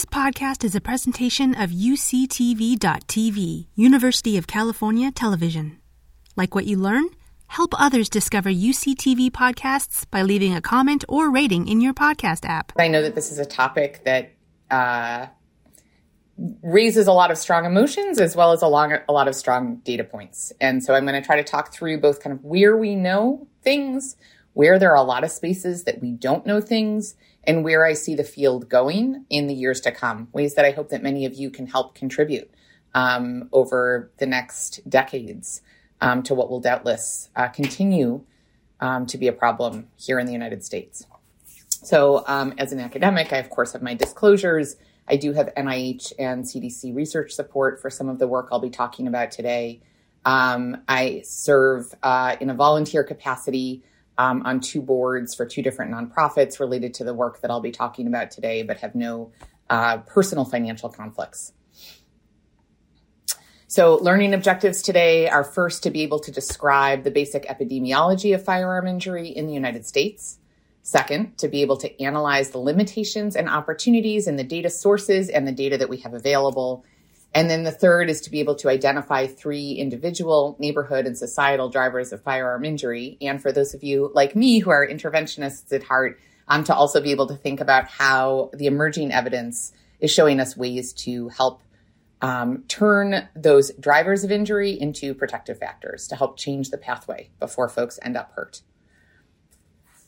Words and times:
This 0.00 0.06
podcast 0.06 0.64
is 0.64 0.74
a 0.74 0.80
presentation 0.80 1.54
of 1.54 1.68
UCTV.tv, 1.68 3.66
University 3.74 4.38
of 4.38 4.46
California 4.46 5.10
Television. 5.10 5.78
Like 6.36 6.54
what 6.54 6.64
you 6.64 6.78
learn? 6.78 7.04
Help 7.48 7.78
others 7.78 8.08
discover 8.08 8.48
UCTV 8.48 9.30
podcasts 9.30 10.10
by 10.10 10.22
leaving 10.22 10.54
a 10.54 10.62
comment 10.62 11.04
or 11.06 11.30
rating 11.30 11.68
in 11.68 11.82
your 11.82 11.92
podcast 11.92 12.48
app. 12.48 12.72
I 12.78 12.88
know 12.88 13.02
that 13.02 13.14
this 13.14 13.30
is 13.30 13.38
a 13.38 13.44
topic 13.44 14.00
that 14.06 14.32
uh, 14.70 15.26
raises 16.62 17.06
a 17.06 17.12
lot 17.12 17.30
of 17.30 17.36
strong 17.36 17.66
emotions 17.66 18.18
as 18.18 18.34
well 18.34 18.52
as 18.52 18.62
a, 18.62 18.68
long, 18.68 18.96
a 19.06 19.12
lot 19.12 19.28
of 19.28 19.34
strong 19.34 19.82
data 19.84 20.04
points. 20.04 20.50
And 20.62 20.82
so 20.82 20.94
I'm 20.94 21.04
going 21.04 21.20
to 21.20 21.26
try 21.26 21.36
to 21.36 21.44
talk 21.44 21.74
through 21.74 22.00
both 22.00 22.22
kind 22.22 22.32
of 22.32 22.42
where 22.42 22.74
we 22.74 22.94
know 22.94 23.46
things, 23.62 24.16
where 24.52 24.78
there 24.78 24.90
are 24.90 24.96
a 24.96 25.02
lot 25.02 25.24
of 25.24 25.30
spaces 25.30 25.84
that 25.84 26.00
we 26.00 26.10
don't 26.10 26.46
know 26.46 26.60
things, 26.60 27.14
and 27.44 27.64
where 27.64 27.86
I 27.86 27.94
see 27.94 28.14
the 28.14 28.24
field 28.24 28.68
going 28.68 29.24
in 29.30 29.46
the 29.46 29.54
years 29.54 29.80
to 29.82 29.92
come, 29.92 30.28
ways 30.32 30.54
that 30.54 30.64
I 30.64 30.72
hope 30.72 30.90
that 30.90 31.02
many 31.02 31.24
of 31.24 31.34
you 31.34 31.50
can 31.50 31.66
help 31.66 31.94
contribute 31.94 32.50
um, 32.94 33.48
over 33.52 34.10
the 34.18 34.26
next 34.26 34.80
decades 34.88 35.62
um, 36.00 36.22
to 36.24 36.34
what 36.34 36.50
will 36.50 36.60
doubtless 36.60 37.30
uh, 37.36 37.48
continue 37.48 38.24
um, 38.80 39.06
to 39.06 39.18
be 39.18 39.28
a 39.28 39.32
problem 39.32 39.88
here 39.96 40.18
in 40.18 40.26
the 40.26 40.32
United 40.32 40.64
States. 40.64 41.06
So, 41.68 42.24
um, 42.26 42.54
as 42.58 42.72
an 42.72 42.80
academic, 42.80 43.32
I 43.32 43.38
of 43.38 43.48
course 43.48 43.72
have 43.72 43.82
my 43.82 43.94
disclosures. 43.94 44.76
I 45.08 45.16
do 45.16 45.32
have 45.32 45.52
NIH 45.56 46.12
and 46.18 46.44
CDC 46.44 46.94
research 46.94 47.32
support 47.32 47.80
for 47.80 47.90
some 47.90 48.08
of 48.08 48.18
the 48.18 48.28
work 48.28 48.48
I'll 48.52 48.60
be 48.60 48.70
talking 48.70 49.06
about 49.06 49.30
today. 49.30 49.80
Um, 50.24 50.82
I 50.88 51.22
serve 51.24 51.94
uh, 52.02 52.36
in 52.40 52.50
a 52.50 52.54
volunteer 52.54 53.02
capacity 53.02 53.82
um, 54.20 54.42
on 54.44 54.60
two 54.60 54.82
boards 54.82 55.34
for 55.34 55.46
two 55.46 55.62
different 55.62 55.90
nonprofits 55.90 56.60
related 56.60 56.92
to 56.92 57.04
the 57.04 57.14
work 57.14 57.40
that 57.40 57.50
I'll 57.50 57.62
be 57.62 57.70
talking 57.70 58.06
about 58.06 58.30
today, 58.30 58.62
but 58.62 58.76
have 58.80 58.94
no 58.94 59.32
uh, 59.70 59.98
personal 59.98 60.44
financial 60.44 60.90
conflicts. 60.90 61.54
So, 63.66 63.96
learning 63.96 64.34
objectives 64.34 64.82
today 64.82 65.28
are 65.28 65.44
first 65.44 65.84
to 65.84 65.90
be 65.90 66.02
able 66.02 66.18
to 66.20 66.30
describe 66.30 67.04
the 67.04 67.10
basic 67.10 67.46
epidemiology 67.46 68.34
of 68.34 68.44
firearm 68.44 68.86
injury 68.86 69.28
in 69.28 69.46
the 69.46 69.54
United 69.54 69.86
States. 69.86 70.38
Second, 70.82 71.38
to 71.38 71.48
be 71.48 71.62
able 71.62 71.78
to 71.78 72.02
analyze 72.02 72.50
the 72.50 72.58
limitations 72.58 73.36
and 73.36 73.48
opportunities 73.48 74.26
in 74.26 74.36
the 74.36 74.44
data 74.44 74.68
sources 74.68 75.30
and 75.30 75.48
the 75.48 75.52
data 75.52 75.78
that 75.78 75.88
we 75.88 75.98
have 75.98 76.12
available 76.12 76.84
and 77.32 77.48
then 77.48 77.62
the 77.62 77.70
third 77.70 78.10
is 78.10 78.20
to 78.22 78.30
be 78.30 78.40
able 78.40 78.56
to 78.56 78.68
identify 78.68 79.26
three 79.26 79.72
individual, 79.72 80.56
neighborhood, 80.58 81.06
and 81.06 81.16
societal 81.16 81.68
drivers 81.68 82.12
of 82.12 82.22
firearm 82.22 82.64
injury. 82.64 83.16
And 83.20 83.40
for 83.40 83.52
those 83.52 83.72
of 83.72 83.84
you 83.84 84.10
like 84.14 84.34
me 84.34 84.58
who 84.58 84.70
are 84.70 84.86
interventionists 84.86 85.72
at 85.72 85.84
heart, 85.84 86.18
um, 86.48 86.64
to 86.64 86.74
also 86.74 87.00
be 87.00 87.12
able 87.12 87.28
to 87.28 87.36
think 87.36 87.60
about 87.60 87.86
how 87.86 88.50
the 88.54 88.66
emerging 88.66 89.12
evidence 89.12 89.72
is 90.00 90.10
showing 90.10 90.40
us 90.40 90.56
ways 90.56 90.92
to 90.92 91.28
help 91.28 91.62
um, 92.20 92.64
turn 92.66 93.28
those 93.36 93.70
drivers 93.74 94.24
of 94.24 94.32
injury 94.32 94.72
into 94.72 95.14
protective 95.14 95.58
factors 95.58 96.08
to 96.08 96.16
help 96.16 96.36
change 96.36 96.70
the 96.70 96.78
pathway 96.78 97.30
before 97.38 97.68
folks 97.68 97.98
end 98.02 98.16
up 98.16 98.32
hurt. 98.34 98.62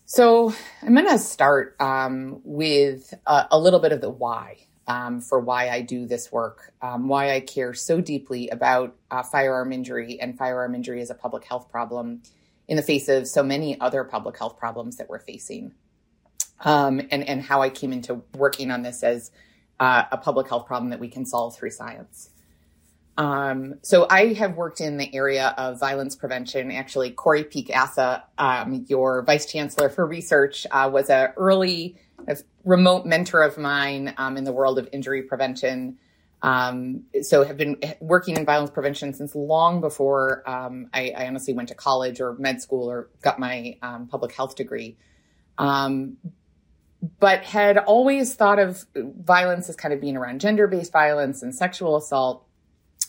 So 0.04 0.52
I'm 0.82 0.94
going 0.94 1.08
to 1.08 1.18
start 1.18 1.76
um, 1.80 2.40
with 2.44 3.14
a, 3.26 3.46
a 3.52 3.58
little 3.58 3.78
bit 3.78 3.92
of 3.92 4.00
the 4.00 4.10
why 4.10 4.66
um, 4.92 5.22
for 5.22 5.40
why 5.40 5.70
I 5.70 5.80
do 5.80 6.04
this 6.06 6.30
work, 6.30 6.74
um, 6.82 7.08
why 7.08 7.34
I 7.34 7.40
care 7.40 7.72
so 7.72 8.02
deeply 8.02 8.50
about 8.50 8.94
uh, 9.10 9.22
firearm 9.22 9.72
injury 9.72 10.20
and 10.20 10.36
firearm 10.36 10.74
injury 10.74 11.00
as 11.00 11.08
a 11.08 11.14
public 11.14 11.44
health 11.44 11.70
problem 11.70 12.20
in 12.68 12.76
the 12.76 12.82
face 12.82 13.08
of 13.08 13.26
so 13.26 13.42
many 13.42 13.80
other 13.80 14.04
public 14.04 14.36
health 14.36 14.58
problems 14.58 14.98
that 14.98 15.08
we're 15.08 15.18
facing, 15.18 15.72
um, 16.60 17.00
and, 17.10 17.26
and 17.26 17.40
how 17.40 17.62
I 17.62 17.70
came 17.70 17.90
into 17.90 18.22
working 18.34 18.70
on 18.70 18.82
this 18.82 19.02
as 19.02 19.30
uh, 19.80 20.04
a 20.12 20.18
public 20.18 20.48
health 20.48 20.66
problem 20.66 20.90
that 20.90 21.00
we 21.00 21.08
can 21.08 21.24
solve 21.24 21.56
through 21.56 21.70
science. 21.70 22.28
Um, 23.18 23.74
so 23.82 24.06
I 24.08 24.32
have 24.34 24.56
worked 24.56 24.80
in 24.80 24.96
the 24.96 25.14
area 25.14 25.54
of 25.58 25.78
violence 25.78 26.16
prevention. 26.16 26.70
Actually, 26.70 27.10
Corey 27.10 27.44
Peek-Asa, 27.44 28.24
um, 28.38 28.86
your 28.88 29.22
vice 29.22 29.46
chancellor 29.46 29.90
for 29.90 30.06
research, 30.06 30.66
uh, 30.70 30.88
was 30.92 31.10
an 31.10 31.32
early 31.36 31.96
remote 32.64 33.04
mentor 33.04 33.42
of 33.42 33.58
mine 33.58 34.14
um, 34.16 34.36
in 34.36 34.44
the 34.44 34.52
world 34.52 34.78
of 34.78 34.88
injury 34.92 35.22
prevention. 35.22 35.98
Um, 36.40 37.04
so 37.22 37.44
have 37.44 37.56
been 37.56 37.76
working 38.00 38.36
in 38.36 38.44
violence 38.44 38.70
prevention 38.70 39.12
since 39.14 39.34
long 39.34 39.80
before 39.80 40.48
um, 40.48 40.88
I, 40.92 41.12
I, 41.16 41.28
honestly 41.28 41.54
went 41.54 41.68
to 41.68 41.76
college 41.76 42.20
or 42.20 42.34
med 42.36 42.60
school 42.60 42.90
or 42.90 43.10
got 43.22 43.38
my 43.38 43.78
um, 43.80 44.08
public 44.08 44.32
health 44.32 44.56
degree. 44.56 44.96
But 45.56 47.42
had 47.42 47.78
always 47.78 48.34
thought 48.34 48.58
of 48.58 48.84
violence 48.94 49.68
as 49.68 49.76
kind 49.76 49.92
of 49.92 50.00
being 50.00 50.16
around 50.16 50.40
gender-based 50.40 50.92
violence 50.92 51.42
and 51.42 51.54
sexual 51.54 51.96
assault, 51.96 52.46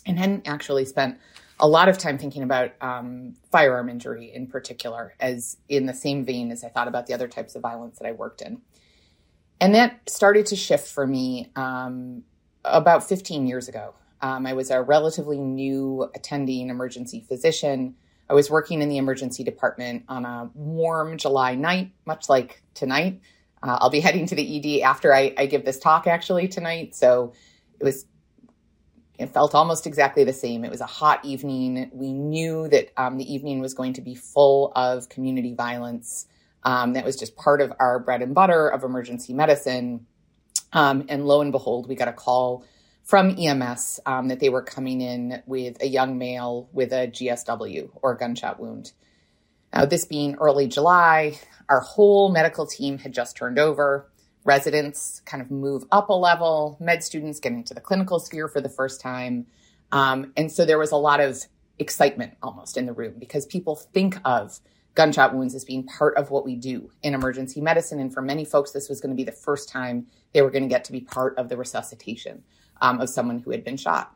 and 0.06 0.18
hadn't 0.18 0.46
actually 0.46 0.84
spent 0.84 1.18
a 1.60 1.68
lot 1.68 1.88
of 1.88 1.98
time 1.98 2.18
thinking 2.18 2.42
about 2.42 2.72
um, 2.80 3.34
firearm 3.50 3.88
injury 3.88 4.32
in 4.34 4.46
particular, 4.46 5.14
as 5.20 5.56
in 5.68 5.86
the 5.86 5.94
same 5.94 6.24
vein 6.24 6.50
as 6.50 6.64
I 6.64 6.68
thought 6.68 6.88
about 6.88 7.06
the 7.06 7.14
other 7.14 7.28
types 7.28 7.54
of 7.54 7.62
violence 7.62 7.98
that 7.98 8.08
I 8.08 8.12
worked 8.12 8.42
in. 8.42 8.60
And 9.60 9.74
that 9.74 10.08
started 10.08 10.46
to 10.46 10.56
shift 10.56 10.88
for 10.88 11.06
me 11.06 11.50
um, 11.54 12.24
about 12.64 13.08
15 13.08 13.46
years 13.46 13.68
ago. 13.68 13.94
Um, 14.20 14.46
I 14.46 14.54
was 14.54 14.70
a 14.70 14.82
relatively 14.82 15.38
new 15.38 16.10
attending 16.14 16.70
emergency 16.70 17.24
physician. 17.26 17.94
I 18.28 18.34
was 18.34 18.50
working 18.50 18.82
in 18.82 18.88
the 18.88 18.96
emergency 18.96 19.44
department 19.44 20.04
on 20.08 20.24
a 20.24 20.50
warm 20.54 21.18
July 21.18 21.54
night, 21.54 21.92
much 22.06 22.28
like 22.28 22.62
tonight. 22.74 23.20
Uh, 23.62 23.78
I'll 23.80 23.90
be 23.90 24.00
heading 24.06 24.26
to 24.26 24.34
the 24.34 24.80
ED 24.80 24.82
after 24.82 25.14
I, 25.14 25.34
I, 25.36 25.46
give 25.46 25.64
this 25.64 25.78
talk 25.78 26.06
actually 26.06 26.48
tonight. 26.48 26.94
So 26.94 27.32
it 27.78 27.84
was, 27.84 28.06
it 29.18 29.30
felt 29.30 29.54
almost 29.54 29.86
exactly 29.86 30.24
the 30.24 30.32
same. 30.32 30.64
It 30.64 30.70
was 30.70 30.80
a 30.80 30.86
hot 30.86 31.24
evening. 31.24 31.90
We 31.92 32.12
knew 32.12 32.68
that 32.68 32.92
um, 32.96 33.16
the 33.16 33.32
evening 33.32 33.60
was 33.60 33.74
going 33.74 33.94
to 33.94 34.00
be 34.00 34.14
full 34.14 34.72
of 34.74 35.08
community 35.08 35.54
violence. 35.54 36.26
Um, 36.64 36.94
that 36.94 37.04
was 37.04 37.16
just 37.16 37.36
part 37.36 37.60
of 37.60 37.72
our 37.78 37.98
bread 38.00 38.22
and 38.22 38.34
butter 38.34 38.68
of 38.68 38.82
emergency 38.82 39.32
medicine. 39.32 40.06
Um, 40.72 41.04
and 41.08 41.26
lo 41.26 41.40
and 41.40 41.52
behold, 41.52 41.88
we 41.88 41.94
got 41.94 42.08
a 42.08 42.12
call 42.12 42.64
from 43.04 43.36
EMS 43.38 44.00
um, 44.06 44.28
that 44.28 44.40
they 44.40 44.48
were 44.48 44.62
coming 44.62 45.00
in 45.00 45.42
with 45.46 45.80
a 45.80 45.86
young 45.86 46.18
male 46.18 46.68
with 46.72 46.92
a 46.92 47.06
GSW 47.06 47.90
or 48.02 48.14
gunshot 48.14 48.58
wound. 48.58 48.92
Now, 49.72 49.84
this 49.84 50.04
being 50.04 50.36
early 50.36 50.66
July, 50.66 51.38
our 51.68 51.80
whole 51.80 52.32
medical 52.32 52.66
team 52.66 52.98
had 52.98 53.12
just 53.12 53.36
turned 53.36 53.58
over. 53.58 54.10
Residents 54.44 55.22
kind 55.24 55.42
of 55.42 55.50
move 55.50 55.84
up 55.90 56.10
a 56.10 56.12
level, 56.12 56.76
med 56.80 57.02
students 57.02 57.40
get 57.40 57.52
into 57.52 57.74
the 57.74 57.80
clinical 57.80 58.20
sphere 58.20 58.46
for 58.46 58.60
the 58.60 58.68
first 58.68 59.00
time. 59.00 59.46
Um, 59.90 60.32
and 60.36 60.52
so 60.52 60.64
there 60.64 60.78
was 60.78 60.92
a 60.92 60.96
lot 60.96 61.20
of 61.20 61.44
excitement 61.78 62.34
almost 62.42 62.76
in 62.76 62.86
the 62.86 62.92
room 62.92 63.14
because 63.18 63.46
people 63.46 63.76
think 63.76 64.18
of 64.24 64.60
gunshot 64.94 65.34
wounds 65.34 65.54
as 65.54 65.64
being 65.64 65.84
part 65.84 66.16
of 66.16 66.30
what 66.30 66.44
we 66.44 66.56
do 66.56 66.90
in 67.02 67.14
emergency 67.14 67.60
medicine. 67.60 67.98
And 67.98 68.12
for 68.12 68.22
many 68.22 68.44
folks, 68.44 68.70
this 68.70 68.88
was 68.88 69.00
going 69.00 69.10
to 69.10 69.16
be 69.16 69.24
the 69.24 69.32
first 69.32 69.68
time 69.68 70.06
they 70.32 70.42
were 70.42 70.50
going 70.50 70.62
to 70.62 70.68
get 70.68 70.84
to 70.84 70.92
be 70.92 71.00
part 71.00 71.36
of 71.36 71.48
the 71.48 71.56
resuscitation 71.56 72.44
um, 72.80 73.00
of 73.00 73.08
someone 73.08 73.40
who 73.40 73.50
had 73.50 73.64
been 73.64 73.76
shot. 73.76 74.14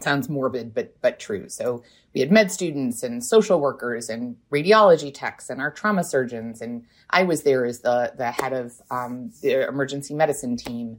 Sounds 0.00 0.28
morbid, 0.28 0.74
but 0.74 1.00
but 1.00 1.18
true. 1.20 1.48
So 1.48 1.82
we 2.14 2.20
had 2.20 2.32
med 2.32 2.50
students 2.50 3.02
and 3.02 3.24
social 3.24 3.60
workers 3.60 4.08
and 4.08 4.36
radiology 4.52 5.12
techs 5.14 5.50
and 5.50 5.60
our 5.60 5.70
trauma 5.70 6.04
surgeons, 6.04 6.60
and 6.60 6.84
I 7.10 7.22
was 7.22 7.42
there 7.42 7.64
as 7.64 7.80
the 7.80 8.12
the 8.16 8.30
head 8.30 8.52
of 8.52 8.74
um, 8.90 9.30
the 9.40 9.66
emergency 9.68 10.14
medicine 10.14 10.56
team. 10.56 10.98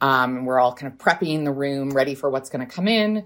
Um, 0.00 0.38
and 0.38 0.46
we're 0.46 0.58
all 0.58 0.74
kind 0.74 0.92
of 0.92 0.98
prepping 0.98 1.44
the 1.44 1.52
room, 1.52 1.90
ready 1.90 2.16
for 2.16 2.28
what's 2.28 2.50
going 2.50 2.66
to 2.66 2.74
come 2.74 2.88
in. 2.88 3.24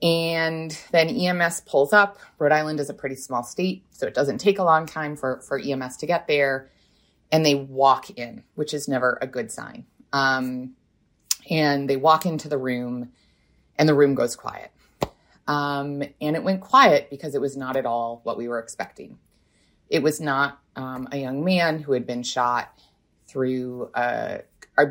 And 0.00 0.78
then 0.92 1.08
EMS 1.08 1.62
pulls 1.62 1.92
up. 1.92 2.18
Rhode 2.38 2.52
Island 2.52 2.80
is 2.80 2.88
a 2.88 2.94
pretty 2.94 3.16
small 3.16 3.42
state, 3.42 3.84
so 3.90 4.06
it 4.06 4.14
doesn't 4.14 4.38
take 4.38 4.58
a 4.58 4.64
long 4.64 4.86
time 4.86 5.16
for, 5.16 5.40
for 5.40 5.58
EMS 5.58 5.96
to 5.98 6.06
get 6.06 6.26
there. 6.26 6.70
And 7.30 7.44
they 7.44 7.56
walk 7.56 8.10
in, 8.10 8.44
which 8.54 8.72
is 8.72 8.88
never 8.88 9.18
a 9.20 9.26
good 9.26 9.50
sign. 9.50 9.86
Um, 10.12 10.74
and 11.50 11.90
they 11.90 11.96
walk 11.96 12.26
into 12.26 12.48
the 12.48 12.58
room, 12.58 13.10
and 13.78 13.88
the 13.88 13.94
room 13.94 14.14
goes 14.14 14.36
quiet. 14.36 14.70
Um, 15.46 16.02
and 16.20 16.36
it 16.36 16.44
went 16.44 16.60
quiet 16.60 17.08
because 17.08 17.34
it 17.34 17.40
was 17.40 17.56
not 17.56 17.76
at 17.76 17.86
all 17.86 18.20
what 18.24 18.36
we 18.36 18.48
were 18.48 18.58
expecting. 18.58 19.18
It 19.88 20.02
was 20.02 20.20
not 20.20 20.60
um, 20.76 21.08
a 21.10 21.16
young 21.16 21.42
man 21.44 21.80
who 21.80 21.92
had 21.92 22.06
been 22.06 22.22
shot 22.22 22.82
through 23.26 23.90
uh, 23.94 24.38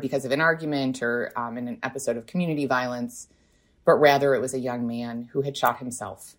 because 0.00 0.24
of 0.24 0.32
an 0.32 0.40
argument 0.40 1.02
or 1.02 1.32
um, 1.36 1.56
in 1.56 1.68
an 1.68 1.78
episode 1.82 2.16
of 2.16 2.26
community 2.26 2.66
violence 2.66 3.28
but 3.88 3.96
rather 4.00 4.34
it 4.34 4.40
was 4.42 4.52
a 4.52 4.58
young 4.58 4.86
man 4.86 5.30
who 5.32 5.40
had 5.40 5.56
shot 5.56 5.78
himself 5.78 6.36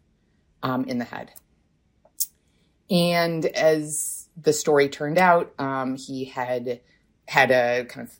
um, 0.62 0.86
in 0.86 1.00
the 1.00 1.04
head. 1.04 1.32
And 2.92 3.44
as 3.44 4.28
the 4.40 4.54
story 4.54 4.88
turned 4.88 5.18
out, 5.18 5.52
um, 5.58 5.96
he 5.96 6.26
had 6.26 6.80
had 7.28 7.50
a 7.50 7.86
kind 7.86 8.08
of 8.08 8.14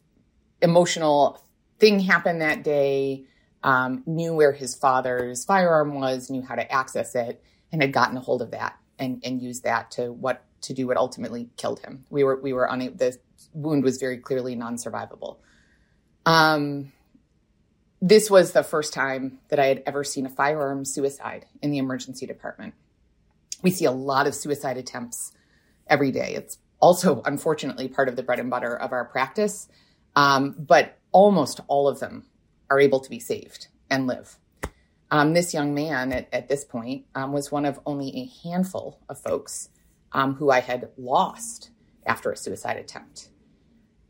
emotional 0.64 1.44
thing 1.78 2.00
happen 2.00 2.40
that 2.40 2.64
day, 2.64 3.26
um, 3.64 4.04
knew 4.06 4.34
where 4.34 4.52
his 4.52 4.76
father's 4.76 5.46
firearm 5.46 5.96
was, 5.96 6.30
knew 6.30 6.42
how 6.42 6.56
to 6.56 6.72
access 6.72 7.16
it, 7.16 7.44
and 7.72 7.82
had 7.82 7.94
gotten 7.94 8.18
a 8.18 8.22
hold 8.22 8.42
of 8.42 8.52
that 8.52 8.78
and, 8.98 9.22
and 9.24 9.42
used 9.42 9.64
that 9.64 9.92
to 9.92 10.12
what 10.12 10.44
to 10.62 10.74
do 10.74 10.88
what 10.88 10.98
ultimately 10.98 11.50
killed 11.58 11.80
him. 11.80 12.06
We 12.10 12.24
were 12.24 12.40
we 12.40 12.54
were 12.54 12.68
on 12.68 12.80
the 12.80 13.18
wound 13.54 13.84
was 13.84 13.98
very 13.98 14.18
clearly 14.18 14.56
non-survivable. 14.56 15.38
Um, 16.26 16.92
this 18.02 18.30
was 18.30 18.52
the 18.52 18.64
first 18.64 18.94
time 18.94 19.40
that 19.50 19.60
I 19.60 19.66
had 19.66 19.84
ever 19.86 20.04
seen 20.04 20.26
a 20.26 20.30
firearm 20.30 20.86
suicide 20.86 21.46
in 21.62 21.72
the 21.72 21.78
emergency 21.78 22.26
department. 22.26 22.74
We 23.62 23.72
see 23.72 23.86
a 23.86 23.92
lot 23.92 24.28
of 24.28 24.36
suicide 24.36 24.78
attempts 24.78 25.34
every 25.88 26.12
day. 26.12 26.34
It's 26.36 26.58
also, 26.80 27.22
unfortunately, 27.26 27.90
part 27.90 28.08
of 28.08 28.16
the 28.16 28.24
bread 28.24 28.40
and 28.40 28.50
butter 28.50 28.76
of 28.76 28.94
our 28.94 29.06
practice. 29.06 29.68
Um, 30.16 30.56
but 30.58 30.98
almost 31.12 31.60
all 31.68 31.88
of 31.88 32.00
them 32.00 32.26
are 32.70 32.80
able 32.80 33.00
to 33.00 33.10
be 33.10 33.20
saved 33.20 33.68
and 33.90 34.08
live. 34.08 34.38
Um, 35.12 35.34
this 35.34 35.54
young 35.54 35.74
man 35.74 36.12
at, 36.12 36.28
at 36.32 36.50
this 36.50 36.64
point 36.64 37.06
um, 37.16 37.34
was 37.34 37.52
one 37.52 37.66
of 37.66 37.80
only 37.86 38.16
a 38.16 38.48
handful 38.48 39.00
of 39.10 39.20
folks 39.20 39.70
um, 40.12 40.36
who 40.36 40.52
I 40.52 40.60
had 40.60 40.90
lost 40.98 41.72
after 42.06 42.32
a 42.32 42.38
suicide 42.38 42.78
attempt. 42.78 43.30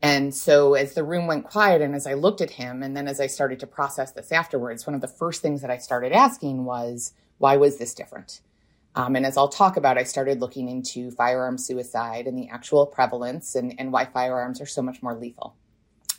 And 0.02 0.34
so, 0.34 0.74
as 0.74 0.94
the 0.94 1.04
room 1.04 1.26
went 1.26 1.44
quiet, 1.44 1.82
and 1.82 1.94
as 1.94 2.06
I 2.06 2.14
looked 2.14 2.40
at 2.40 2.52
him, 2.52 2.82
and 2.82 2.96
then 2.96 3.06
as 3.06 3.20
I 3.20 3.26
started 3.26 3.60
to 3.60 3.66
process 3.66 4.12
this 4.12 4.32
afterwards, 4.32 4.86
one 4.86 4.94
of 4.94 5.02
the 5.02 5.08
first 5.08 5.42
things 5.42 5.60
that 5.60 5.70
I 5.70 5.76
started 5.76 6.12
asking 6.12 6.64
was, 6.64 7.12
why 7.36 7.56
was 7.56 7.76
this 7.76 7.94
different? 7.94 8.40
Um, 8.94 9.14
and 9.14 9.24
as 9.24 9.36
I'll 9.36 9.48
talk 9.48 9.76
about, 9.76 9.98
I 9.98 10.04
started 10.04 10.40
looking 10.40 10.68
into 10.68 11.10
firearm 11.10 11.58
suicide 11.58 12.26
and 12.26 12.36
the 12.36 12.48
actual 12.48 12.86
prevalence 12.86 13.54
and, 13.54 13.74
and 13.78 13.92
why 13.92 14.06
firearms 14.06 14.60
are 14.60 14.66
so 14.66 14.82
much 14.82 15.02
more 15.02 15.14
lethal. 15.14 15.54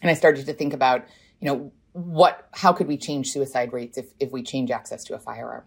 And 0.02 0.10
I 0.10 0.14
started 0.14 0.46
to 0.46 0.54
think 0.54 0.74
about, 0.74 1.06
you 1.40 1.48
know, 1.48 1.72
what, 1.94 2.48
how 2.54 2.74
could 2.74 2.88
we 2.88 2.98
change 2.98 3.32
suicide 3.32 3.74
rates 3.74 3.98
if, 3.98 4.08
if 4.20 4.32
we 4.32 4.44
change 4.44 4.72
access 4.72 5.04
to 5.06 5.16
a 5.16 5.20
firearm? 5.20 5.64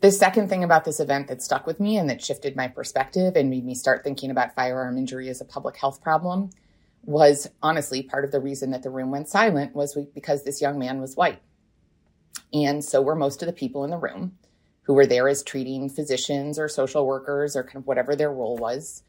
The 0.00 0.10
second 0.10 0.48
thing 0.48 0.64
about 0.64 0.84
this 0.84 0.98
event 0.98 1.28
that 1.28 1.42
stuck 1.42 1.66
with 1.66 1.78
me 1.78 1.96
and 1.96 2.10
that 2.10 2.22
shifted 2.22 2.56
my 2.56 2.66
perspective 2.66 3.36
and 3.36 3.50
made 3.50 3.64
me 3.64 3.74
start 3.74 4.02
thinking 4.02 4.30
about 4.30 4.54
firearm 4.54 4.98
injury 4.98 5.28
as 5.28 5.40
a 5.40 5.44
public 5.44 5.76
health 5.76 6.02
problem 6.02 6.50
was 7.04 7.48
honestly 7.62 8.02
part 8.02 8.24
of 8.24 8.32
the 8.32 8.40
reason 8.40 8.70
that 8.72 8.82
the 8.82 8.90
room 8.90 9.10
went 9.10 9.28
silent 9.28 9.74
was 9.74 9.96
because 10.14 10.42
this 10.42 10.60
young 10.60 10.78
man 10.78 11.00
was 11.00 11.16
white. 11.16 11.40
And 12.52 12.84
so 12.84 13.00
were 13.00 13.14
most 13.14 13.42
of 13.42 13.46
the 13.46 13.52
people 13.52 13.84
in 13.84 13.90
the 13.90 13.96
room 13.96 14.38
who 14.82 14.94
were 14.94 15.06
there 15.06 15.28
as 15.28 15.42
treating 15.42 15.88
physicians 15.88 16.58
or 16.58 16.68
social 16.68 17.06
workers 17.06 17.56
or 17.56 17.62
kind 17.62 17.76
of 17.76 17.86
whatever 17.86 18.16
their 18.16 18.32
role 18.32 18.56
was. 18.56 19.02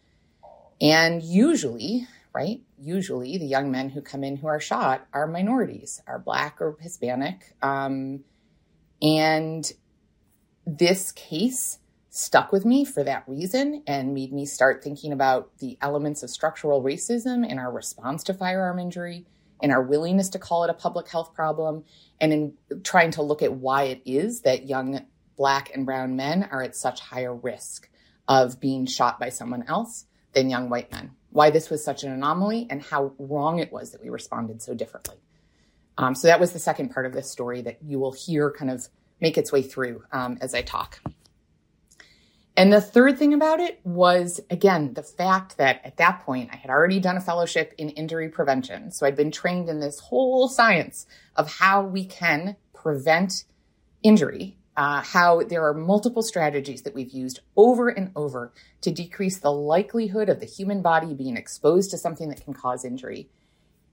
And 0.80 1.24
usually, 1.24 2.08
right, 2.34 2.62
usually 2.80 3.38
the 3.38 3.46
young 3.46 3.72
men 3.72 3.90
who 3.90 4.02
come 4.02 4.24
in 4.24 4.38
who 4.38 4.48
are 4.48 4.60
shot 4.60 5.08
are 5.14 5.28
minorities, 5.28 6.02
are 6.08 6.20
Black 6.20 6.62
or 6.62 6.78
Hispanic. 6.80 7.56
Um, 7.62 8.24
and 9.02 9.72
this 10.66 11.12
case 11.12 11.80
stuck 12.10 12.52
with 12.52 12.66
me 12.66 12.86
for 12.86 13.04
that 13.04 13.24
reason 13.28 13.84
and 13.88 14.14
made 14.14 14.32
me 14.32 14.46
start 14.46 14.84
thinking 14.84 15.12
about 15.12 15.58
the 15.58 15.78
elements 15.82 16.24
of 16.24 16.30
structural 16.30 16.84
racism 16.84 17.48
in 17.48 17.58
our 17.58 17.72
response 17.72 18.24
to 18.24 18.34
firearm 18.34 18.80
injury, 18.80 19.26
in 19.62 19.72
our 19.72 19.82
willingness 19.82 20.30
to 20.30 20.40
call 20.40 20.64
it 20.64 20.70
a 20.70 20.76
public 20.76 21.08
health 21.10 21.34
problem, 21.34 21.84
and 22.22 22.32
in 22.32 22.54
trying 22.84 23.12
to 23.12 23.22
look 23.22 23.42
at 23.42 23.54
why 23.54 23.84
it 23.84 24.02
is 24.06 24.42
that 24.42 24.68
young 24.68 25.06
black 25.36 25.72
and 25.74 25.86
brown 25.86 26.16
men 26.16 26.48
are 26.52 26.62
at 26.62 26.76
such 26.76 27.00
higher 27.00 27.36
risk 27.36 27.90
of 28.28 28.60
being 28.60 28.86
shot 28.86 29.20
by 29.20 29.30
someone 29.30 29.64
else 29.68 30.06
than 30.34 30.50
young 30.50 30.70
white 30.70 30.92
men. 30.92 31.12
Why 31.34 31.50
this 31.50 31.70
was 31.70 31.84
such 31.84 32.04
an 32.04 32.12
anomaly 32.12 32.68
and 32.70 32.82
how 32.82 33.14
wrong 33.18 33.58
it 33.58 33.74
was 33.74 33.92
that 33.92 34.02
we 34.04 34.10
responded 34.10 34.62
so 34.62 34.76
differently. 34.76 35.18
Um, 35.98 36.14
so 36.16 36.28
that 36.28 36.40
was 36.40 36.54
the 36.54 36.60
second 36.60 36.90
part 36.90 37.08
of 37.08 37.14
this 37.14 37.30
story 37.30 37.62
that 37.64 37.80
you 37.84 38.00
will 38.00 38.14
hear 38.14 38.52
kind 38.52 38.70
of 38.70 38.88
make 39.20 39.38
its 39.38 39.52
way 39.52 39.64
through 39.64 40.04
um, 40.12 40.38
as 40.42 40.54
I 40.54 40.62
talk. 40.62 41.00
And 42.56 42.72
the 42.72 42.82
third 42.82 43.18
thing 43.18 43.34
about 43.34 43.60
it 43.60 43.80
was, 43.84 44.40
again, 44.52 44.94
the 44.94 45.02
fact 45.02 45.58
that 45.58 45.82
at 45.84 45.98
that 45.98 46.24
point 46.24 46.52
I 46.54 46.56
had 46.56 46.70
already 46.70 47.00
done 47.00 47.18
a 47.18 47.22
fellowship 47.22 47.74
in 47.80 47.90
injury 47.90 48.30
prevention. 48.30 48.92
So 48.92 49.08
I'd 49.08 49.16
been 49.16 49.32
trained 49.32 49.70
in 49.70 49.80
this 49.80 50.00
whole 50.00 50.48
science 50.48 51.08
of 51.36 51.52
how 51.52 51.82
we 51.82 52.06
can 52.06 52.56
prevent 52.74 53.46
injury 54.04 54.56
uh, 54.76 55.02
how 55.02 55.44
there 55.44 55.66
are 55.68 55.74
multiple 55.74 56.24
strategies 56.24 56.82
that 56.82 56.96
we've 56.96 57.12
used 57.12 57.40
over 57.56 57.90
and 57.90 58.12
over 58.16 58.52
to 58.82 58.92
decrease 58.92 59.38
the 59.38 59.52
likelihood 59.52 60.30
of 60.30 60.40
the 60.40 60.46
human 60.46 60.82
body 60.82 61.14
being 61.14 61.38
exposed 61.38 61.92
to 61.92 61.98
something 61.98 62.30
that 62.30 62.44
can 62.44 62.54
cause 62.54 62.84
injury. 62.84 63.30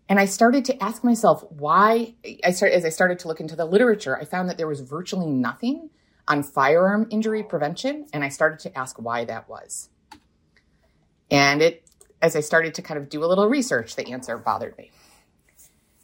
And 0.08 0.18
I 0.18 0.24
started 0.24 0.64
to 0.66 0.82
ask 0.82 1.04
myself 1.04 1.44
why 1.50 2.14
I 2.44 2.50
started 2.50 2.74
as 2.74 2.84
I 2.84 2.88
started 2.88 3.18
to 3.20 3.28
look 3.28 3.40
into 3.40 3.56
the 3.56 3.64
literature, 3.64 4.18
I 4.18 4.24
found 4.24 4.48
that 4.48 4.58
there 4.58 4.66
was 4.66 4.80
virtually 4.80 5.30
nothing 5.30 5.90
on 6.26 6.42
firearm 6.42 7.06
injury 7.10 7.42
prevention, 7.42 8.06
and 8.12 8.24
I 8.24 8.28
started 8.28 8.58
to 8.60 8.78
ask 8.78 9.00
why 9.00 9.24
that 9.26 9.48
was. 9.48 9.88
And 11.30 11.62
it 11.62 11.84
as 12.22 12.36
I 12.36 12.40
started 12.40 12.74
to 12.74 12.82
kind 12.82 12.98
of 12.98 13.08
do 13.08 13.24
a 13.24 13.26
little 13.26 13.48
research, 13.48 13.96
the 13.96 14.10
answer 14.12 14.36
bothered 14.36 14.76
me. 14.76 14.90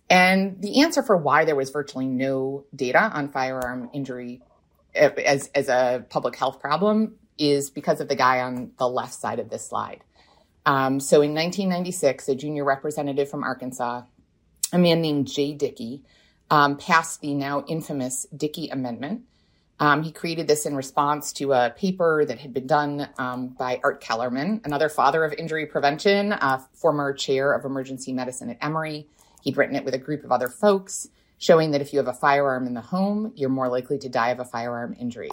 And 0.09 0.63
the 0.63 0.83
answer 0.83 1.03
for 1.03 1.17
why 1.17 1.45
there 1.45 1.57
was 1.57 1.71
virtually 1.71 2.07
no 2.07 2.65
data 2.75 3.11
on 3.13 3.31
firearm 3.31 3.91
injury 3.93 4.41
as, 4.97 5.49
as 5.55 5.69
a 5.69 6.05
public 6.09 6.37
health 6.37 6.61
problem 6.61 7.19
is 7.39 7.71
because 7.71 8.01
of 8.01 8.09
the 8.09 8.17
guy 8.17 8.41
on 8.41 8.73
the 8.79 8.89
left 8.89 9.15
side 9.15 9.39
of 9.39 9.51
this 9.51 9.67
slide. 9.67 10.03
Um, 10.65 10.99
so 10.99 11.23
in 11.23 11.35
1996, 11.35 12.29
a 12.29 12.35
junior 12.35 12.65
representative 12.65 13.31
from 13.31 13.45
Arkansas, 13.45 14.03
a 14.73 14.79
man 14.79 15.01
named 15.01 15.29
Jay 15.29 15.53
Dickey, 15.53 16.03
um, 16.51 16.77
passed 16.77 17.21
the 17.21 17.35
now 17.35 17.65
infamous 17.69 18.27
Dickey 18.37 18.69
Amendment. 18.69 19.23
Um, 19.79 20.03
he 20.03 20.11
created 20.11 20.49
this 20.49 20.65
in 20.65 20.75
response 20.75 21.33
to 21.35 21.53
a 21.53 21.71
paper 21.77 22.25
that 22.25 22.39
had 22.39 22.55
been 22.55 22.67
done 22.67 23.09
um, 23.19 23.49
by 23.49 23.81
Art 23.85 24.03
Kellermann, 24.03 24.65
another 24.65 24.89
father 24.89 25.23
of 25.25 25.35
injury 25.35 25.67
prevention, 25.67 26.33
a 26.33 26.65
former 26.73 27.13
chair 27.13 27.53
of 27.53 27.65
emergency 27.65 28.13
medicine 28.13 28.51
at 28.51 28.59
Emory. 28.63 29.07
He'd 29.43 29.57
written 29.57 29.77
it 29.77 29.85
with 29.85 29.95
a 29.95 29.99
group 29.99 30.25
of 30.25 30.33
other 30.33 30.49
folks 30.49 31.09
showing 31.39 31.73
that 31.73 31.81
if 31.81 31.93
you 31.93 31.99
have 31.99 32.09
a 32.09 32.13
firearm 32.13 32.67
in 32.67 32.75
the 32.75 32.81
home, 32.81 33.33
you're 33.35 33.51
more 33.51 33.69
likely 33.69 33.99
to 33.99 34.09
die 34.09 34.31
of 34.31 34.41
a 34.41 34.45
firearm 34.45 34.97
injury. 34.99 35.31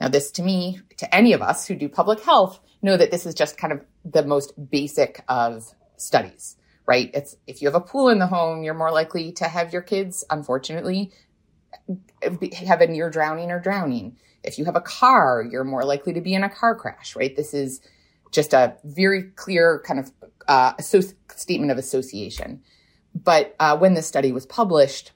Now, 0.00 0.08
this 0.08 0.30
to 0.32 0.42
me, 0.42 0.80
to 0.98 1.14
any 1.14 1.32
of 1.32 1.42
us 1.42 1.66
who 1.66 1.74
do 1.74 1.88
public 1.88 2.20
health, 2.20 2.60
know 2.82 2.96
that 2.96 3.10
this 3.10 3.26
is 3.26 3.34
just 3.34 3.56
kind 3.56 3.72
of 3.72 3.84
the 4.04 4.24
most 4.24 4.52
basic 4.70 5.22
of 5.28 5.64
studies, 5.96 6.56
right? 6.86 7.10
It's 7.14 7.36
if 7.46 7.62
you 7.62 7.68
have 7.68 7.74
a 7.74 7.80
pool 7.80 8.08
in 8.08 8.18
the 8.18 8.26
home, 8.26 8.62
you're 8.62 8.74
more 8.74 8.90
likely 8.90 9.32
to 9.32 9.44
have 9.44 9.72
your 9.72 9.82
kids, 9.82 10.24
unfortunately, 10.28 11.12
have 12.22 12.80
a 12.80 12.86
near 12.86 13.10
drowning 13.10 13.50
or 13.50 13.60
drowning. 13.60 14.16
If 14.42 14.58
you 14.58 14.64
have 14.64 14.76
a 14.76 14.80
car, 14.80 15.46
you're 15.48 15.64
more 15.64 15.84
likely 15.84 16.12
to 16.14 16.20
be 16.20 16.34
in 16.34 16.42
a 16.42 16.50
car 16.50 16.74
crash, 16.74 17.14
right? 17.14 17.34
This 17.34 17.54
is 17.54 17.80
just 18.32 18.52
a 18.54 18.76
very 18.82 19.22
clear 19.22 19.82
kind 19.86 20.00
of 20.00 20.10
uh, 20.48 20.72
statement 20.80 21.70
of 21.70 21.78
association. 21.78 22.62
But 23.14 23.54
uh, 23.60 23.76
when 23.76 23.94
this 23.94 24.06
study 24.06 24.32
was 24.32 24.46
published, 24.46 25.12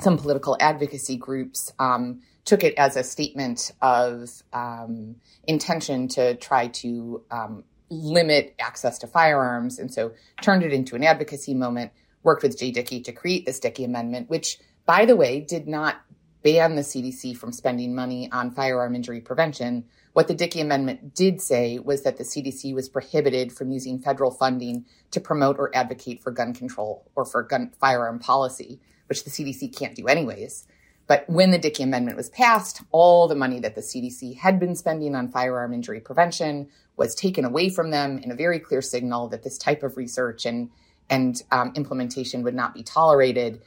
some 0.00 0.16
political 0.16 0.56
advocacy 0.60 1.16
groups 1.16 1.72
um, 1.78 2.22
took 2.44 2.64
it 2.64 2.74
as 2.76 2.96
a 2.96 3.04
statement 3.04 3.72
of 3.82 4.30
um, 4.52 5.16
intention 5.46 6.08
to 6.08 6.34
try 6.36 6.68
to 6.68 7.22
um, 7.30 7.64
limit 7.90 8.54
access 8.58 8.98
to 8.98 9.06
firearms, 9.06 9.78
and 9.78 9.92
so 9.92 10.12
turned 10.42 10.62
it 10.62 10.72
into 10.72 10.96
an 10.96 11.04
advocacy 11.04 11.54
moment. 11.54 11.92
Worked 12.22 12.42
with 12.42 12.58
Jay 12.58 12.70
Dickey 12.70 13.00
to 13.00 13.12
create 13.12 13.46
this 13.46 13.60
Dickey 13.60 13.82
Amendment, 13.82 14.28
which, 14.28 14.58
by 14.84 15.06
the 15.06 15.16
way, 15.16 15.40
did 15.40 15.66
not 15.66 16.02
ban 16.42 16.76
the 16.76 16.82
CDC 16.82 17.36
from 17.36 17.52
spending 17.52 17.94
money 17.94 18.30
on 18.30 18.50
firearm 18.50 18.94
injury 18.94 19.20
prevention. 19.20 19.84
What 20.12 20.28
the 20.28 20.34
Dickey 20.34 20.60
Amendment 20.60 21.14
did 21.14 21.40
say 21.40 21.78
was 21.78 22.02
that 22.02 22.18
the 22.18 22.24
CDC 22.24 22.74
was 22.74 22.88
prohibited 22.88 23.52
from 23.52 23.70
using 23.70 23.98
federal 23.98 24.30
funding 24.30 24.84
to 25.12 25.20
promote 25.20 25.58
or 25.58 25.74
advocate 25.74 26.20
for 26.20 26.30
gun 26.30 26.52
control 26.52 27.10
or 27.14 27.24
for 27.24 27.42
gun 27.42 27.72
firearm 27.80 28.18
policy 28.18 28.80
which 29.10 29.24
the 29.24 29.30
CDC 29.30 29.76
can't 29.76 29.94
do 29.94 30.06
anyways. 30.06 30.66
But 31.08 31.28
when 31.28 31.50
the 31.50 31.58
Dickey 31.58 31.82
Amendment 31.82 32.16
was 32.16 32.30
passed, 32.30 32.82
all 32.92 33.26
the 33.26 33.34
money 33.34 33.58
that 33.58 33.74
the 33.74 33.80
CDC 33.80 34.38
had 34.38 34.60
been 34.60 34.76
spending 34.76 35.16
on 35.16 35.28
firearm 35.28 35.74
injury 35.74 35.98
prevention 35.98 36.68
was 36.96 37.16
taken 37.16 37.44
away 37.44 37.68
from 37.68 37.90
them 37.90 38.18
in 38.18 38.30
a 38.30 38.36
very 38.36 38.60
clear 38.60 38.80
signal 38.80 39.26
that 39.30 39.42
this 39.42 39.58
type 39.58 39.82
of 39.82 39.96
research 39.96 40.46
and, 40.46 40.70
and 41.10 41.42
um, 41.50 41.72
implementation 41.74 42.44
would 42.44 42.54
not 42.54 42.72
be 42.72 42.84
tolerated. 42.84 43.60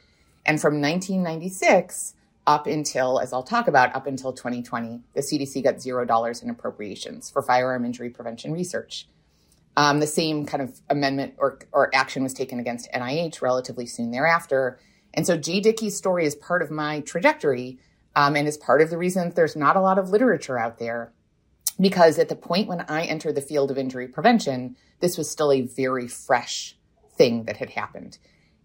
And 0.46 0.58
from 0.58 0.80
1996 0.80 2.14
up 2.46 2.66
until, 2.66 3.20
as 3.20 3.34
I'll 3.34 3.42
talk 3.42 3.68
about, 3.68 3.94
up 3.94 4.06
until 4.06 4.32
2020, 4.32 5.02
the 5.12 5.20
CDC 5.20 5.62
got 5.62 5.82
zero 5.82 6.06
dollars 6.06 6.42
in 6.42 6.48
appropriations 6.48 7.30
for 7.30 7.42
firearm 7.42 7.84
injury 7.84 8.08
prevention 8.08 8.52
research. 8.52 9.06
Um, 9.76 10.00
the 10.00 10.06
same 10.06 10.46
kind 10.46 10.62
of 10.62 10.80
amendment 10.88 11.34
or, 11.36 11.58
or 11.72 11.94
action 11.94 12.22
was 12.22 12.32
taken 12.32 12.58
against 12.58 12.90
NIH 12.92 13.42
relatively 13.42 13.84
soon 13.84 14.12
thereafter. 14.12 14.78
And 15.14 15.26
so 15.26 15.36
Jay 15.36 15.60
Dickey's 15.60 15.96
story 15.96 16.26
is 16.26 16.34
part 16.34 16.60
of 16.60 16.70
my 16.70 17.00
trajectory 17.00 17.78
um, 18.16 18.36
and 18.36 18.46
is 18.46 18.56
part 18.56 18.80
of 18.82 18.90
the 18.90 18.98
reason 18.98 19.32
there's 19.34 19.56
not 19.56 19.76
a 19.76 19.80
lot 19.80 19.98
of 19.98 20.10
literature 20.10 20.58
out 20.58 20.78
there. 20.78 21.12
Because 21.80 22.18
at 22.18 22.28
the 22.28 22.36
point 22.36 22.68
when 22.68 22.84
I 22.88 23.04
entered 23.04 23.34
the 23.34 23.40
field 23.40 23.70
of 23.70 23.78
injury 23.78 24.06
prevention, 24.06 24.76
this 25.00 25.18
was 25.18 25.30
still 25.30 25.50
a 25.50 25.62
very 25.62 26.06
fresh 26.06 26.76
thing 27.16 27.44
that 27.44 27.56
had 27.56 27.70
happened. 27.70 28.18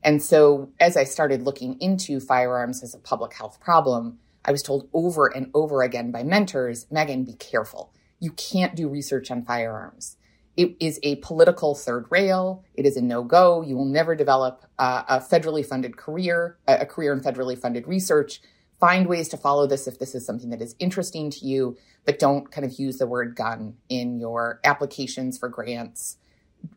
And 0.03 0.21
so 0.21 0.71
as 0.79 0.95
I 0.95 1.03
started 1.03 1.41
looking 1.41 1.79
into 1.79 2.19
firearms 2.19 2.83
as 2.83 2.93
a 2.93 2.99
public 2.99 3.33
health 3.33 3.59
problem, 3.59 4.19
I 4.45 4.51
was 4.51 4.63
told 4.63 4.89
over 4.93 5.27
and 5.27 5.49
over 5.53 5.83
again 5.83 6.11
by 6.11 6.23
mentors, 6.23 6.87
Megan, 6.89 7.25
be 7.25 7.33
careful. 7.33 7.93
You 8.19 8.31
can't 8.31 8.75
do 8.75 8.87
research 8.87 9.31
on 9.31 9.43
firearms. 9.43 10.17
It 10.57 10.75
is 10.79 10.99
a 11.03 11.15
political 11.17 11.75
third 11.75 12.05
rail. 12.09 12.63
It 12.73 12.85
is 12.85 12.97
a 12.97 13.01
no 13.01 13.23
go. 13.23 13.61
You 13.61 13.75
will 13.77 13.85
never 13.85 14.15
develop 14.15 14.65
uh, 14.77 15.03
a 15.07 15.19
federally 15.19 15.65
funded 15.65 15.95
career, 15.95 16.57
a 16.67 16.85
career 16.85 17.13
in 17.13 17.21
federally 17.21 17.57
funded 17.57 17.87
research. 17.87 18.41
Find 18.79 19.07
ways 19.07 19.29
to 19.29 19.37
follow 19.37 19.67
this 19.67 19.87
if 19.87 19.99
this 19.99 20.15
is 20.15 20.25
something 20.25 20.49
that 20.51 20.61
is 20.61 20.75
interesting 20.79 21.29
to 21.31 21.45
you, 21.45 21.77
but 22.05 22.19
don't 22.19 22.49
kind 22.51 22.65
of 22.65 22.79
use 22.79 22.97
the 22.97 23.07
word 23.07 23.35
gun 23.35 23.75
in 23.89 24.19
your 24.19 24.59
applications 24.63 25.37
for 25.37 25.49
grants, 25.49 26.17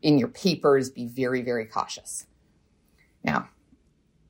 in 0.01 0.17
your 0.17 0.27
papers. 0.27 0.89
Be 0.89 1.07
very, 1.07 1.41
very 1.41 1.65
cautious. 1.65 2.25
Now, 3.23 3.49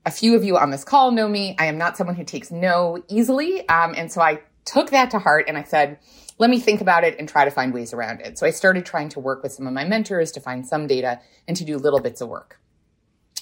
a 0.05 0.11
few 0.11 0.35
of 0.35 0.43
you 0.43 0.57
on 0.57 0.69
this 0.69 0.83
call 0.83 1.11
know 1.11 1.27
me. 1.27 1.55
I 1.57 1.65
am 1.65 1.77
not 1.77 1.97
someone 1.97 2.15
who 2.15 2.23
takes 2.23 2.51
no 2.51 3.03
easily. 3.07 3.67
Um, 3.69 3.93
and 3.95 4.11
so 4.11 4.21
I 4.21 4.41
took 4.65 4.91
that 4.91 5.11
to 5.11 5.19
heart 5.19 5.45
and 5.47 5.57
I 5.57 5.63
said, 5.63 5.99
let 6.39 6.49
me 6.49 6.59
think 6.59 6.81
about 6.81 7.03
it 7.03 7.17
and 7.19 7.29
try 7.29 7.45
to 7.45 7.51
find 7.51 7.73
ways 7.73 7.93
around 7.93 8.21
it. 8.21 8.37
So 8.37 8.45
I 8.45 8.49
started 8.49 8.85
trying 8.85 9.09
to 9.09 9.19
work 9.19 9.43
with 9.43 9.51
some 9.51 9.67
of 9.67 9.73
my 9.73 9.85
mentors 9.85 10.31
to 10.33 10.39
find 10.39 10.65
some 10.65 10.87
data 10.87 11.19
and 11.47 11.55
to 11.57 11.63
do 11.63 11.77
little 11.77 11.99
bits 11.99 12.21
of 12.21 12.29
work. 12.29 12.59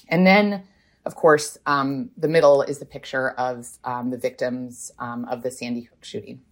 And 0.08 0.26
then, 0.26 0.64
of 1.04 1.14
course, 1.14 1.56
um, 1.64 2.10
the 2.16 2.28
middle 2.28 2.62
is 2.62 2.78
the 2.78 2.84
picture 2.84 3.30
of 3.30 3.66
um, 3.84 4.10
the 4.10 4.18
victims 4.18 4.92
um, 4.98 5.24
of 5.24 5.42
the 5.42 5.50
Sandy 5.50 5.82
Hook 5.82 6.04
shooting. 6.04 6.42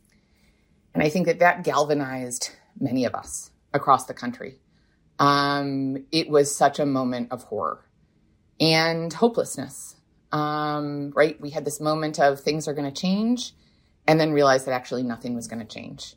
And 0.94 1.02
I 1.02 1.08
think 1.08 1.26
that 1.26 1.40
that 1.40 1.62
galvanized 1.62 2.50
many 2.78 3.04
of 3.04 3.14
us 3.14 3.50
across 3.72 4.06
the 4.06 4.14
country. 4.14 4.56
Um, 5.18 6.06
it 6.10 6.30
was 6.30 6.54
such 6.54 6.78
a 6.78 6.86
moment 6.86 7.30
of 7.30 7.44
horror 7.44 7.84
and 8.58 9.12
hopelessness. 9.12 9.96
Um, 10.32 11.10
right? 11.14 11.40
We 11.40 11.50
had 11.50 11.64
this 11.64 11.80
moment 11.80 12.18
of 12.18 12.40
things 12.40 12.66
are 12.66 12.74
going 12.74 12.90
to 12.90 13.00
change 13.00 13.52
and 14.06 14.20
then 14.20 14.32
realized 14.32 14.66
that 14.66 14.72
actually 14.72 15.02
nothing 15.02 15.34
was 15.34 15.46
going 15.46 15.60
to 15.60 15.66
change. 15.66 16.14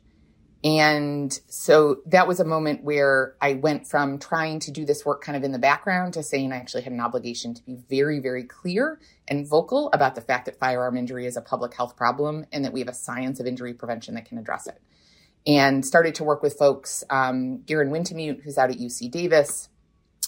And 0.64 1.38
so 1.46 1.98
that 2.06 2.26
was 2.26 2.40
a 2.40 2.44
moment 2.44 2.82
where 2.82 3.36
I 3.38 3.52
went 3.52 3.86
from 3.86 4.18
trying 4.18 4.60
to 4.60 4.70
do 4.70 4.86
this 4.86 5.04
work 5.04 5.22
kind 5.22 5.36
of 5.36 5.44
in 5.44 5.52
the 5.52 5.58
background 5.58 6.14
to 6.14 6.22
saying 6.22 6.52
I 6.52 6.56
actually 6.56 6.82
had 6.82 6.92
an 6.94 7.00
obligation 7.00 7.52
to 7.52 7.62
be 7.62 7.76
very, 7.90 8.18
very 8.18 8.44
clear 8.44 8.98
and 9.28 9.46
vocal 9.46 9.90
about 9.92 10.14
the 10.14 10.22
fact 10.22 10.46
that 10.46 10.58
firearm 10.58 10.96
injury 10.96 11.26
is 11.26 11.36
a 11.36 11.42
public 11.42 11.74
health 11.74 11.96
problem 11.96 12.46
and 12.50 12.64
that 12.64 12.72
we 12.72 12.80
have 12.80 12.88
a 12.88 12.94
science 12.94 13.40
of 13.40 13.46
injury 13.46 13.74
prevention 13.74 14.14
that 14.14 14.24
can 14.24 14.38
address 14.38 14.66
it. 14.66 14.80
And 15.46 15.84
started 15.84 16.14
to 16.14 16.24
work 16.24 16.42
with 16.42 16.56
folks. 16.56 17.04
Um, 17.10 17.58
Garen 17.66 17.90
Wintemute, 17.90 18.42
who's 18.42 18.56
out 18.56 18.70
at 18.70 18.78
UC 18.78 19.10
Davis, 19.10 19.68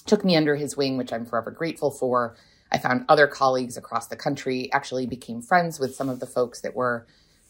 took 0.04 0.22
me 0.22 0.36
under 0.36 0.54
his 0.54 0.76
wing, 0.76 0.98
which 0.98 1.14
I'm 1.14 1.24
forever 1.24 1.50
grateful 1.50 1.90
for. 1.90 2.36
I 2.70 2.76
found 2.76 3.06
other 3.08 3.26
colleagues 3.26 3.78
across 3.78 4.08
the 4.08 4.16
country, 4.16 4.70
actually 4.70 5.06
became 5.06 5.40
friends 5.40 5.80
with 5.80 5.94
some 5.94 6.10
of 6.10 6.20
the 6.20 6.26
folks 6.26 6.60
that 6.60 6.76
were 6.76 7.06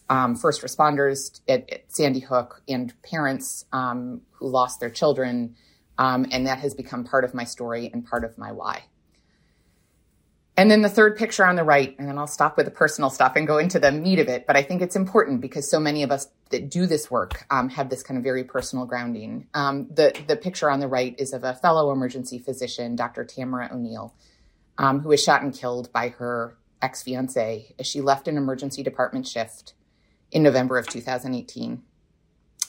um, 0.08 0.36
first 0.36 0.62
responders 0.62 1.40
at, 1.48 1.70
at, 1.70 1.84
Sandy 1.88 2.20
Hook 2.20 2.62
and 2.68 2.92
parents 3.02 3.64
um, 3.72 4.22
who 4.32 4.48
lost 4.48 4.80
their 4.80 4.90
children. 4.90 5.56
Um, 5.98 6.26
and 6.30 6.46
that 6.46 6.58
has 6.58 6.74
become 6.74 7.04
part 7.04 7.24
of 7.24 7.34
my 7.34 7.44
story 7.44 7.90
and 7.92 8.06
part 8.06 8.24
of 8.24 8.36
my 8.36 8.52
why. 8.52 8.84
And 10.58 10.70
then 10.70 10.80
the 10.80 10.88
third 10.88 11.18
picture 11.18 11.44
on 11.44 11.56
the 11.56 11.64
right, 11.64 11.94
and 11.98 12.08
then 12.08 12.16
I'll 12.16 12.26
stop 12.26 12.56
with 12.56 12.64
the 12.64 12.72
personal 12.72 13.10
stuff 13.10 13.36
and 13.36 13.46
go 13.46 13.58
into 13.58 13.78
the 13.78 13.92
meat 13.92 14.18
of 14.18 14.28
it. 14.28 14.46
But 14.46 14.56
I 14.56 14.62
think 14.62 14.80
it's 14.80 14.96
important 14.96 15.42
because 15.42 15.70
so 15.70 15.78
many 15.78 16.02
of 16.02 16.10
us 16.10 16.28
that 16.50 16.70
do 16.70 16.86
this 16.86 17.10
work 17.10 17.44
um, 17.50 17.68
have 17.70 17.90
this 17.90 18.02
kind 18.02 18.16
of 18.16 18.24
very 18.24 18.44
personal 18.44 18.86
grounding. 18.86 19.48
Um, 19.52 19.88
the 19.92 20.18
the 20.26 20.36
picture 20.36 20.70
on 20.70 20.80
the 20.80 20.88
right 20.88 21.14
is 21.18 21.34
of 21.34 21.44
a 21.44 21.52
fellow 21.54 21.92
emergency 21.92 22.38
physician, 22.38 22.96
Dr. 22.96 23.24
Tamara 23.24 23.68
O'Neal, 23.70 24.14
um, 24.78 25.00
who 25.00 25.10
was 25.10 25.22
shot 25.22 25.42
and 25.42 25.52
killed 25.52 25.92
by 25.92 26.08
her 26.08 26.56
ex 26.80 27.02
fiance 27.02 27.74
as 27.78 27.86
she 27.86 28.00
left 28.00 28.26
an 28.26 28.38
emergency 28.38 28.82
department 28.82 29.26
shift 29.26 29.74
in 30.30 30.42
November 30.42 30.78
of 30.78 30.86
2018. 30.86 31.82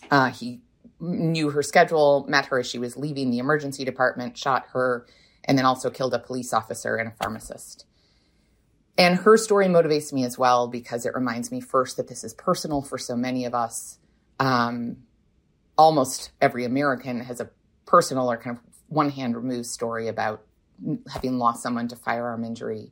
Uh, 0.09 0.29
he 0.29 0.61
knew 0.99 1.49
her 1.49 1.61
schedule, 1.61 2.25
met 2.27 2.47
her 2.47 2.59
as 2.59 2.67
she 2.67 2.79
was 2.79 2.97
leaving 2.97 3.29
the 3.29 3.39
emergency 3.39 3.85
department, 3.85 4.37
shot 4.37 4.65
her, 4.73 5.05
and 5.45 5.57
then 5.57 5.65
also 5.65 5.89
killed 5.89 6.13
a 6.13 6.19
police 6.19 6.53
officer 6.53 6.95
and 6.95 7.07
a 7.09 7.23
pharmacist. 7.23 7.85
And 8.97 9.19
her 9.19 9.37
story 9.37 9.67
motivates 9.67 10.11
me 10.11 10.23
as 10.23 10.37
well 10.37 10.67
because 10.67 11.05
it 11.05 11.13
reminds 11.13 11.51
me 11.51 11.61
first 11.61 11.97
that 11.97 12.07
this 12.07 12.23
is 12.23 12.33
personal 12.33 12.81
for 12.81 12.97
so 12.97 13.15
many 13.15 13.45
of 13.45 13.53
us. 13.53 13.99
Um, 14.39 14.97
almost 15.77 16.31
every 16.41 16.65
American 16.65 17.21
has 17.21 17.39
a 17.39 17.49
personal 17.85 18.31
or 18.31 18.37
kind 18.37 18.57
of 18.57 18.63
one 18.87 19.11
hand 19.11 19.35
removed 19.35 19.67
story 19.67 20.07
about 20.07 20.43
having 21.11 21.37
lost 21.37 21.61
someone 21.61 21.87
to 21.89 21.95
firearm 21.95 22.43
injury, 22.43 22.91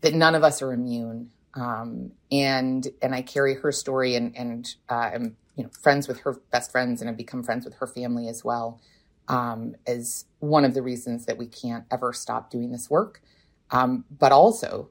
that 0.00 0.14
none 0.14 0.34
of 0.34 0.42
us 0.42 0.62
are 0.62 0.72
immune. 0.72 1.30
Um, 1.56 2.12
and 2.32 2.86
and 3.00 3.14
I 3.14 3.22
carry 3.22 3.54
her 3.54 3.72
story 3.72 4.16
and 4.16 4.36
and 4.36 4.74
uh, 4.88 5.10
am 5.14 5.36
you 5.56 5.64
know 5.64 5.70
friends 5.82 6.08
with 6.08 6.20
her 6.20 6.40
best 6.50 6.72
friends 6.72 7.00
and 7.00 7.08
have 7.08 7.16
become 7.16 7.42
friends 7.42 7.64
with 7.64 7.74
her 7.74 7.86
family 7.86 8.28
as 8.28 8.44
well 8.44 8.80
um, 9.28 9.76
as 9.86 10.26
one 10.40 10.64
of 10.64 10.74
the 10.74 10.82
reasons 10.82 11.26
that 11.26 11.38
we 11.38 11.46
can't 11.46 11.84
ever 11.90 12.12
stop 12.12 12.50
doing 12.50 12.72
this 12.72 12.90
work. 12.90 13.22
Um, 13.70 14.04
but 14.10 14.32
also, 14.32 14.90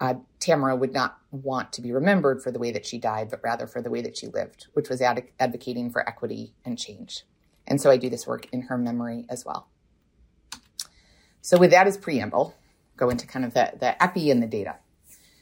uh, 0.00 0.14
Tamara 0.40 0.76
would 0.76 0.92
not 0.92 1.18
want 1.30 1.72
to 1.72 1.82
be 1.82 1.92
remembered 1.92 2.42
for 2.42 2.50
the 2.50 2.58
way 2.58 2.70
that 2.72 2.86
she 2.86 2.98
died, 2.98 3.30
but 3.30 3.40
rather 3.42 3.66
for 3.66 3.82
the 3.82 3.90
way 3.90 4.00
that 4.02 4.16
she 4.16 4.26
lived, 4.26 4.66
which 4.72 4.88
was 4.88 5.00
ad- 5.00 5.28
advocating 5.38 5.90
for 5.90 6.06
equity 6.08 6.54
and 6.64 6.78
change. 6.78 7.24
And 7.66 7.80
so 7.80 7.90
I 7.90 7.96
do 7.96 8.08
this 8.08 8.26
work 8.26 8.48
in 8.52 8.62
her 8.62 8.78
memory 8.78 9.26
as 9.28 9.44
well. 9.44 9.68
So 11.40 11.58
with 11.58 11.70
that 11.70 11.86
as 11.86 11.96
preamble, 11.96 12.54
go 12.96 13.10
into 13.10 13.26
kind 13.26 13.44
of 13.44 13.54
the, 13.54 13.72
the 13.78 14.02
epi 14.02 14.30
and 14.30 14.42
the 14.42 14.46
data. 14.46 14.76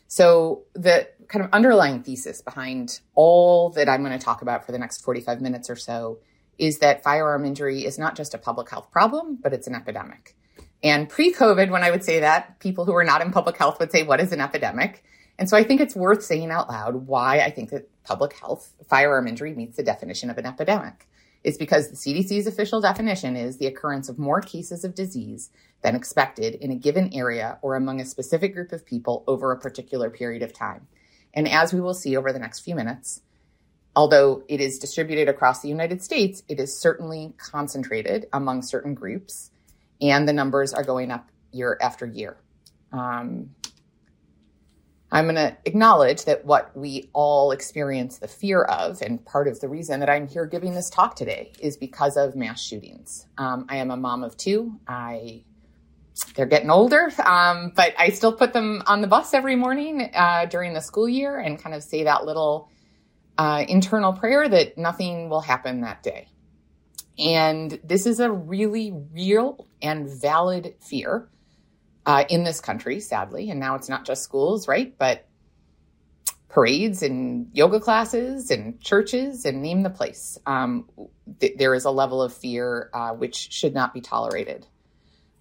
So 0.09 0.65
the 0.75 1.09
kind 1.29 1.45
of 1.45 1.51
underlying 1.53 2.03
thesis 2.03 2.41
behind 2.41 3.01
all 3.15 3.71
that 3.71 3.89
I'm 3.89 4.05
going 4.05 4.17
to 4.17 4.25
talk 4.25 4.43
about 4.43 4.65
for 4.65 4.73
the 4.73 4.79
next 4.79 5.03
45 5.03 5.41
minutes 5.41 5.69
or 5.69 5.77
so 5.77 6.19
is 6.59 6.79
that 6.79 7.03
firearm 7.03 7.45
injury 7.45 7.85
is 7.85 7.99
not 7.99 8.17
just 8.17 8.35
a 8.35 8.39
public 8.39 8.71
health 8.71 8.91
problem, 8.91 9.39
but 9.43 9.53
it's 9.53 9.67
an 9.67 9.75
epidemic. 9.75 10.37
And 10.83 11.09
pre 11.09 11.33
COVID, 11.33 11.71
when 11.71 11.83
I 11.83 11.91
would 11.91 12.05
say 12.05 12.21
that, 12.21 12.61
people 12.61 12.85
who 12.85 12.95
are 12.95 13.05
not 13.05 13.23
in 13.23 13.33
public 13.33 13.57
health 13.57 13.79
would 13.81 13.91
say, 13.91 14.03
What 14.03 14.21
is 14.21 14.33
an 14.33 14.41
epidemic? 14.41 15.05
And 15.39 15.49
so 15.49 15.57
I 15.57 15.65
think 15.65 15.81
it's 15.81 15.95
worth 15.95 16.23
saying 16.23 16.51
out 16.51 16.69
loud 16.69 17.07
why 17.07 17.41
I 17.41 17.51
think 17.51 17.71
that 17.71 17.91
public 18.05 18.35
health 18.35 18.73
firearm 18.89 19.27
injury 19.27 19.55
meets 19.55 19.77
the 19.77 19.83
definition 19.83 20.31
of 20.31 20.39
an 20.39 20.47
epidemic. 20.47 21.07
It's 21.45 21.59
because 21.59 21.89
the 21.89 21.97
CDC's 21.97 22.47
official 22.47 22.81
definition 22.81 23.37
is 23.37 23.59
the 23.59 23.67
occurrence 23.67 24.09
of 24.09 24.19
more 24.19 24.41
cases 24.41 24.85
of 24.85 24.95
disease 24.95 25.51
than 25.83 25.95
expected 25.95 26.57
in 26.57 26.71
a 26.71 26.77
given 26.77 27.13
area 27.13 27.59
or 27.63 27.77
among 27.77 28.01
a 28.01 28.05
specific 28.05 28.55
group 28.55 28.73
of 28.73 28.85
people 28.85 29.23
over 29.27 29.53
a 29.53 29.59
particular 29.59 30.11
period 30.11 30.43
of 30.43 30.53
time. 30.53 30.89
And 31.35 31.49
as 31.49 31.73
we 31.73 31.81
will 31.81 31.95
see 31.95 32.17
over 32.17 32.33
the 32.33 32.39
next 32.39 32.61
few 32.61 32.75
minutes, 32.75 33.21
although 33.95 34.43
it 34.49 34.61
is 34.61 34.79
distributed 34.79 35.29
across 35.29 35.61
the 35.61 35.69
United 35.69 36.03
States, 36.03 36.43
it 36.49 36.59
is 36.59 36.81
certainly 36.81 37.35
concentrated 37.39 38.27
among 38.33 38.63
certain 38.63 38.95
groups, 38.95 39.51
and 40.01 40.29
the 40.29 40.33
numbers 40.33 40.73
are 40.73 40.85
going 40.85 41.11
up 41.11 41.29
year 41.53 41.79
after 41.81 42.07
year. 42.07 42.37
Um, 42.93 43.51
I'm 45.13 45.27
going 45.27 45.37
to 45.37 45.57
acknowledge 45.65 46.25
that 46.25 46.45
what 46.45 46.77
we 46.77 47.09
all 47.13 47.53
experience 47.53 48.19
the 48.19 48.29
fear 48.29 48.63
of, 48.63 49.01
and 49.03 49.25
part 49.25 49.47
of 49.47 49.61
the 49.61 49.69
reason 49.69 50.01
that 50.01 50.11
I'm 50.11 50.27
here 50.27 50.47
giving 50.47 50.75
this 50.75 50.91
talk 50.91 51.15
today 51.15 51.53
is 51.61 51.77
because 51.77 52.17
of 52.17 52.35
mass 52.35 52.61
shootings. 52.61 53.27
Um, 53.39 53.67
I 53.69 53.77
am 53.77 53.91
a 53.91 53.97
mom 53.97 54.25
of 54.25 54.37
two. 54.37 54.81
I 54.89 55.45
they're 56.35 56.47
getting 56.47 56.71
older, 56.71 57.13
um, 57.25 57.73
but 57.77 57.95
I 57.99 58.09
still 58.09 58.33
put 58.33 58.55
them 58.55 58.83
on 58.87 59.03
the 59.03 59.07
bus 59.07 59.35
every 59.35 59.55
morning 59.55 60.11
uh, 60.15 60.47
during 60.47 60.73
the 60.73 60.81
school 60.81 61.09
year 61.09 61.39
and 61.39 61.63
kind 61.63 61.75
of 61.75 61.83
say 61.83 62.05
that 62.05 62.25
little 62.25 62.71
uh, 63.37 63.65
internal 63.69 64.15
prayer 64.15 64.49
that 64.49 64.79
nothing 64.79 65.29
will 65.29 65.43
happen 65.43 65.83
that 65.83 66.03
day. 66.03 66.29
And 67.19 67.79
this 67.85 68.07
is 68.07 68.19
a 68.21 68.31
really 68.31 68.93
real 69.13 69.67
and 69.83 70.09
valid 70.09 70.75
fear 70.81 71.29
uh, 72.07 72.25
in 72.31 72.45
this 72.45 72.61
country, 72.61 73.01
sadly. 73.01 73.51
And 73.51 73.61
now 73.61 73.75
it's 73.75 73.89
not 73.89 74.05
just 74.05 74.23
schools, 74.23 74.69
right? 74.69 74.97
But 74.97 75.27
parades 76.49 77.03
and 77.03 77.51
yoga 77.53 77.81
classes 77.81 78.51
and 78.51 78.81
churches 78.81 79.45
and 79.45 79.61
name 79.61 79.83
the 79.83 79.91
place. 79.91 80.39
Um, 80.47 80.89
th- 81.41 81.59
there 81.59 81.75
is 81.75 81.85
a 81.85 81.91
level 81.91 82.23
of 82.23 82.33
fear 82.33 82.89
uh, 82.95 83.11
which 83.11 83.53
should 83.53 83.75
not 83.75 83.93
be 83.93 84.01
tolerated. 84.01 84.67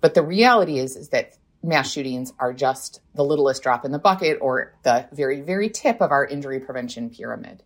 But 0.02 0.16
the 0.16 0.24
reality 0.24 0.80
is, 0.80 0.96
is 0.96 1.10
that 1.10 1.38
mass 1.64 1.92
shootings 1.92 2.34
are 2.40 2.54
just 2.54 3.00
the 3.14 3.24
littlest 3.24 3.64
drop 3.64 3.86
in 3.86 3.92
the 3.92 4.00
bucket 4.00 4.40
or 4.42 4.76
the 4.84 5.08
very, 5.14 5.42
very 5.42 5.70
tip 5.70 6.02
of 6.02 6.12
our 6.12 6.26
injury 6.26 6.60
prevention 6.60 7.10
pyramid. 7.10 7.64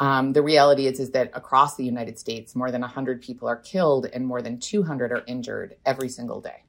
Um, 0.00 0.32
the 0.32 0.42
reality 0.42 0.86
is, 0.86 1.00
is 1.00 1.10
that 1.12 1.30
across 1.34 1.76
the 1.76 1.84
United 1.84 2.18
States, 2.18 2.54
more 2.54 2.70
than 2.70 2.80
100 2.82 3.22
people 3.22 3.48
are 3.48 3.56
killed 3.56 4.06
and 4.06 4.26
more 4.26 4.42
than 4.42 4.58
200 4.60 5.12
are 5.12 5.24
injured 5.26 5.76
every 5.84 6.08
single 6.08 6.40
day. 6.40 6.64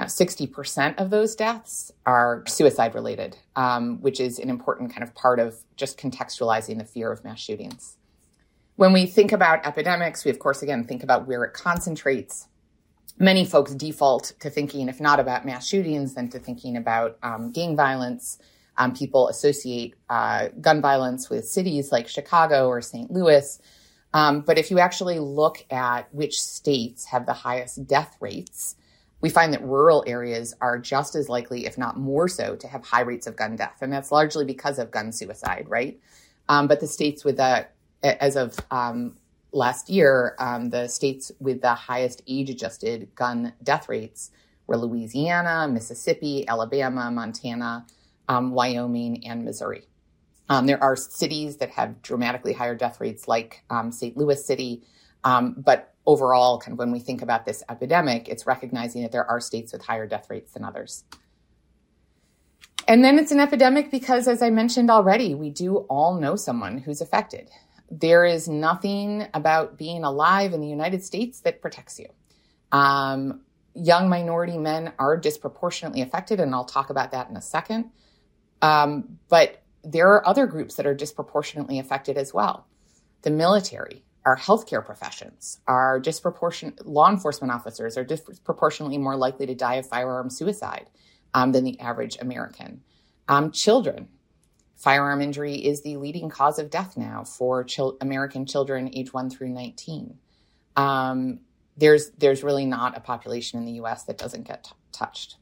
Now, 0.00 0.06
60% 0.06 0.94
of 0.96 1.10
those 1.10 1.34
deaths 1.34 1.92
are 2.06 2.42
suicide 2.46 2.94
related, 2.94 3.36
um, 3.54 4.00
which 4.00 4.18
is 4.18 4.38
an 4.38 4.48
important 4.48 4.94
kind 4.94 5.02
of 5.02 5.14
part 5.14 5.38
of 5.38 5.58
just 5.76 5.98
contextualizing 5.98 6.78
the 6.78 6.86
fear 6.86 7.12
of 7.12 7.22
mass 7.22 7.38
shootings. 7.38 7.98
When 8.76 8.94
we 8.94 9.04
think 9.04 9.30
about 9.30 9.66
epidemics, 9.66 10.24
we 10.24 10.30
of 10.30 10.38
course, 10.38 10.62
again, 10.62 10.84
think 10.84 11.02
about 11.02 11.28
where 11.28 11.44
it 11.44 11.52
concentrates. 11.52 12.48
Many 13.18 13.44
folks 13.44 13.74
default 13.74 14.32
to 14.40 14.48
thinking, 14.48 14.88
if 14.88 15.02
not 15.02 15.20
about 15.20 15.44
mass 15.44 15.68
shootings, 15.68 16.14
then 16.14 16.30
to 16.30 16.38
thinking 16.38 16.78
about 16.78 17.18
um, 17.22 17.52
gang 17.52 17.76
violence, 17.76 18.38
um, 18.78 18.94
people 18.94 19.28
associate 19.28 19.96
uh, 20.08 20.48
gun 20.62 20.80
violence 20.80 21.28
with 21.28 21.46
cities 21.46 21.92
like 21.92 22.08
Chicago 22.08 22.68
or 22.68 22.80
St. 22.80 23.10
Louis. 23.10 23.60
Um, 24.14 24.40
but 24.40 24.56
if 24.56 24.70
you 24.70 24.78
actually 24.78 25.18
look 25.18 25.66
at 25.70 26.08
which 26.14 26.40
states 26.40 27.04
have 27.04 27.26
the 27.26 27.34
highest 27.34 27.86
death 27.86 28.16
rates, 28.18 28.76
we 29.20 29.28
find 29.28 29.52
that 29.52 29.62
rural 29.62 30.02
areas 30.06 30.54
are 30.60 30.78
just 30.78 31.14
as 31.14 31.28
likely, 31.28 31.66
if 31.66 31.76
not 31.76 31.98
more 31.98 32.28
so, 32.28 32.56
to 32.56 32.66
have 32.68 32.84
high 32.84 33.02
rates 33.02 33.26
of 33.26 33.36
gun 33.36 33.56
death. 33.56 33.78
And 33.80 33.92
that's 33.92 34.10
largely 34.10 34.44
because 34.44 34.78
of 34.78 34.90
gun 34.90 35.12
suicide, 35.12 35.66
right? 35.68 36.00
Um, 36.48 36.66
but 36.66 36.80
the 36.80 36.86
states 36.86 37.24
with 37.24 37.36
the, 37.36 37.66
as 38.02 38.36
of 38.36 38.58
um, 38.70 39.16
last 39.52 39.90
year, 39.90 40.34
um, 40.38 40.70
the 40.70 40.88
states 40.88 41.30
with 41.38 41.60
the 41.60 41.74
highest 41.74 42.22
age 42.26 42.48
adjusted 42.48 43.14
gun 43.14 43.52
death 43.62 43.88
rates 43.88 44.30
were 44.66 44.76
Louisiana, 44.76 45.68
Mississippi, 45.68 46.48
Alabama, 46.48 47.10
Montana, 47.10 47.86
um, 48.28 48.52
Wyoming, 48.52 49.26
and 49.26 49.44
Missouri. 49.44 49.86
Um, 50.48 50.66
there 50.66 50.82
are 50.82 50.96
cities 50.96 51.58
that 51.58 51.70
have 51.70 52.00
dramatically 52.02 52.54
higher 52.54 52.74
death 52.74 53.00
rates, 53.00 53.28
like 53.28 53.62
um, 53.70 53.92
St. 53.92 54.16
Louis 54.16 54.44
City. 54.44 54.82
But 55.22 55.89
overall, 56.06 56.58
kind 56.58 56.72
of 56.72 56.78
when 56.78 56.92
we 56.92 56.98
think 56.98 57.22
about 57.22 57.44
this 57.44 57.62
epidemic, 57.68 58.28
it's 58.28 58.46
recognizing 58.46 59.02
that 59.02 59.12
there 59.12 59.28
are 59.28 59.40
states 59.40 59.72
with 59.72 59.82
higher 59.82 60.06
death 60.06 60.28
rates 60.30 60.52
than 60.52 60.64
others. 60.64 61.04
And 62.88 63.04
then 63.04 63.18
it's 63.18 63.30
an 63.30 63.38
epidemic 63.38 63.90
because, 63.90 64.26
as 64.26 64.42
I 64.42 64.50
mentioned 64.50 64.90
already, 64.90 65.34
we 65.34 65.50
do 65.50 65.76
all 65.88 66.14
know 66.14 66.34
someone 66.34 66.78
who's 66.78 67.00
affected. 67.00 67.48
There 67.90 68.24
is 68.24 68.48
nothing 68.48 69.26
about 69.34 69.76
being 69.76 70.02
alive 70.02 70.52
in 70.52 70.60
the 70.60 70.68
United 70.68 71.04
States 71.04 71.40
that 71.40 71.60
protects 71.60 72.00
you. 72.00 72.06
Um, 72.72 73.42
young 73.74 74.08
minority 74.08 74.58
men 74.58 74.92
are 74.98 75.16
disproportionately 75.16 76.00
affected, 76.00 76.40
and 76.40 76.54
I'll 76.54 76.64
talk 76.64 76.90
about 76.90 77.12
that 77.12 77.28
in 77.28 77.36
a 77.36 77.42
second. 77.42 77.90
Um, 78.62 79.18
but 79.28 79.62
there 79.84 80.08
are 80.08 80.26
other 80.26 80.46
groups 80.46 80.74
that 80.74 80.86
are 80.86 80.94
disproportionately 80.94 81.78
affected 81.78 82.16
as 82.16 82.34
well. 82.34 82.66
The 83.22 83.30
military, 83.30 84.04
our 84.24 84.36
healthcare 84.36 84.84
professions, 84.84 85.60
our 85.66 85.98
disproportionate 85.98 86.86
law 86.86 87.08
enforcement 87.10 87.52
officers 87.52 87.96
are 87.96 88.04
disproportionately 88.04 88.98
more 88.98 89.16
likely 89.16 89.46
to 89.46 89.54
die 89.54 89.76
of 89.76 89.86
firearm 89.86 90.28
suicide 90.28 90.90
um, 91.32 91.52
than 91.52 91.64
the 91.64 91.78
average 91.80 92.18
American. 92.20 92.82
Um, 93.28 93.50
children, 93.50 94.08
firearm 94.76 95.22
injury 95.22 95.54
is 95.54 95.82
the 95.82 95.96
leading 95.96 96.28
cause 96.28 96.58
of 96.58 96.70
death 96.70 96.96
now 96.96 97.24
for 97.24 97.64
chil- 97.64 97.96
American 98.00 98.44
children 98.44 98.90
age 98.92 99.12
one 99.12 99.30
through 99.30 99.48
19. 99.48 100.18
Um, 100.76 101.40
there's 101.76 102.10
there's 102.18 102.42
really 102.42 102.66
not 102.66 102.96
a 102.96 103.00
population 103.00 103.58
in 103.58 103.64
the 103.64 103.72
U.S. 103.72 104.04
that 104.04 104.18
doesn't 104.18 104.46
get 104.46 104.64
t- 104.64 104.70
touched. 104.92 105.36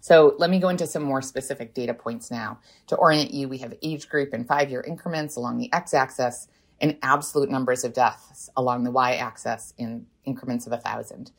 So 0.00 0.34
let 0.38 0.50
me 0.50 0.58
go 0.58 0.68
into 0.68 0.88
some 0.88 1.04
more 1.04 1.22
specific 1.22 1.74
data 1.74 1.94
points 1.94 2.30
now. 2.30 2.58
To 2.88 2.96
orient 2.96 3.32
you, 3.32 3.48
we 3.48 3.58
have 3.58 3.72
age 3.82 4.08
group 4.08 4.32
and 4.32 4.46
five 4.46 4.70
year 4.70 4.80
increments 4.80 5.36
along 5.36 5.58
the 5.58 5.72
x 5.72 5.94
axis 5.94 6.48
and 6.82 6.98
absolute 7.00 7.48
numbers 7.48 7.84
of 7.84 7.94
deaths 7.94 8.50
along 8.56 8.84
the 8.84 8.90
y 8.90 9.14
axis 9.14 9.72
in 9.78 10.06
increments 10.24 10.66
of 10.66 10.72
a 10.72 10.76
thousand. 10.76 11.30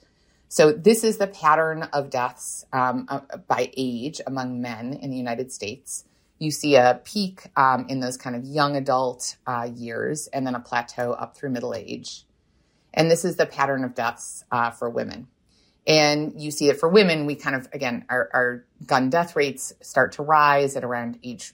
So 0.48 0.72
this 0.72 1.04
is 1.04 1.18
the 1.18 1.28
pattern 1.28 1.84
of 1.94 2.10
deaths 2.10 2.66
um, 2.72 3.08
uh, 3.10 3.22
by 3.48 3.72
age 3.76 4.22
among 4.26 4.62
men 4.62 4.94
in 4.94 5.10
the 5.10 5.18
United 5.18 5.52
States. 5.52 6.06
You 6.40 6.52
see 6.52 6.76
a 6.76 7.02
peak 7.04 7.42
um, 7.56 7.86
in 7.90 8.00
those 8.00 8.18
kind 8.18 8.36
of 8.36 8.44
young 8.46 8.76
adult 8.76 9.36
uh, 9.46 9.70
years 9.74 10.28
and 10.28 10.46
then 10.46 10.56
a 10.56 10.60
plateau 10.60 11.14
up 11.14 11.36
through 11.36 11.50
middle 11.50 11.74
age. 11.74 12.26
And 12.94 13.10
this 13.10 13.26
is 13.26 13.36
the 13.36 13.46
pattern 13.46 13.84
of 13.84 13.96
deaths 13.96 14.46
uh, 14.52 14.70
for 14.72 14.90
women. 14.90 15.28
And 15.86 16.40
you 16.40 16.52
see 16.52 16.68
that 16.68 16.80
for 16.80 16.88
women, 16.88 17.26
we 17.26 17.36
kind 17.36 17.56
of, 17.56 17.68
again, 17.74 18.06
our, 18.10 18.30
our 18.34 18.66
gun 18.86 19.10
death 19.10 19.36
rates 19.36 19.74
start 19.82 20.14
to 20.14 20.24
rise 20.24 20.76
at 20.76 20.84
around 20.84 21.20
age, 21.24 21.54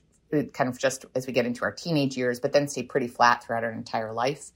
kind 0.54 0.70
of 0.70 0.78
just 0.78 1.06
as 1.16 1.28
we 1.28 1.34
get 1.34 1.46
into 1.46 1.64
our 1.64 1.72
teenage 1.72 2.18
years, 2.18 2.40
but 2.40 2.54
then 2.54 2.68
stay 2.68 2.84
pretty 2.84 3.08
flat 3.08 3.44
throughout 3.44 3.64
our 3.64 3.72
entire 3.72 4.14
life. 4.14 4.52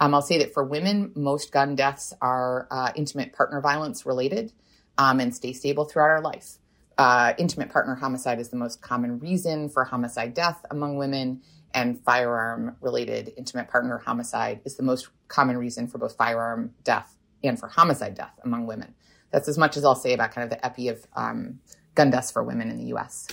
Um, 0.00 0.14
I'll 0.14 0.22
say 0.22 0.38
that 0.38 0.52
for 0.52 0.64
women, 0.64 1.12
most 1.14 1.52
gun 1.52 1.76
deaths 1.76 2.12
are 2.20 2.66
uh, 2.70 2.92
intimate 2.94 3.32
partner 3.32 3.60
violence 3.60 4.04
related 4.04 4.52
um, 4.98 5.20
and 5.20 5.34
stay 5.34 5.52
stable 5.52 5.84
throughout 5.84 6.10
our 6.10 6.20
life. 6.20 6.58
Uh, 6.96 7.32
intimate 7.38 7.70
partner 7.70 7.94
homicide 7.94 8.40
is 8.40 8.50
the 8.50 8.56
most 8.56 8.80
common 8.80 9.18
reason 9.18 9.68
for 9.68 9.84
homicide 9.84 10.34
death 10.34 10.64
among 10.70 10.96
women, 10.96 11.42
and 11.74 12.00
firearm 12.00 12.76
related 12.80 13.32
intimate 13.36 13.68
partner 13.68 13.98
homicide 13.98 14.60
is 14.64 14.76
the 14.76 14.82
most 14.82 15.08
common 15.26 15.58
reason 15.58 15.88
for 15.88 15.98
both 15.98 16.16
firearm 16.16 16.72
death 16.84 17.16
and 17.42 17.58
for 17.58 17.66
homicide 17.66 18.14
death 18.14 18.38
among 18.44 18.66
women. 18.66 18.94
That's 19.32 19.48
as 19.48 19.58
much 19.58 19.76
as 19.76 19.84
I'll 19.84 19.96
say 19.96 20.12
about 20.12 20.30
kind 20.30 20.44
of 20.44 20.50
the 20.50 20.64
epi 20.64 20.88
of 20.88 21.04
um, 21.16 21.58
gun 21.96 22.10
deaths 22.10 22.30
for 22.30 22.44
women 22.44 22.70
in 22.70 22.78
the 22.78 22.94
US. 22.94 23.26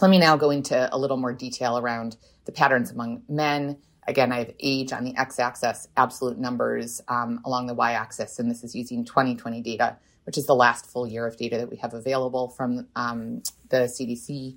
Let 0.00 0.10
me 0.10 0.18
now 0.18 0.36
go 0.36 0.50
into 0.50 0.88
a 0.94 0.96
little 0.96 1.16
more 1.16 1.32
detail 1.32 1.76
around 1.76 2.16
the 2.44 2.52
patterns 2.52 2.92
among 2.92 3.22
men. 3.28 3.78
Again, 4.06 4.30
I 4.30 4.38
have 4.38 4.52
age 4.60 4.92
on 4.92 5.04
the 5.04 5.16
x 5.16 5.40
axis, 5.40 5.88
absolute 5.96 6.38
numbers 6.38 7.00
um, 7.08 7.40
along 7.44 7.66
the 7.66 7.74
y 7.74 7.92
axis, 7.92 8.38
and 8.38 8.48
this 8.48 8.62
is 8.62 8.76
using 8.76 9.04
2020 9.04 9.60
data, 9.60 9.96
which 10.24 10.38
is 10.38 10.46
the 10.46 10.54
last 10.54 10.86
full 10.86 11.06
year 11.06 11.26
of 11.26 11.36
data 11.36 11.58
that 11.58 11.68
we 11.68 11.76
have 11.78 11.94
available 11.94 12.48
from 12.48 12.86
um, 12.94 13.42
the 13.70 13.88
CDC. 13.88 14.56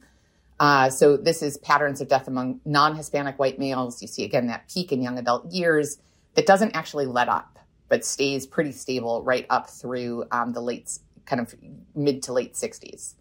Uh, 0.60 0.92
so 0.92 1.18
this 1.18 1.42
is 1.42 1.58
patterns 1.58 2.02
of 2.02 2.08
death 2.08 2.28
among 2.28 2.62
non-Hispanic 2.64 3.40
white 3.40 3.58
males. 3.58 4.02
You 4.02 4.08
see 4.08 4.24
again 4.24 4.46
that 4.48 4.70
peak 4.72 4.92
in 4.92 5.02
young 5.02 5.18
adult 5.18 5.52
years 5.52 5.98
that 6.36 6.46
doesn't 6.46 6.76
actually 6.76 7.08
let 7.08 7.30
up 7.30 7.58
but 7.92 8.06
stays 8.06 8.48
pretty 8.48 8.72
stable 8.72 9.22
right 9.24 9.46
up 9.50 9.70
through 9.70 10.24
um, 10.32 10.54
the 10.54 10.62
late, 10.62 10.98
kind 11.26 11.42
of 11.42 11.54
mid 11.94 12.24
to 12.24 12.32
late 12.32 12.54
60s. 12.54 13.16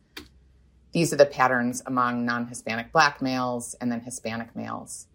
These 0.93 1.13
are 1.13 1.17
the 1.17 1.27
patterns 1.27 1.83
among 1.87 2.25
non 2.25 2.47
Hispanic 2.47 2.93
black 2.93 3.23
males 3.23 3.75
and 3.81 3.91
then 3.91 4.01
Hispanic 4.01 4.55
males. 4.57 5.07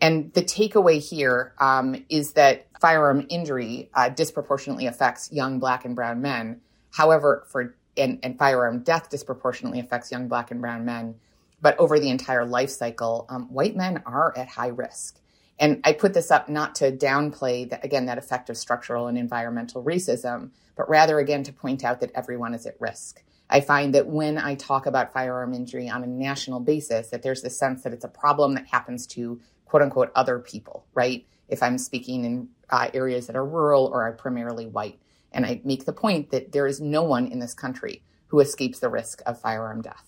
And 0.00 0.32
the 0.32 0.42
takeaway 0.42 1.00
here 1.00 1.54
um, 1.58 2.04
is 2.08 2.34
that 2.34 2.66
firearm 2.80 3.26
injury 3.28 3.90
uh, 3.94 4.10
disproportionately 4.10 4.86
affects 4.86 5.32
young 5.32 5.58
black 5.58 5.84
and 5.84 5.96
brown 5.96 6.22
men. 6.22 6.60
However, 6.92 7.44
for 7.48 7.74
and, 7.96 8.20
and, 8.22 8.38
firearm 8.38 8.84
death 8.84 9.10
disproportionately 9.10 9.80
affects 9.80 10.12
young 10.12 10.28
black 10.28 10.52
and 10.52 10.60
brown 10.60 10.84
men. 10.84 11.16
But 11.60 11.76
over 11.80 11.98
the 11.98 12.10
entire 12.10 12.44
life 12.44 12.70
cycle, 12.70 13.26
um, 13.28 13.52
white 13.52 13.74
men 13.74 14.02
are 14.06 14.32
at 14.36 14.50
high 14.50 14.68
risk. 14.68 15.18
And 15.58 15.80
I 15.82 15.92
put 15.92 16.14
this 16.14 16.30
up 16.30 16.48
not 16.48 16.76
to 16.76 16.92
downplay 16.92 17.68
that, 17.70 17.84
again, 17.84 18.06
that 18.06 18.18
effect 18.18 18.48
of 18.48 18.56
structural 18.56 19.08
and 19.08 19.18
environmental 19.18 19.82
racism, 19.82 20.50
but 20.76 20.88
rather, 20.88 21.18
again, 21.18 21.42
to 21.42 21.52
point 21.52 21.84
out 21.84 21.98
that 22.00 22.12
everyone 22.14 22.54
is 22.54 22.66
at 22.66 22.80
risk. 22.80 23.24
I 23.50 23.60
find 23.60 23.94
that 23.94 24.06
when 24.06 24.36
I 24.38 24.54
talk 24.54 24.86
about 24.86 25.12
firearm 25.12 25.54
injury 25.54 25.88
on 25.88 26.02
a 26.02 26.06
national 26.06 26.60
basis, 26.60 27.08
that 27.08 27.22
there's 27.22 27.42
this 27.42 27.58
sense 27.58 27.82
that 27.82 27.92
it's 27.92 28.04
a 28.04 28.08
problem 28.08 28.54
that 28.54 28.66
happens 28.66 29.06
to 29.08 29.40
quote 29.64 29.82
unquote 29.82 30.10
other 30.14 30.38
people, 30.38 30.84
right? 30.94 31.26
If 31.48 31.62
I'm 31.62 31.78
speaking 31.78 32.24
in 32.24 32.48
uh, 32.70 32.90
areas 32.92 33.26
that 33.26 33.36
are 33.36 33.44
rural 33.44 33.86
or 33.86 34.02
are 34.02 34.12
primarily 34.12 34.66
white. 34.66 34.98
And 35.32 35.46
I 35.46 35.60
make 35.64 35.84
the 35.84 35.92
point 35.92 36.30
that 36.30 36.52
there 36.52 36.66
is 36.66 36.80
no 36.80 37.02
one 37.02 37.26
in 37.26 37.38
this 37.38 37.54
country 37.54 38.02
who 38.28 38.40
escapes 38.40 38.78
the 38.78 38.88
risk 38.88 39.22
of 39.26 39.40
firearm 39.40 39.82
death. 39.82 40.04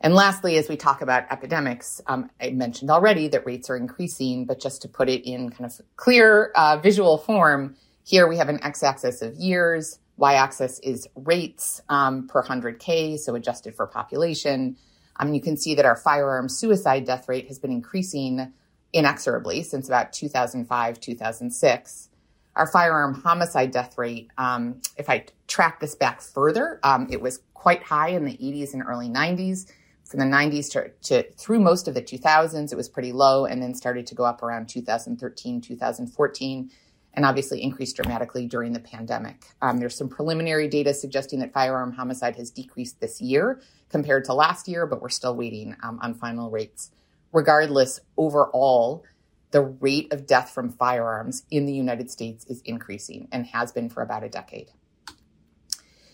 And 0.00 0.14
lastly, 0.14 0.56
as 0.56 0.68
we 0.68 0.76
talk 0.76 1.00
about 1.00 1.30
epidemics, 1.30 2.00
um, 2.06 2.28
I 2.40 2.50
mentioned 2.50 2.90
already 2.90 3.28
that 3.28 3.46
rates 3.46 3.70
are 3.70 3.76
increasing, 3.76 4.46
but 4.46 4.60
just 4.60 4.82
to 4.82 4.88
put 4.88 5.08
it 5.08 5.24
in 5.24 5.50
kind 5.50 5.64
of 5.64 5.80
clear 5.96 6.50
uh, 6.56 6.78
visual 6.78 7.18
form, 7.18 7.76
here 8.04 8.26
we 8.26 8.36
have 8.38 8.48
an 8.48 8.62
x-axis 8.64 9.22
of 9.22 9.36
years, 9.36 10.00
y-axis 10.16 10.78
is 10.80 11.08
rates 11.14 11.80
um, 11.88 12.28
per 12.28 12.42
100K, 12.42 13.18
so 13.18 13.34
adjusted 13.34 13.74
for 13.74 13.86
population. 13.86 14.76
Um, 15.16 15.34
you 15.34 15.40
can 15.40 15.56
see 15.56 15.74
that 15.74 15.84
our 15.84 15.96
firearm 15.96 16.48
suicide 16.48 17.04
death 17.04 17.28
rate 17.28 17.48
has 17.48 17.58
been 17.58 17.72
increasing 17.72 18.52
inexorably 18.92 19.62
since 19.62 19.88
about 19.88 20.12
2005, 20.12 21.00
2006. 21.00 22.08
Our 22.54 22.66
firearm 22.66 23.14
homicide 23.22 23.70
death 23.70 23.96
rate, 23.96 24.30
um, 24.36 24.82
if 24.96 25.08
I 25.08 25.26
track 25.46 25.80
this 25.80 25.94
back 25.94 26.20
further, 26.20 26.78
um, 26.82 27.08
it 27.10 27.20
was 27.20 27.40
quite 27.54 27.82
high 27.82 28.08
in 28.08 28.24
the 28.24 28.36
80s 28.36 28.74
and 28.74 28.82
early 28.86 29.08
90s 29.08 29.70
from 30.04 30.20
the 30.20 30.26
90s 30.26 30.70
to, 30.72 30.90
to, 31.04 31.30
through 31.32 31.60
most 31.60 31.88
of 31.88 31.94
the 31.94 32.02
2000s 32.02 32.70
it 32.70 32.76
was 32.76 32.88
pretty 32.88 33.12
low 33.12 33.46
and 33.46 33.62
then 33.62 33.72
started 33.72 34.06
to 34.06 34.14
go 34.14 34.24
up 34.24 34.42
around 34.42 34.68
2013 34.68 35.60
2014 35.60 36.70
and 37.14 37.24
obviously 37.24 37.62
increased 37.62 37.96
dramatically 37.96 38.46
during 38.46 38.72
the 38.72 38.80
pandemic. 38.80 39.44
Um, 39.60 39.78
there's 39.78 39.96
some 39.96 40.08
preliminary 40.08 40.68
data 40.68 40.94
suggesting 40.94 41.40
that 41.40 41.52
firearm 41.52 41.92
homicide 41.92 42.36
has 42.36 42.50
decreased 42.50 43.00
this 43.00 43.20
year 43.20 43.60
compared 43.88 44.24
to 44.24 44.34
last 44.34 44.68
year 44.68 44.86
but 44.86 45.02
we're 45.02 45.08
still 45.08 45.36
waiting 45.36 45.76
um, 45.82 45.98
on 46.02 46.14
final 46.14 46.50
rates. 46.50 46.90
Regardless 47.32 48.00
overall 48.16 49.04
the 49.50 49.62
rate 49.62 50.10
of 50.12 50.26
death 50.26 50.50
from 50.50 50.70
firearms 50.70 51.44
in 51.50 51.66
the 51.66 51.74
united 51.74 52.10
states 52.10 52.46
is 52.46 52.62
increasing 52.64 53.28
and 53.30 53.46
has 53.46 53.70
been 53.72 53.90
for 53.90 54.02
about 54.02 54.24
a 54.24 54.28
decade. 54.28 54.70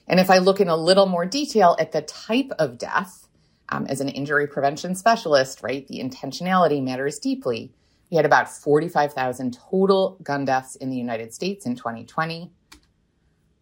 And 0.09 0.19
if 0.19 0.31
i 0.31 0.39
look 0.39 0.61
in 0.61 0.69
a 0.69 0.77
little 0.77 1.07
more 1.07 1.27
detail 1.27 1.77
at 1.79 1.93
the 1.93 2.03
type 2.03 2.51
of 2.59 2.79
death 2.79 3.29
um, 3.69 3.87
as 3.87 4.01
an 4.01 4.09
injury 4.09 4.47
prevention 4.47 4.95
specialist, 4.95 5.63
right, 5.63 5.87
the 5.87 6.01
intentionality 6.01 6.83
matters 6.83 7.19
deeply. 7.19 7.73
We 8.11 8.16
had 8.16 8.25
about 8.25 8.49
45,000 8.49 9.59
total 9.71 10.18
gun 10.23 10.44
deaths 10.44 10.77
in 10.77 10.90
the 10.90 10.97
United 10.97 11.35
States 11.35 11.66
in 11.66 11.75
2020. 11.75 12.51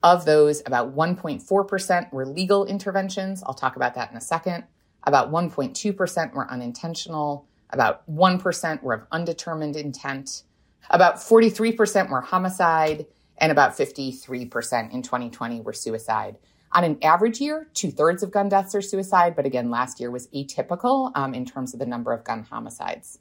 Of 0.03 0.25
those, 0.25 0.63
about 0.67 0.95
1.4% 0.95 2.13
were 2.13 2.27
legal 2.27 2.65
interventions. 2.65 3.43
I'll 3.45 3.55
talk 3.55 3.77
about 3.77 3.95
that 3.95 4.11
in 4.11 4.17
a 4.17 4.21
second. 4.21 4.65
About 5.03 5.33
1.2% 5.33 6.33
were 6.33 6.51
unintentional. 6.51 7.49
About 7.71 8.09
1% 8.09 8.83
were 8.83 8.95
of 8.95 9.07
undetermined 9.11 9.75
intent. 9.75 10.45
About 10.91 11.17
43% 11.17 12.11
were 12.11 12.21
homicide, 12.21 13.07
and 13.39 13.51
about 13.51 13.73
53% 13.77 14.93
in 14.93 15.03
2020 15.03 15.61
were 15.61 15.73
suicide. 15.73 16.37
On 16.73 16.85
an 16.85 16.99
average 17.03 17.41
year, 17.41 17.69
two 17.75 17.91
thirds 17.91 18.23
of 18.23 18.31
gun 18.31 18.49
deaths 18.49 18.75
are 18.75 18.83
suicide, 18.83 19.35
but 19.35 19.47
again, 19.47 19.71
last 19.71 19.99
year 19.99 20.11
was 20.11 20.29
atypical 20.29 21.11
um, 21.17 21.35
in 21.35 21.45
terms 21.45 21.73
of 21.73 21.81
the 21.81 21.87
number 21.87 22.13
of 22.13 22.23
gun 22.23 22.45
homicides. 22.45 23.19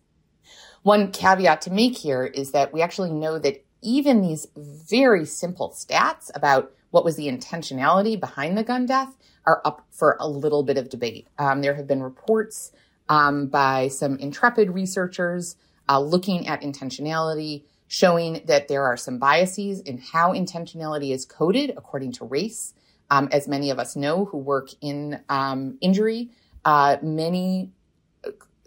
One 0.85 1.11
caveat 1.11 1.61
to 1.61 1.71
make 1.71 1.97
here 1.97 2.23
is 2.23 2.51
that 2.51 2.71
we 2.71 2.83
actually 2.83 3.09
know 3.09 3.39
that 3.39 3.65
even 3.81 4.21
these 4.21 4.45
very 4.55 5.25
simple 5.25 5.71
stats 5.71 6.29
about 6.35 6.73
what 6.91 7.03
was 7.03 7.15
the 7.15 7.27
intentionality 7.27 8.19
behind 8.19 8.55
the 8.55 8.63
gun 8.63 8.85
death 8.85 9.17
are 9.47 9.63
up 9.65 9.87
for 9.89 10.15
a 10.19 10.27
little 10.27 10.61
bit 10.61 10.77
of 10.77 10.89
debate. 10.89 11.27
Um, 11.39 11.63
there 11.63 11.73
have 11.73 11.87
been 11.87 12.03
reports 12.03 12.71
um, 13.09 13.47
by 13.47 13.87
some 13.87 14.17
intrepid 14.17 14.69
researchers 14.69 15.55
uh, 15.89 15.99
looking 15.99 16.47
at 16.47 16.61
intentionality, 16.61 17.63
showing 17.87 18.43
that 18.45 18.67
there 18.67 18.83
are 18.83 18.95
some 18.95 19.17
biases 19.17 19.79
in 19.79 19.97
how 19.97 20.33
intentionality 20.33 21.11
is 21.11 21.25
coded 21.25 21.71
according 21.75 22.11
to 22.11 22.25
race. 22.25 22.75
Um, 23.09 23.27
as 23.31 23.47
many 23.47 23.71
of 23.71 23.79
us 23.79 23.95
know 23.95 24.25
who 24.25 24.37
work 24.37 24.69
in 24.81 25.19
um, 25.29 25.79
injury, 25.81 26.29
uh, 26.63 26.97
many 27.01 27.71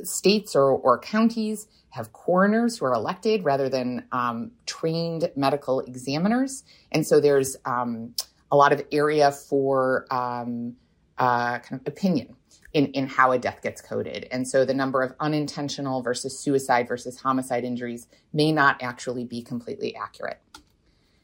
states 0.03 0.55
or, 0.55 0.71
or, 0.71 0.99
counties 0.99 1.67
have 1.91 2.13
coroners 2.13 2.79
who 2.79 2.85
are 2.85 2.93
elected 2.93 3.45
rather 3.45 3.69
than 3.69 4.05
um, 4.13 4.53
trained 4.67 5.31
medical 5.35 5.81
examiners. 5.81 6.65
And 6.93 7.07
so 7.07 7.21
there's 7.21 7.57
um, 7.65 8.15
a 8.51 8.57
lot 8.57 8.73
of 8.73 8.83
area 8.93 9.33
for 9.33 10.07
um, 10.11 10.77
uh, 11.19 11.59
kind 11.59 11.81
of 11.81 11.87
opinion 11.87 12.37
in, 12.73 12.87
in 12.93 13.07
how 13.07 13.33
a 13.33 13.39
death 13.39 13.61
gets 13.63 13.81
coded. 13.81 14.29
And 14.31 14.47
so 14.47 14.65
the 14.65 14.75
number 14.75 15.03
of 15.03 15.15
unintentional 15.21 16.03
versus 16.03 16.39
suicide 16.39 16.87
versus 16.87 17.19
homicide 17.21 17.65
injuries 17.65 18.07
may 18.33 18.53
not 18.53 18.83
actually 18.83 19.25
be 19.25 19.43
completely 19.43 19.97
accurate. 19.97 20.41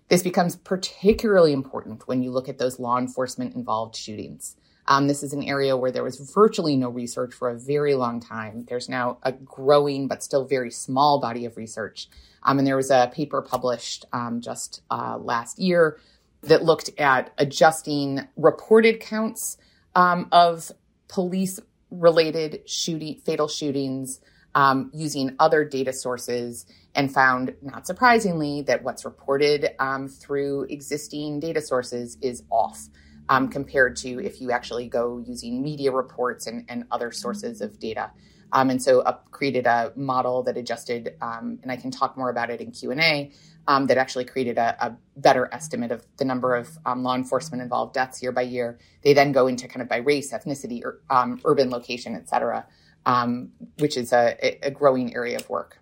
This 0.09 0.23
becomes 0.23 0.57
particularly 0.57 1.53
important 1.53 2.07
when 2.07 2.23
you 2.23 2.31
look 2.31 2.49
at 2.49 2.59
those 2.59 2.79
law 2.79 2.99
enforcement 2.99 3.55
involved 3.55 3.97
shootings. 3.97 4.57
Um, 4.87 5.09
this 5.09 5.23
is 5.23 5.33
an 5.33 5.43
area 5.43 5.77
where 5.77 5.91
there 5.91 6.05
was 6.05 6.19
virtually 6.35 6.77
no 6.77 6.91
research 6.91 7.33
for 7.33 7.49
a 7.49 7.59
very 7.59 7.95
long 7.95 8.21
time. 8.21 8.67
There's 8.69 8.89
now 8.89 9.19
a 9.23 9.33
growing 9.33 10.09
but 10.09 10.23
still 10.23 10.45
very 10.45 10.71
small 10.71 11.21
body 11.21 11.47
of 11.47 11.57
research. 11.57 12.09
Um, 12.43 12.59
and 12.59 12.67
there 12.67 12.77
was 12.77 12.91
a 12.91 13.11
paper 13.15 13.41
published 13.41 14.05
um, 14.13 14.41
just 14.41 14.83
uh, 14.91 15.19
last 15.19 15.59
year 15.59 15.99
that 16.43 16.65
looked 16.65 16.91
at 16.99 17.33
adjusting 17.39 18.29
reported 18.37 19.01
counts 19.01 19.57
um, 19.95 20.29
of 20.31 20.71
police 21.09 21.59
related 21.91 22.69
shooting, 22.69 23.21
fatal 23.25 23.49
shootings 23.49 24.21
um, 24.55 24.91
using 24.93 25.35
other 25.39 25.65
data 25.65 25.93
sources 25.93 26.67
and 26.95 27.13
found, 27.13 27.55
not 27.63 27.87
surprisingly, 27.87 28.63
that 28.63 28.85
what's 28.85 29.05
reported 29.05 29.71
um, 29.79 30.09
through 30.09 30.65
existing 30.65 31.41
data 31.41 31.61
sources 31.61 32.17
is 32.21 32.43
off 32.51 32.89
um, 33.29 33.49
compared 33.49 33.97
to 33.97 34.25
if 34.25 34.41
you 34.41 34.51
actually 34.51 34.89
go 34.89 35.23
using 35.27 35.63
media 35.63 35.93
reports 35.93 36.47
and, 36.47 36.65
and 36.69 36.85
other 36.91 37.11
sources 37.11 37.61
of 37.61 37.79
data. 37.79 38.11
Um, 38.53 38.71
and 38.71 38.81
so 38.81 39.01
up, 39.01 39.31
created 39.33 39.67
a 39.67 39.93
model 39.97 40.43
that 40.45 40.57
adjusted, 40.57 41.17
um, 41.21 41.59
and 41.63 41.73
I 41.73 41.77
can 41.77 41.91
talk 41.91 42.17
more 42.17 42.31
about 42.31 42.51
it 42.51 42.61
in 42.61 42.71
Q 42.71 42.93
and 42.93 43.01
A. 43.01 43.33
Um, 43.67 43.87
that 43.87 43.97
actually 43.97 44.27
created 44.27 44.59
a, 44.59 44.77
a, 44.79 44.97
better 45.17 45.49
estimate 45.51 45.91
of 45.91 46.05
the 46.19 46.25
number 46.27 46.55
of 46.55 46.69
um, 46.85 47.03
law 47.03 47.15
enforcement 47.15 47.63
involved 47.63 47.95
deaths 47.95 48.23
year 48.23 48.31
by 48.31 48.43
year. 48.43 48.79
They 49.03 49.15
then 49.15 49.33
go 49.33 49.47
into 49.47 49.67
kind 49.69 49.81
of 49.81 49.89
by 49.89 49.97
race, 49.97 50.35
ethnicity, 50.35 50.85
or, 50.85 51.01
um, 51.09 51.41
urban 51.47 51.71
location, 51.71 52.15
et 52.15 52.29
cetera, 52.29 52.67
um, 53.07 53.53
which 53.79 53.97
is 53.97 54.13
a, 54.13 54.59
a, 54.63 54.71
growing 54.71 55.15
area 55.17 55.37
of 55.37 55.49
work. 55.49 55.79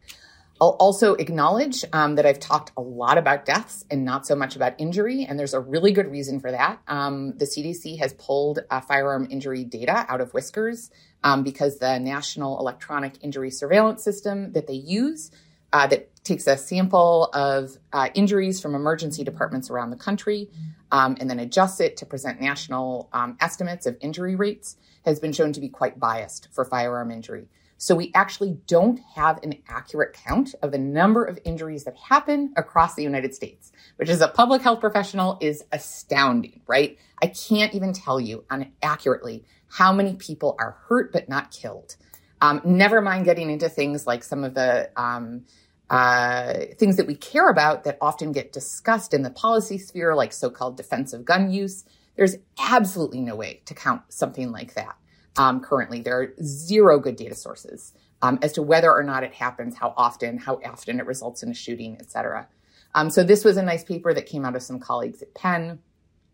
I'll 0.62 0.77
also 0.79 1.14
acknowledge 1.14 1.85
um, 1.92 2.14
that 2.14 2.25
I've 2.25 2.38
talked 2.38 2.70
a 2.77 2.81
lot 2.81 3.18
about 3.18 3.44
deaths 3.44 3.85
and 3.90 4.05
not 4.05 4.29
so 4.29 4.37
much 4.37 4.55
about 4.55 4.75
injury, 4.79 5.25
and 5.25 5.37
there's 5.37 5.55
a 5.55 5.59
really 5.59 5.90
good 5.90 6.09
reason 6.09 6.38
for 6.38 6.53
that. 6.53 6.81
Um, 6.87 7.37
the 7.37 7.46
CDC 7.46 7.98
has 7.98 8.12
pulled 8.12 8.61
uh, 8.70 8.81
firearm 8.81 9.27
injury 9.29 9.64
data 9.64 10.07
out 10.09 10.20
of 10.20 10.31
WISQARS 10.31 10.90
um, 11.25 11.42
because 11.42 11.81
the 11.81 11.98
National 11.98 12.61
Electronic 12.61 13.14
Injury 13.22 13.51
Surveillance 13.51 14.05
System 14.05 14.53
that 14.53 14.68
they 14.68 14.75
use 14.75 15.33
uh, 15.72 15.88
that 15.88 16.14
takes 16.22 16.46
a 16.46 16.57
sample 16.57 17.25
of 17.35 17.77
uh, 17.92 18.11
injuries 18.14 18.61
from 18.61 18.77
emergency 18.77 19.25
departments 19.25 19.68
around 19.68 19.90
the 19.90 19.96
country 19.96 20.48
um, 20.92 21.16
and 21.18 21.29
then 21.29 21.40
adjusts 21.40 21.81
it 21.81 21.96
to 21.96 22.07
present 22.07 22.40
national 22.40 23.09
um, 23.12 23.37
estimates 23.40 23.85
of 23.85 23.96
injury 24.01 24.37
rates 24.37 24.77
has 25.05 25.18
been 25.18 25.33
shown 25.33 25.53
to 25.55 25.61
be 25.61 25.68
quite 25.68 25.98
biased 25.98 26.46
for 26.53 26.64
firearm 26.64 27.11
injury. 27.11 27.48
So 27.82 27.96
we 27.96 28.12
actually 28.14 28.58
don't 28.68 29.00
have 29.16 29.42
an 29.42 29.56
accurate 29.66 30.12
count 30.12 30.54
of 30.62 30.70
the 30.70 30.78
number 30.78 31.24
of 31.24 31.40
injuries 31.44 31.82
that 31.82 31.96
happen 31.96 32.54
across 32.56 32.94
the 32.94 33.02
United 33.02 33.34
States, 33.34 33.72
which 33.96 34.08
as 34.08 34.20
a 34.20 34.28
public 34.28 34.62
health 34.62 34.78
professional 34.78 35.36
is 35.40 35.64
astounding, 35.72 36.60
right? 36.68 36.96
I 37.20 37.26
can't 37.26 37.74
even 37.74 37.92
tell 37.92 38.20
you 38.20 38.44
accurately 38.84 39.44
how 39.66 39.92
many 39.92 40.14
people 40.14 40.54
are 40.60 40.76
hurt 40.86 41.12
but 41.12 41.28
not 41.28 41.50
killed. 41.50 41.96
Um, 42.40 42.60
never 42.64 43.00
mind 43.00 43.24
getting 43.24 43.50
into 43.50 43.68
things 43.68 44.06
like 44.06 44.22
some 44.22 44.44
of 44.44 44.54
the 44.54 44.88
um, 44.94 45.46
uh, 45.90 46.66
things 46.78 46.94
that 46.98 47.08
we 47.08 47.16
care 47.16 47.48
about 47.48 47.82
that 47.82 47.98
often 48.00 48.30
get 48.30 48.52
discussed 48.52 49.12
in 49.12 49.22
the 49.22 49.30
policy 49.30 49.76
sphere, 49.76 50.14
like 50.14 50.32
so 50.32 50.50
called 50.50 50.76
defensive 50.76 51.24
gun 51.24 51.50
use. 51.50 51.84
There's 52.14 52.36
absolutely 52.60 53.22
no 53.22 53.34
way 53.34 53.62
to 53.64 53.74
count 53.74 54.02
something 54.08 54.52
like 54.52 54.74
that. 54.74 54.94
Um, 55.36 55.60
currently, 55.60 56.02
there 56.02 56.20
are 56.20 56.34
zero 56.42 56.98
good 56.98 57.16
data 57.16 57.34
sources 57.34 57.94
um, 58.20 58.38
as 58.42 58.52
to 58.52 58.62
whether 58.62 58.92
or 58.92 59.02
not 59.02 59.24
it 59.24 59.32
happens, 59.32 59.76
how 59.76 59.94
often, 59.96 60.38
how 60.38 60.60
often 60.64 61.00
it 61.00 61.06
results 61.06 61.42
in 61.42 61.50
a 61.50 61.54
shooting, 61.54 61.96
et 62.00 62.10
cetera. 62.10 62.48
Um, 62.94 63.08
so 63.08 63.24
this 63.24 63.44
was 63.44 63.56
a 63.56 63.62
nice 63.62 63.84
paper 63.84 64.12
that 64.12 64.26
came 64.26 64.44
out 64.44 64.54
of 64.54 64.62
some 64.62 64.78
colleagues 64.78 65.22
at 65.22 65.34
Penn, 65.34 65.78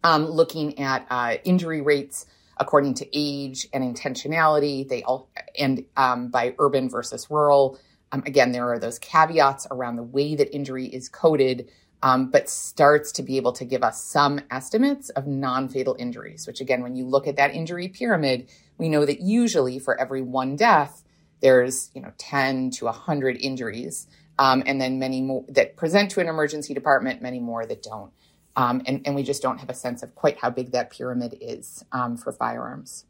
um, 0.02 0.26
looking 0.26 0.80
at 0.80 1.06
uh, 1.11 1.37
injury 1.44 1.80
rates 1.80 2.26
according 2.56 2.94
to 2.94 3.06
age 3.16 3.68
and 3.72 3.84
intentionality. 3.84 4.88
They 4.88 5.04
all 5.04 5.30
and 5.56 5.84
um, 5.96 6.28
by 6.28 6.54
urban 6.58 6.90
versus 6.90 7.30
rural. 7.30 7.78
Um, 8.11 8.22
again, 8.26 8.52
there 8.52 8.68
are 8.72 8.78
those 8.80 8.98
caveats 8.98 9.68
around 9.70 9.96
the 9.96 10.02
way 10.02 10.34
that 10.34 10.52
injury 10.52 10.87
is 10.87 11.08
coded 11.08 11.70
um, 12.02 12.30
but 12.30 12.48
starts 12.48 13.12
to 13.12 13.22
be 13.22 13.37
able 13.37 13.52
to 13.52 13.64
give 13.64 13.82
us 13.82 14.02
some 14.02 14.40
estimates 14.50 15.11
of 15.11 15.26
non 15.26 15.68
fatal 15.68 15.96
injuries, 15.98 16.46
which 16.46 16.61
again, 16.61 16.82
when 16.82 16.96
you 16.96 17.04
look 17.04 17.26
at 17.26 17.37
that 17.37 17.54
injury 17.54 17.88
pyramid, 17.88 18.48
we 18.78 18.88
know 18.88 19.04
that 19.04 19.20
usually 19.20 19.78
for 19.78 20.00
every 20.00 20.22
one 20.22 20.54
death, 20.56 21.02
there's, 21.40 21.90
you 21.94 22.00
know, 22.00 22.12
10 22.18 22.70
to 22.70 22.87
100 22.87 23.37
injuries, 23.40 24.06
um, 24.38 24.62
and 24.66 24.80
then 24.80 24.98
many 24.98 25.20
more 25.20 25.44
that 25.48 25.76
present 25.76 26.11
to 26.12 26.20
an 26.20 26.28
emergency 26.28 26.74
department, 26.74 27.20
many 27.22 27.40
more 27.40 27.66
that 27.66 27.82
don't. 27.82 28.12
Um, 28.54 28.82
and, 28.87 29.02
and, 29.04 29.14
we 29.14 29.22
just 29.22 29.40
don't 29.40 29.58
have 29.58 29.70
a 29.70 29.74
sense 29.74 30.02
of 30.02 30.16
quite 30.16 30.38
how 30.38 30.50
big 30.50 30.72
that 30.72 30.90
pyramid 30.90 31.37
is 31.40 31.84
um, 31.92 32.16
for 32.16 32.32
firearms. 32.32 33.04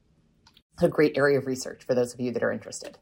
A 0.83 0.89
great 0.89 1.17
area 1.17 1.39
of 1.39 1.47
research 1.47 1.85
for 1.85 1.95
those 1.95 2.13
of 2.13 2.21
you 2.21 2.33
that 2.33 2.43
are 2.43 2.53
interested. 2.53 2.99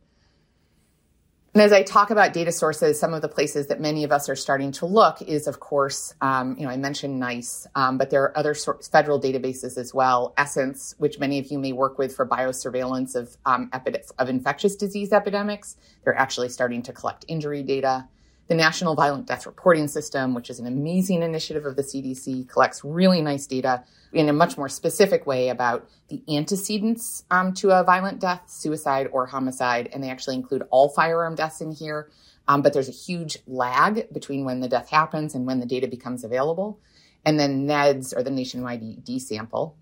And 1.56 1.62
as 1.62 1.72
I 1.72 1.82
talk 1.82 2.10
about 2.10 2.34
data 2.34 2.52
sources, 2.52 3.00
some 3.00 3.14
of 3.14 3.22
the 3.22 3.30
places 3.30 3.68
that 3.68 3.80
many 3.80 4.04
of 4.04 4.12
us 4.12 4.28
are 4.28 4.36
starting 4.36 4.72
to 4.72 4.84
look 4.84 5.22
is, 5.22 5.46
of 5.46 5.58
course, 5.58 6.12
um, 6.20 6.54
you 6.58 6.66
know, 6.66 6.70
I 6.70 6.76
mentioned 6.76 7.18
NEISS, 7.18 7.66
um, 7.74 7.96
but 7.96 8.10
there 8.10 8.22
are 8.24 8.36
other 8.36 8.54
federal 8.92 9.18
databases 9.18 9.78
as 9.78 9.94
well. 9.94 10.34
Essence, 10.36 10.94
which 10.98 11.18
many 11.18 11.38
of 11.38 11.46
you 11.46 11.58
may 11.58 11.72
work 11.72 11.96
with 11.96 12.14
for 12.14 12.28
biosurveillance 12.28 13.14
of 13.14 13.38
um, 13.46 13.70
of 14.18 14.28
infectious 14.28 14.76
disease 14.76 15.14
epidemics, 15.14 15.78
they're 16.04 16.18
actually 16.18 16.50
starting 16.50 16.82
to 16.82 16.92
collect 16.92 17.24
injury 17.26 17.62
data. 17.62 18.06
The 18.48 18.54
National 18.54 18.94
Violent 18.94 19.26
Death 19.26 19.44
Reporting 19.44 19.88
System, 19.88 20.32
which 20.32 20.50
is 20.50 20.60
an 20.60 20.66
amazing 20.66 21.22
initiative 21.22 21.66
of 21.66 21.74
the 21.74 21.82
CDC, 21.82 22.48
collects 22.48 22.84
really 22.84 23.20
nice 23.20 23.44
data 23.46 23.82
in 24.12 24.28
a 24.28 24.32
much 24.32 24.56
more 24.56 24.68
specific 24.68 25.26
way 25.26 25.48
about 25.48 25.88
the 26.08 26.22
antecedents 26.28 27.24
um, 27.32 27.52
to 27.54 27.70
a 27.70 27.82
violent 27.82 28.20
death, 28.20 28.42
suicide, 28.46 29.08
or 29.10 29.26
homicide. 29.26 29.88
And 29.92 30.02
they 30.02 30.10
actually 30.10 30.36
include 30.36 30.62
all 30.70 30.88
firearm 30.88 31.34
deaths 31.34 31.60
in 31.60 31.72
here. 31.72 32.08
Um, 32.46 32.62
but 32.62 32.72
there's 32.72 32.88
a 32.88 32.92
huge 32.92 33.38
lag 33.48 34.12
between 34.12 34.44
when 34.44 34.60
the 34.60 34.68
death 34.68 34.90
happens 34.90 35.34
and 35.34 35.44
when 35.44 35.58
the 35.58 35.66
data 35.66 35.88
becomes 35.88 36.22
available. 36.22 36.78
And 37.24 37.40
then 37.40 37.66
NEDS, 37.66 38.14
or 38.16 38.22
the 38.22 38.30
Nationwide 38.30 38.80
ED 38.80 39.20
sample. 39.20 39.76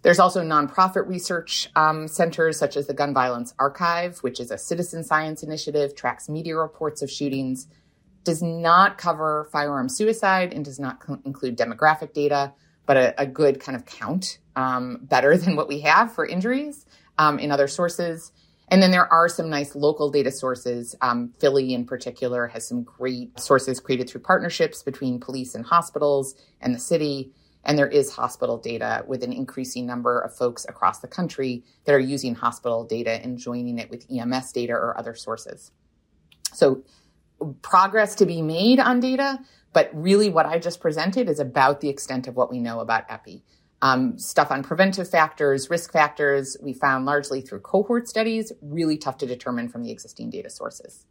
There's 0.00 0.18
also 0.18 0.42
nonprofit 0.42 1.06
research 1.06 1.70
um, 1.76 2.08
centers 2.08 2.58
such 2.58 2.76
as 2.76 2.86
the 2.86 2.94
Gun 2.94 3.12
Violence 3.14 3.54
Archive, 3.58 4.18
which 4.18 4.40
is 4.40 4.50
a 4.50 4.58
citizen 4.58 5.04
science 5.04 5.42
initiative, 5.42 5.94
tracks 5.94 6.28
media 6.28 6.56
reports 6.56 7.02
of 7.02 7.10
shootings, 7.10 7.68
does 8.24 8.42
not 8.42 8.98
cover 8.98 9.48
firearm 9.52 9.88
suicide 9.88 10.52
and 10.52 10.64
does 10.64 10.78
not 10.78 11.00
co- 11.00 11.20
include 11.24 11.56
demographic 11.56 12.12
data, 12.12 12.52
but 12.86 12.96
a, 12.96 13.22
a 13.22 13.26
good 13.26 13.60
kind 13.60 13.76
of 13.76 13.84
count, 13.84 14.38
um, 14.56 14.98
better 15.02 15.36
than 15.38 15.56
what 15.56 15.68
we 15.68 15.80
have 15.80 16.14
for 16.14 16.26
injuries 16.26 16.86
um, 17.18 17.38
in 17.38 17.50
other 17.50 17.68
sources. 17.68 18.32
And 18.68 18.82
then 18.82 18.90
there 18.90 19.12
are 19.12 19.28
some 19.28 19.50
nice 19.50 19.74
local 19.74 20.10
data 20.10 20.30
sources. 20.30 20.96
Um, 21.02 21.34
Philly, 21.38 21.74
in 21.74 21.84
particular, 21.84 22.46
has 22.46 22.66
some 22.66 22.84
great 22.84 23.38
sources 23.38 23.80
created 23.80 24.08
through 24.08 24.22
partnerships 24.22 24.82
between 24.82 25.20
police 25.20 25.54
and 25.54 25.64
hospitals 25.64 26.34
and 26.60 26.74
the 26.74 26.78
city. 26.78 27.32
And 27.64 27.78
there 27.78 27.88
is 27.88 28.12
hospital 28.12 28.56
data 28.56 29.04
with 29.06 29.22
an 29.24 29.32
increasing 29.32 29.86
number 29.86 30.20
of 30.20 30.34
folks 30.34 30.64
across 30.68 31.00
the 31.00 31.06
country 31.06 31.64
that 31.84 31.92
are 31.92 32.00
using 32.00 32.34
hospital 32.34 32.84
data 32.84 33.22
and 33.22 33.36
joining 33.36 33.78
it 33.78 33.90
with 33.90 34.06
EMS 34.10 34.52
data 34.52 34.72
or 34.72 34.98
other 34.98 35.14
sources. 35.14 35.70
So 36.54 36.82
progress 37.62 38.14
to 38.16 38.26
be 38.26 38.42
made 38.42 38.80
on 38.80 39.00
data, 39.00 39.38
but 39.72 39.90
really 39.92 40.28
what 40.28 40.46
I 40.46 40.58
just 40.58 40.80
presented 40.80 41.28
is 41.28 41.40
about 41.40 41.80
the 41.80 41.88
extent 41.88 42.26
of 42.26 42.36
what 42.36 42.50
we 42.50 42.58
know 42.58 42.80
about 42.80 43.04
EPI. 43.10 43.42
Um, 43.80 44.16
stuff 44.16 44.52
on 44.52 44.62
preventive 44.62 45.10
factors, 45.10 45.68
risk 45.68 45.92
factors, 45.92 46.56
we 46.62 46.72
found 46.72 47.04
largely 47.04 47.40
through 47.40 47.60
cohort 47.60 48.08
studies, 48.08 48.52
really 48.62 48.96
tough 48.96 49.18
to 49.18 49.26
determine 49.26 49.68
from 49.68 49.82
the 49.82 49.90
existing 49.90 50.30
data 50.30 50.50
sources. 50.50 51.04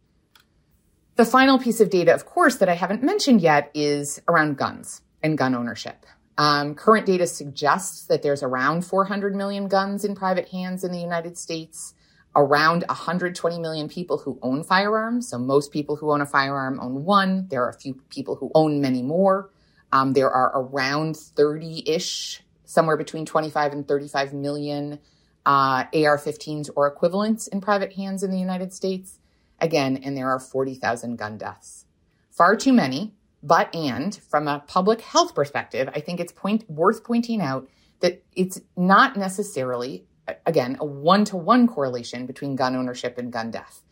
The 1.16 1.26
final 1.26 1.58
piece 1.58 1.80
of 1.80 1.90
data, 1.90 2.14
of 2.14 2.24
course, 2.24 2.56
that 2.56 2.70
I 2.70 2.74
haven't 2.74 3.02
mentioned 3.02 3.42
yet 3.42 3.70
is 3.74 4.22
around 4.26 4.56
guns 4.56 5.02
and 5.22 5.36
gun 5.36 5.54
ownership. 5.54 6.06
Um, 6.38 6.74
current 6.74 7.04
data 7.04 7.26
suggests 7.26 8.06
that 8.06 8.22
there's 8.22 8.42
around 8.42 8.86
400 8.86 9.36
million 9.36 9.68
guns 9.68 10.04
in 10.04 10.14
private 10.14 10.48
hands 10.48 10.82
in 10.82 10.92
the 10.92 10.98
United 10.98 11.36
States, 11.36 11.92
around 12.34 12.84
120 12.88 13.58
million 13.58 13.88
people 13.88 14.18
who 14.18 14.38
own 14.42 14.64
firearms. 14.64 15.28
So 15.28 15.38
most 15.38 15.72
people 15.72 15.96
who 15.96 16.10
own 16.12 16.20
a 16.20 16.26
firearm 16.26 16.80
own 16.80 17.04
one. 17.04 17.48
There 17.48 17.62
are 17.62 17.70
a 17.70 17.78
few 17.78 17.94
people 18.10 18.36
who 18.36 18.50
own 18.54 18.80
many 18.80 19.02
more. 19.02 19.50
Um, 19.92 20.14
there 20.14 20.30
are 20.30 20.50
around 20.54 21.16
30 21.16 21.82
ish, 21.86 22.42
somewhere 22.64 22.96
between 22.96 23.26
25 23.26 23.72
and 23.72 23.86
35 23.86 24.32
million 24.32 24.98
uh, 25.44 25.84
AR 25.92 26.18
15s 26.18 26.70
or 26.74 26.86
equivalents 26.86 27.46
in 27.46 27.60
private 27.60 27.92
hands 27.94 28.22
in 28.22 28.30
the 28.30 28.38
United 28.38 28.72
States. 28.72 29.18
Again, 29.60 29.98
and 30.02 30.16
there 30.16 30.30
are 30.30 30.40
40,000 30.40 31.16
gun 31.16 31.36
deaths. 31.36 31.84
Far 32.30 32.56
too 32.56 32.72
many, 32.72 33.14
but 33.42 33.72
and 33.74 34.14
from 34.14 34.48
a 34.48 34.64
public 34.66 35.02
health 35.02 35.34
perspective, 35.34 35.88
I 35.94 36.00
think 36.00 36.18
it's 36.18 36.32
point, 36.32 36.68
worth 36.70 37.04
pointing 37.04 37.40
out 37.40 37.68
that 38.00 38.24
it's 38.34 38.60
not 38.76 39.16
necessarily, 39.16 40.06
again, 40.46 40.76
a 40.80 40.84
one 40.84 41.24
to 41.26 41.36
one 41.36 41.66
correlation 41.66 42.26
between 42.26 42.56
gun 42.56 42.76
ownership 42.76 43.18
and 43.18 43.32
gun 43.32 43.50
death. 43.50 43.82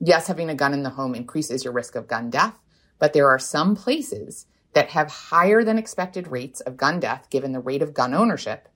Yes, 0.00 0.26
having 0.28 0.48
a 0.48 0.54
gun 0.54 0.74
in 0.74 0.82
the 0.82 0.90
home 0.90 1.14
increases 1.14 1.64
your 1.64 1.72
risk 1.72 1.94
of 1.96 2.06
gun 2.06 2.30
death, 2.30 2.58
but 2.98 3.12
there 3.12 3.28
are 3.28 3.38
some 3.38 3.74
places 3.74 4.46
that 4.74 4.90
have 4.90 5.10
higher 5.10 5.64
than 5.64 5.78
expected 5.78 6.28
rates 6.28 6.60
of 6.60 6.76
gun 6.76 7.00
death 7.00 7.28
given 7.30 7.52
the 7.52 7.60
rate 7.60 7.82
of 7.82 7.94
gun 7.94 8.14
ownership. 8.14 8.68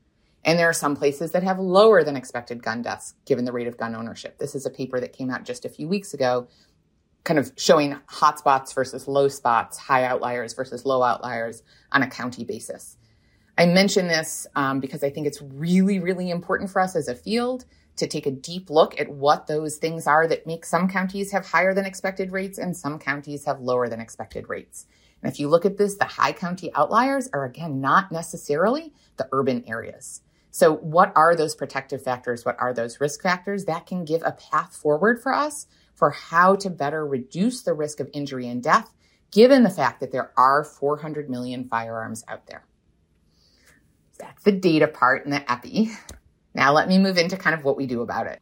And 0.45 0.59
there 0.59 0.69
are 0.69 0.73
some 0.73 0.97
places 0.97 1.31
that 1.33 1.45
have 1.45 1.61
lower 1.61 2.03
than 2.03 2.17
expected 2.17 2.63
gun 2.63 2.83
deaths 2.83 3.15
given 3.25 3.45
the 3.45 3.53
rate 3.53 3.69
of 3.69 3.77
gun 3.77 3.95
ownership. 3.95 4.39
This 4.39 4.55
is 4.55 4.67
a 4.67 4.71
paper 4.71 4.99
that 4.99 5.13
came 5.13 5.31
out 5.31 5.45
just 5.45 5.65
a 5.65 5.69
few 5.69 5.87
weeks 5.87 6.15
ago, 6.15 6.49
kind 7.23 7.39
of 7.39 7.53
showing 7.57 7.97
hotspots 8.11 8.75
versus 8.75 9.07
low 9.07 9.29
spots, 9.29 9.79
high 9.79 10.05
outliers 10.05 10.55
versus 10.55 10.85
low 10.85 11.03
outliers 11.05 11.63
on 11.93 12.03
a 12.03 12.11
county 12.11 12.45
basis. 12.45 12.97
I 13.63 13.67
mention 13.67 14.09
this 14.09 14.45
um, 14.57 14.81
because 14.81 15.05
I 15.05 15.11
think 15.11 15.29
it's 15.29 15.41
really, 15.41 16.01
really 16.01 16.31
important 16.31 16.69
for 16.69 16.81
us 16.81 16.97
as 16.97 17.07
a 17.07 17.15
field 17.15 17.65
to 17.95 18.09
take 18.09 18.27
a 18.27 18.33
deep 18.33 18.71
look 18.71 19.01
at 19.01 19.09
what 19.09 19.47
those 19.47 19.77
things 19.77 20.09
are 20.09 20.27
that 20.27 20.49
make 20.49 20.67
some 20.67 20.89
counties 20.89 21.31
have 21.31 21.47
higher 21.47 21.73
than 21.73 21.87
expected 21.87 22.33
rates 22.33 22.59
and 22.59 22.77
some 22.77 22.99
counties 22.99 23.45
have 23.45 23.61
lower 23.61 23.89
than 23.89 24.01
expected 24.01 24.49
rates. 24.49 24.87
And 25.23 25.31
if 25.31 25.39
you 25.39 25.49
look 25.49 25.65
at 25.65 25.77
this, 25.79 25.95
the 25.95 26.07
high 26.07 26.33
county 26.33 26.75
outliers 26.75 27.29
are 27.33 27.45
again 27.45 27.81
not 27.81 28.11
necessarily 28.11 28.95
the 29.17 29.29
urban 29.31 29.63
areas. 29.69 30.23
So, 30.51 30.75
what 30.75 31.13
are 31.15 31.37
those 31.37 31.55
protective 31.55 32.03
factors? 32.03 32.45
What 32.45 32.57
are 32.59 32.75
those 32.75 33.01
risk 33.01 33.23
factors 33.23 33.67
that 33.67 33.87
can 33.87 34.05
give 34.05 34.25
a 34.25 34.33
path 34.33 34.75
forward 34.75 35.23
for 35.23 35.33
us 35.33 35.69
for 35.95 36.11
how 36.11 36.57
to 36.57 36.69
better 36.69 37.07
reduce 37.07 37.63
the 37.63 37.75
risk 37.75 38.01
of 38.01 38.11
injury 38.13 38.49
and 38.49 38.61
death, 38.61 38.93
given 39.31 39.63
the 39.63 39.71
fact 39.71 40.01
that 40.01 40.11
there 40.11 40.33
are 40.37 40.65
400 40.65 41.31
million 41.31 41.69
firearms 41.69 42.25
out 42.27 42.49
there? 42.49 42.65
That's 44.23 44.45
the 44.45 44.53
data 44.53 44.89
part 44.89 45.25
and 45.25 45.33
the 45.33 45.53
EPI. 45.53 45.91
Now, 46.55 46.73
let 46.73 46.89
me 46.89 46.99
move 46.99 47.19
into 47.19 47.37
kind 47.37 47.55
of 47.55 47.65
what 47.65 47.77
we 47.77 47.87
do 47.87 48.03
about 48.03 48.27
it. 48.27 48.41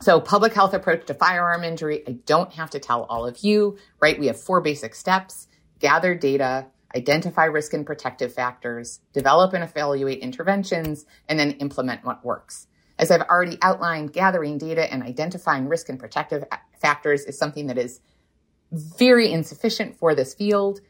So, 0.00 0.20
public 0.20 0.54
health 0.54 0.72
approach 0.72 1.06
to 1.06 1.14
firearm 1.14 1.64
injury, 1.64 2.02
I 2.06 2.12
don't 2.24 2.52
have 2.52 2.70
to 2.70 2.78
tell 2.78 3.04
all 3.04 3.26
of 3.26 3.38
you, 3.44 3.76
right? 4.00 4.18
We 4.18 4.28
have 4.28 4.40
four 4.40 4.60
basic 4.60 4.94
steps 4.94 5.48
gather 5.78 6.14
data, 6.14 6.66
identify 6.94 7.46
risk 7.46 7.72
and 7.72 7.86
protective 7.86 8.32
factors, 8.32 9.00
develop 9.12 9.52
and 9.52 9.64
evaluate 9.64 10.20
interventions, 10.20 11.06
and 11.28 11.38
then 11.38 11.52
implement 11.52 12.04
what 12.04 12.24
works. 12.24 12.66
As 12.98 13.10
I've 13.10 13.22
already 13.22 13.56
outlined, 13.62 14.12
gathering 14.12 14.58
data 14.58 14.92
and 14.92 15.02
identifying 15.02 15.68
risk 15.68 15.88
and 15.88 15.98
protective 15.98 16.44
factors 16.78 17.24
is 17.24 17.38
something 17.38 17.66
that 17.68 17.78
is 17.78 18.00
very 18.70 19.32
insufficient 19.32 19.96
for 19.96 20.14
this 20.14 20.34
field. 20.34 20.80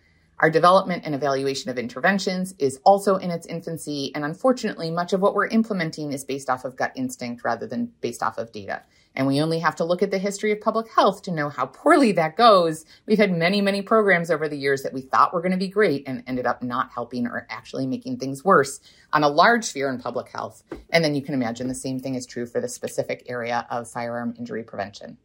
Our 0.40 0.48
development 0.48 1.02
and 1.04 1.14
evaluation 1.14 1.70
of 1.70 1.76
interventions 1.76 2.54
is 2.58 2.80
also 2.82 3.16
in 3.16 3.30
its 3.30 3.46
infancy, 3.46 4.10
and 4.14 4.24
unfortunately, 4.24 4.90
much 4.90 5.12
of 5.12 5.20
what 5.20 5.34
we're 5.34 5.48
implementing 5.48 6.14
is 6.14 6.24
based 6.24 6.48
off 6.48 6.64
of 6.64 6.76
gut 6.76 6.92
instinct 6.96 7.44
rather 7.44 7.66
than 7.66 7.92
based 8.00 8.22
off 8.22 8.38
of 8.38 8.50
data. 8.50 8.82
And 9.14 9.26
we 9.26 9.42
only 9.42 9.58
have 9.58 9.76
to 9.76 9.84
look 9.84 10.02
at 10.02 10.10
the 10.10 10.16
history 10.16 10.50
of 10.50 10.62
public 10.62 10.86
health 10.96 11.20
to 11.24 11.30
know 11.30 11.50
how 11.50 11.66
poorly 11.66 12.12
that 12.12 12.38
goes. 12.38 12.86
We've 13.06 13.18
had 13.18 13.36
many, 13.36 13.60
many 13.60 13.82
programs 13.82 14.30
over 14.30 14.48
the 14.48 14.56
years 14.56 14.82
that 14.82 14.94
we 14.94 15.02
thought 15.02 15.34
were 15.34 15.42
going 15.42 15.52
to 15.52 15.58
be 15.58 15.68
great 15.68 16.04
and 16.06 16.22
ended 16.26 16.46
up 16.46 16.62
not 16.62 16.90
helping 16.94 17.26
or 17.26 17.46
actually 17.50 17.86
making 17.86 18.16
things 18.16 18.42
worse 18.42 18.80
on 19.12 19.22
a 19.22 19.28
large 19.28 19.64
sphere 19.64 19.90
in 19.90 20.00
public 20.00 20.30
health. 20.30 20.62
And 20.88 21.04
then 21.04 21.14
you 21.14 21.20
can 21.20 21.34
imagine 21.34 21.68
the 21.68 21.74
same 21.74 21.98
thing 21.98 22.14
is 22.14 22.24
true 22.24 22.46
for 22.46 22.62
the 22.62 22.68
specific 22.68 23.24
area 23.26 23.66
of 23.70 23.90
firearm 23.90 24.34
injury 24.38 24.62
prevention. 24.62 25.18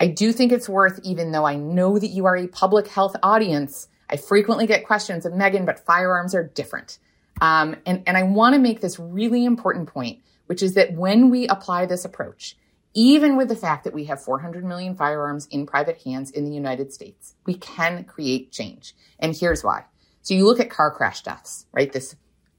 I 0.00 0.06
do 0.06 0.32
think 0.32 0.52
it's 0.52 0.68
worth, 0.68 1.00
even 1.02 1.32
though 1.32 1.44
I 1.44 1.56
know 1.56 1.98
that 1.98 2.08
you 2.08 2.26
are 2.26 2.36
a 2.36 2.46
public 2.46 2.86
health 2.86 3.16
audience, 3.22 3.88
I 4.08 4.16
frequently 4.16 4.66
get 4.66 4.86
questions 4.86 5.26
of 5.26 5.34
Megan, 5.34 5.64
but 5.64 5.84
firearms 5.84 6.34
are 6.34 6.44
different. 6.44 6.98
Um, 7.40 7.76
and, 7.84 8.02
and 8.06 8.16
I 8.16 8.22
want 8.24 8.54
to 8.54 8.60
make 8.60 8.80
this 8.80 8.98
really 8.98 9.44
important 9.44 9.88
point 9.88 10.20
which 10.48 10.62
is 10.62 10.74
that 10.74 10.94
when 10.94 11.30
we 11.30 11.46
apply 11.46 11.86
this 11.86 12.04
approach, 12.04 12.56
even 12.94 13.36
with 13.36 13.48
the 13.48 13.56
fact 13.56 13.84
that 13.84 13.94
we 13.94 14.06
have 14.06 14.20
400 14.20 14.64
million 14.64 14.96
firearms 14.96 15.46
in 15.46 15.66
private 15.66 16.02
hands 16.02 16.30
in 16.30 16.44
the 16.44 16.50
United 16.50 16.92
States, 16.92 17.34
we 17.46 17.54
can 17.54 18.04
create 18.04 18.50
change. 18.50 18.94
And 19.20 19.36
here's 19.36 19.62
why. 19.62 19.84
So 20.22 20.34
you 20.34 20.46
look 20.46 20.58
at 20.58 20.70
car 20.70 20.90
crash 20.90 21.22
deaths, 21.22 21.66
right? 21.72 21.92
This 21.92 22.16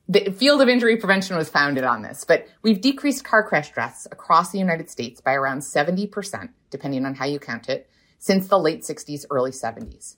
the 0.08 0.32
field 0.32 0.60
of 0.62 0.70
injury 0.70 0.98
prevention 0.98 1.36
was 1.36 1.50
founded 1.50 1.84
on 1.84 2.02
this, 2.02 2.24
but 2.24 2.48
we've 2.64 2.82
decreased 2.82 3.24
car 3.24 3.48
crash 3.48 3.72
deaths 3.74 4.08
across 4.12 4.52
the 4.52 4.58
United 4.58 4.90
States 4.90 5.22
by 5.22 5.34
around 5.34 5.60
70%, 5.60 6.50
depending 6.70 7.06
on 7.06 7.16
how 7.16 7.26
you 7.26 7.40
count 7.40 7.70
it, 7.70 7.90
since 8.18 8.48
the 8.48 8.60
late 8.60 8.82
60s, 8.82 9.26
early 9.30 9.52
70s. 9.52 10.16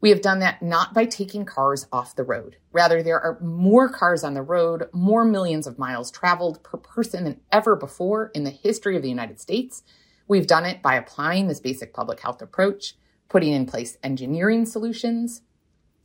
We 0.00 0.10
have 0.10 0.20
done 0.20 0.40
that 0.40 0.60
not 0.60 0.92
by 0.92 1.06
taking 1.06 1.46
cars 1.46 1.86
off 1.90 2.14
the 2.14 2.24
road. 2.24 2.56
Rather, 2.72 3.02
there 3.02 3.20
are 3.20 3.40
more 3.40 3.88
cars 3.88 4.22
on 4.22 4.34
the 4.34 4.42
road, 4.42 4.88
more 4.92 5.24
millions 5.24 5.66
of 5.66 5.78
miles 5.78 6.10
traveled 6.10 6.62
per 6.62 6.76
person 6.76 7.24
than 7.24 7.40
ever 7.50 7.74
before 7.74 8.30
in 8.34 8.44
the 8.44 8.50
history 8.50 8.96
of 8.96 9.02
the 9.02 9.08
United 9.08 9.40
States. 9.40 9.82
We've 10.28 10.46
done 10.46 10.66
it 10.66 10.82
by 10.82 10.96
applying 10.96 11.48
this 11.48 11.60
basic 11.60 11.94
public 11.94 12.20
health 12.20 12.42
approach, 12.42 12.96
putting 13.30 13.54
in 13.54 13.64
place 13.64 13.96
engineering 14.02 14.66
solutions, 14.66 15.40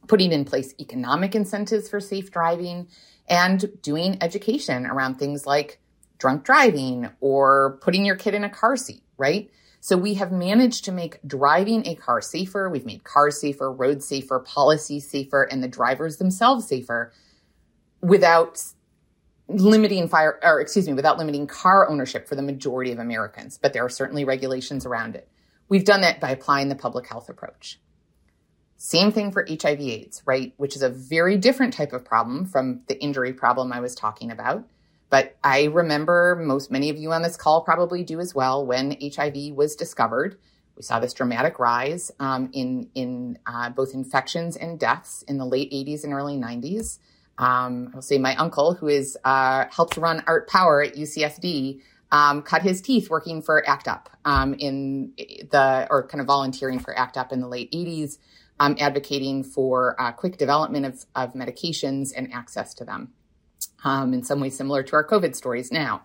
putting 0.07 0.31
in 0.31 0.45
place 0.45 0.73
economic 0.79 1.35
incentives 1.35 1.89
for 1.89 1.99
safe 1.99 2.31
driving, 2.31 2.87
and 3.27 3.69
doing 3.81 4.17
education 4.21 4.85
around 4.85 5.15
things 5.15 5.45
like 5.45 5.81
drunk 6.17 6.43
driving 6.43 7.09
or 7.19 7.79
putting 7.81 8.05
your 8.05 8.15
kid 8.15 8.33
in 8.33 8.43
a 8.43 8.49
car 8.49 8.77
seat, 8.77 9.03
right? 9.17 9.51
So 9.81 9.95
we 9.95 10.15
have 10.15 10.31
managed 10.31 10.85
to 10.85 10.91
make 10.91 11.19
driving 11.25 11.87
a 11.87 11.95
car 11.95 12.21
safer. 12.21 12.69
We've 12.69 12.85
made 12.85 13.03
cars 13.03 13.39
safer, 13.39 13.71
roads 13.71 14.05
safer, 14.05 14.39
policies 14.39 15.09
safer, 15.09 15.43
and 15.43 15.63
the 15.63 15.67
drivers 15.69 16.17
themselves 16.17 16.67
safer 16.67 17.13
without 18.01 18.61
limiting 19.47 20.07
fire, 20.07 20.39
or 20.43 20.59
excuse 20.59 20.85
me, 20.87 20.93
without 20.93 21.17
limiting 21.17 21.47
car 21.47 21.89
ownership 21.89 22.27
for 22.27 22.35
the 22.35 22.41
majority 22.41 22.91
of 22.91 22.99
Americans. 22.99 23.57
But 23.57 23.73
there 23.73 23.83
are 23.85 23.89
certainly 23.89 24.25
regulations 24.25 24.85
around 24.85 25.15
it. 25.15 25.29
We've 25.69 25.85
done 25.85 26.01
that 26.01 26.19
by 26.19 26.31
applying 26.31 26.69
the 26.69 26.75
public 26.75 27.07
health 27.07 27.29
approach. 27.29 27.79
Same 28.77 29.11
thing 29.11 29.31
for 29.31 29.45
HIV 29.49 29.81
AIDS, 29.81 30.21
right? 30.25 30.53
Which 30.57 30.75
is 30.75 30.81
a 30.81 30.89
very 30.89 31.37
different 31.37 31.73
type 31.73 31.93
of 31.93 32.05
problem 32.05 32.45
from 32.45 32.81
the 32.87 32.99
injury 33.01 33.33
problem 33.33 33.73
I 33.73 33.79
was 33.79 33.95
talking 33.95 34.31
about. 34.31 34.65
But 35.09 35.37
I 35.43 35.65
remember 35.65 36.35
most 36.39 36.71
many 36.71 36.89
of 36.89 36.97
you 36.97 37.11
on 37.11 37.21
this 37.21 37.35
call 37.35 37.61
probably 37.61 38.03
do 38.03 38.19
as 38.19 38.35
well 38.35 38.65
when 38.65 38.95
HIV 39.01 39.53
was 39.55 39.75
discovered. 39.75 40.37
We 40.75 40.83
saw 40.83 40.99
this 40.99 41.13
dramatic 41.13 41.59
rise 41.59 42.11
um, 42.19 42.49
in 42.53 42.89
in 42.93 43.39
uh, 43.45 43.69
both 43.69 43.93
infections 43.93 44.55
and 44.55 44.79
deaths 44.79 45.23
in 45.27 45.37
the 45.37 45.45
late 45.45 45.71
80s 45.71 46.03
and 46.03 46.13
early 46.13 46.37
90s. 46.37 46.99
Um, 47.37 47.91
I'll 47.95 48.01
say 48.01 48.17
my 48.17 48.35
uncle, 48.35 48.73
who 48.73 48.87
is 48.87 49.17
uh, 49.23 49.65
helped 49.71 49.97
run 49.97 50.23
Art 50.27 50.47
Power 50.47 50.83
at 50.83 50.95
UCSD, 50.95 51.81
um, 52.11 52.41
cut 52.43 52.61
his 52.61 52.81
teeth 52.81 53.09
working 53.09 53.41
for 53.41 53.67
ACT 53.67 53.87
UP 53.87 54.09
um, 54.25 54.53
in 54.53 55.13
the 55.17 55.87
or 55.89 56.07
kind 56.07 56.21
of 56.21 56.27
volunteering 56.27 56.79
for 56.79 56.97
ACT 56.97 57.17
UP 57.17 57.33
in 57.33 57.39
the 57.39 57.47
late 57.47 57.71
80s, 57.71 58.17
um, 58.59 58.75
advocating 58.79 59.43
for 59.43 59.99
uh, 59.99 60.11
quick 60.11 60.37
development 60.37 60.85
of, 60.85 61.05
of 61.15 61.33
medications 61.33 62.11
and 62.15 62.31
access 62.33 62.73
to 62.75 62.85
them 62.85 63.13
um, 63.83 64.13
in 64.13 64.23
some 64.23 64.39
ways 64.39 64.55
similar 64.55 64.83
to 64.83 64.95
our 64.95 65.07
COVID 65.07 65.35
stories 65.35 65.71
now. 65.71 66.01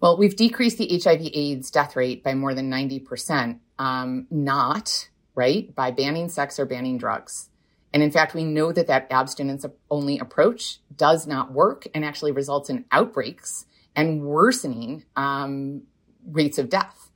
Well, 0.00 0.16
we've 0.16 0.36
decreased 0.36 0.78
the 0.78 1.00
HIV 1.02 1.30
AIDS 1.34 1.70
death 1.70 1.96
rate 1.96 2.22
by 2.22 2.34
more 2.34 2.54
than 2.54 2.70
90%, 2.70 3.58
um, 3.78 4.26
not, 4.30 5.08
right, 5.34 5.74
by 5.74 5.90
banning 5.90 6.28
sex 6.28 6.58
or 6.58 6.66
banning 6.66 6.98
drugs. 6.98 7.50
And 7.92 8.02
in 8.02 8.10
fact, 8.10 8.34
we 8.34 8.44
know 8.44 8.70
that 8.70 8.86
that 8.86 9.08
abstinence 9.10 9.64
only 9.90 10.18
approach 10.18 10.78
does 10.94 11.26
not 11.26 11.52
work 11.52 11.86
and 11.94 12.04
actually 12.04 12.32
results 12.32 12.70
in 12.70 12.84
outbreaks 12.92 13.64
and 13.96 14.22
worsening 14.22 15.04
um, 15.16 15.82
rates 16.24 16.58
of 16.58 16.68
death. 16.68 17.10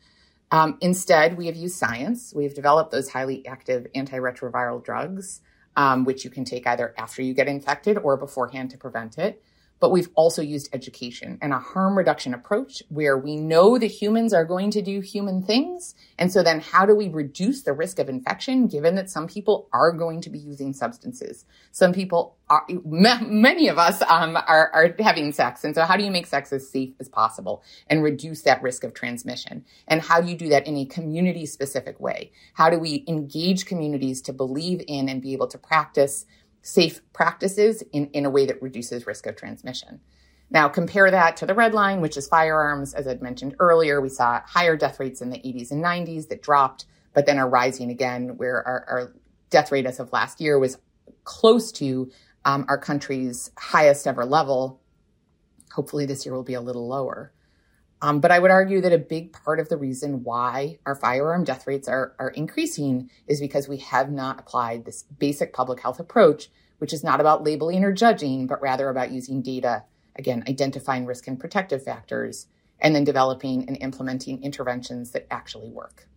Um, 0.50 0.78
instead, 0.80 1.36
we 1.36 1.46
have 1.46 1.56
used 1.56 1.76
science. 1.76 2.32
We've 2.34 2.54
developed 2.54 2.90
those 2.90 3.10
highly 3.10 3.46
active 3.46 3.86
antiretroviral 3.94 4.84
drugs, 4.84 5.40
um, 5.76 6.04
which 6.04 6.24
you 6.24 6.30
can 6.30 6.44
take 6.44 6.66
either 6.66 6.94
after 6.98 7.22
you 7.22 7.34
get 7.34 7.48
infected 7.48 7.98
or 7.98 8.16
beforehand 8.16 8.70
to 8.70 8.78
prevent 8.78 9.18
it 9.18 9.42
but 9.82 9.90
we've 9.90 10.10
also 10.14 10.42
used 10.42 10.68
education 10.72 11.38
and 11.42 11.52
a 11.52 11.58
harm 11.58 11.98
reduction 11.98 12.34
approach 12.34 12.84
where 12.88 13.18
we 13.18 13.34
know 13.34 13.76
that 13.76 13.88
humans 13.88 14.32
are 14.32 14.44
going 14.44 14.70
to 14.70 14.80
do 14.80 15.00
human 15.00 15.42
things. 15.42 15.96
And 16.16 16.30
so 16.30 16.44
then 16.44 16.60
how 16.60 16.86
do 16.86 16.94
we 16.94 17.08
reduce 17.08 17.64
the 17.64 17.72
risk 17.72 17.98
of 17.98 18.08
infection 18.08 18.68
given 18.68 18.94
that 18.94 19.10
some 19.10 19.26
people 19.26 19.68
are 19.72 19.90
going 19.90 20.20
to 20.20 20.30
be 20.30 20.38
using 20.38 20.72
substances? 20.72 21.44
Some 21.72 21.92
people 21.92 22.36
are, 22.48 22.64
many 22.68 23.66
of 23.66 23.76
us 23.76 24.02
um, 24.02 24.36
are, 24.36 24.70
are 24.72 24.94
having 25.00 25.32
sex. 25.32 25.64
And 25.64 25.74
so 25.74 25.82
how 25.82 25.96
do 25.96 26.04
you 26.04 26.12
make 26.12 26.28
sex 26.28 26.52
as 26.52 26.70
safe 26.70 26.94
as 27.00 27.08
possible 27.08 27.64
and 27.88 28.04
reduce 28.04 28.42
that 28.42 28.62
risk 28.62 28.84
of 28.84 28.94
transmission? 28.94 29.64
And 29.88 30.00
how 30.00 30.20
do 30.20 30.28
you 30.28 30.36
do 30.36 30.50
that 30.50 30.68
in 30.68 30.76
a 30.76 30.84
community 30.84 31.44
specific 31.44 31.98
way? 31.98 32.30
How 32.54 32.70
do 32.70 32.78
we 32.78 33.04
engage 33.08 33.66
communities 33.66 34.22
to 34.22 34.32
believe 34.32 34.80
in 34.86 35.08
and 35.08 35.20
be 35.20 35.32
able 35.32 35.48
to 35.48 35.58
practice 35.58 36.24
safe 36.62 37.00
practices 37.12 37.82
in, 37.92 38.06
in 38.08 38.24
a 38.24 38.30
way 38.30 38.46
that 38.46 38.62
reduces 38.62 39.06
risk 39.06 39.26
of 39.26 39.36
transmission. 39.36 40.00
Now, 40.50 40.68
compare 40.68 41.10
that 41.10 41.36
to 41.38 41.46
the 41.46 41.54
red 41.54 41.74
line, 41.74 42.00
which 42.00 42.16
is 42.16 42.28
firearms. 42.28 42.94
As 42.94 43.08
I'd 43.08 43.22
mentioned 43.22 43.56
earlier, 43.58 44.00
we 44.00 44.08
saw 44.08 44.40
higher 44.46 44.76
death 44.76 45.00
rates 45.00 45.22
in 45.22 45.30
the 45.30 45.38
80s 45.38 45.70
and 45.70 45.82
90s 45.82 46.28
that 46.28 46.42
dropped, 46.42 46.84
but 47.14 47.26
then 47.26 47.38
are 47.38 47.48
rising 47.48 47.90
again, 47.90 48.36
where 48.36 48.66
our, 48.66 48.84
our 48.88 49.12
death 49.50 49.72
rate 49.72 49.86
as 49.86 49.98
of 49.98 50.12
last 50.12 50.40
year 50.40 50.58
was 50.58 50.78
close 51.24 51.72
to 51.72 52.10
um, 52.44 52.66
our 52.68 52.78
country's 52.78 53.50
highest 53.56 54.06
ever 54.06 54.24
level. 54.24 54.80
Hopefully, 55.72 56.04
this 56.04 56.26
year 56.26 56.34
will 56.34 56.42
be 56.42 56.54
a 56.54 56.60
little 56.60 56.86
lower. 56.86 57.32
Um, 58.02 58.18
but 58.18 58.32
I 58.32 58.40
would 58.40 58.50
argue 58.50 58.80
that 58.80 58.92
a 58.92 58.98
big 58.98 59.32
part 59.32 59.60
of 59.60 59.68
the 59.68 59.76
reason 59.76 60.24
why 60.24 60.80
our 60.84 60.96
firearm 60.96 61.44
death 61.44 61.68
rates 61.68 61.86
are, 61.86 62.16
are 62.18 62.30
increasing 62.30 63.08
is 63.28 63.40
because 63.40 63.68
we 63.68 63.76
have 63.78 64.10
not 64.10 64.40
applied 64.40 64.84
this 64.84 65.04
basic 65.04 65.52
public 65.52 65.80
health 65.80 66.00
approach, 66.00 66.50
which 66.78 66.92
is 66.92 67.04
not 67.04 67.20
about 67.20 67.44
labeling 67.44 67.84
or 67.84 67.92
judging, 67.92 68.48
but 68.48 68.60
rather 68.60 68.88
about 68.88 69.12
using 69.12 69.40
data, 69.40 69.84
again, 70.16 70.42
identifying 70.48 71.06
risk 71.06 71.28
and 71.28 71.38
protective 71.38 71.84
factors, 71.84 72.48
and 72.80 72.92
then 72.92 73.04
developing 73.04 73.68
and 73.68 73.78
implementing 73.80 74.42
interventions 74.42 75.12
that 75.12 75.28
actually 75.30 75.70
work. 75.70 76.08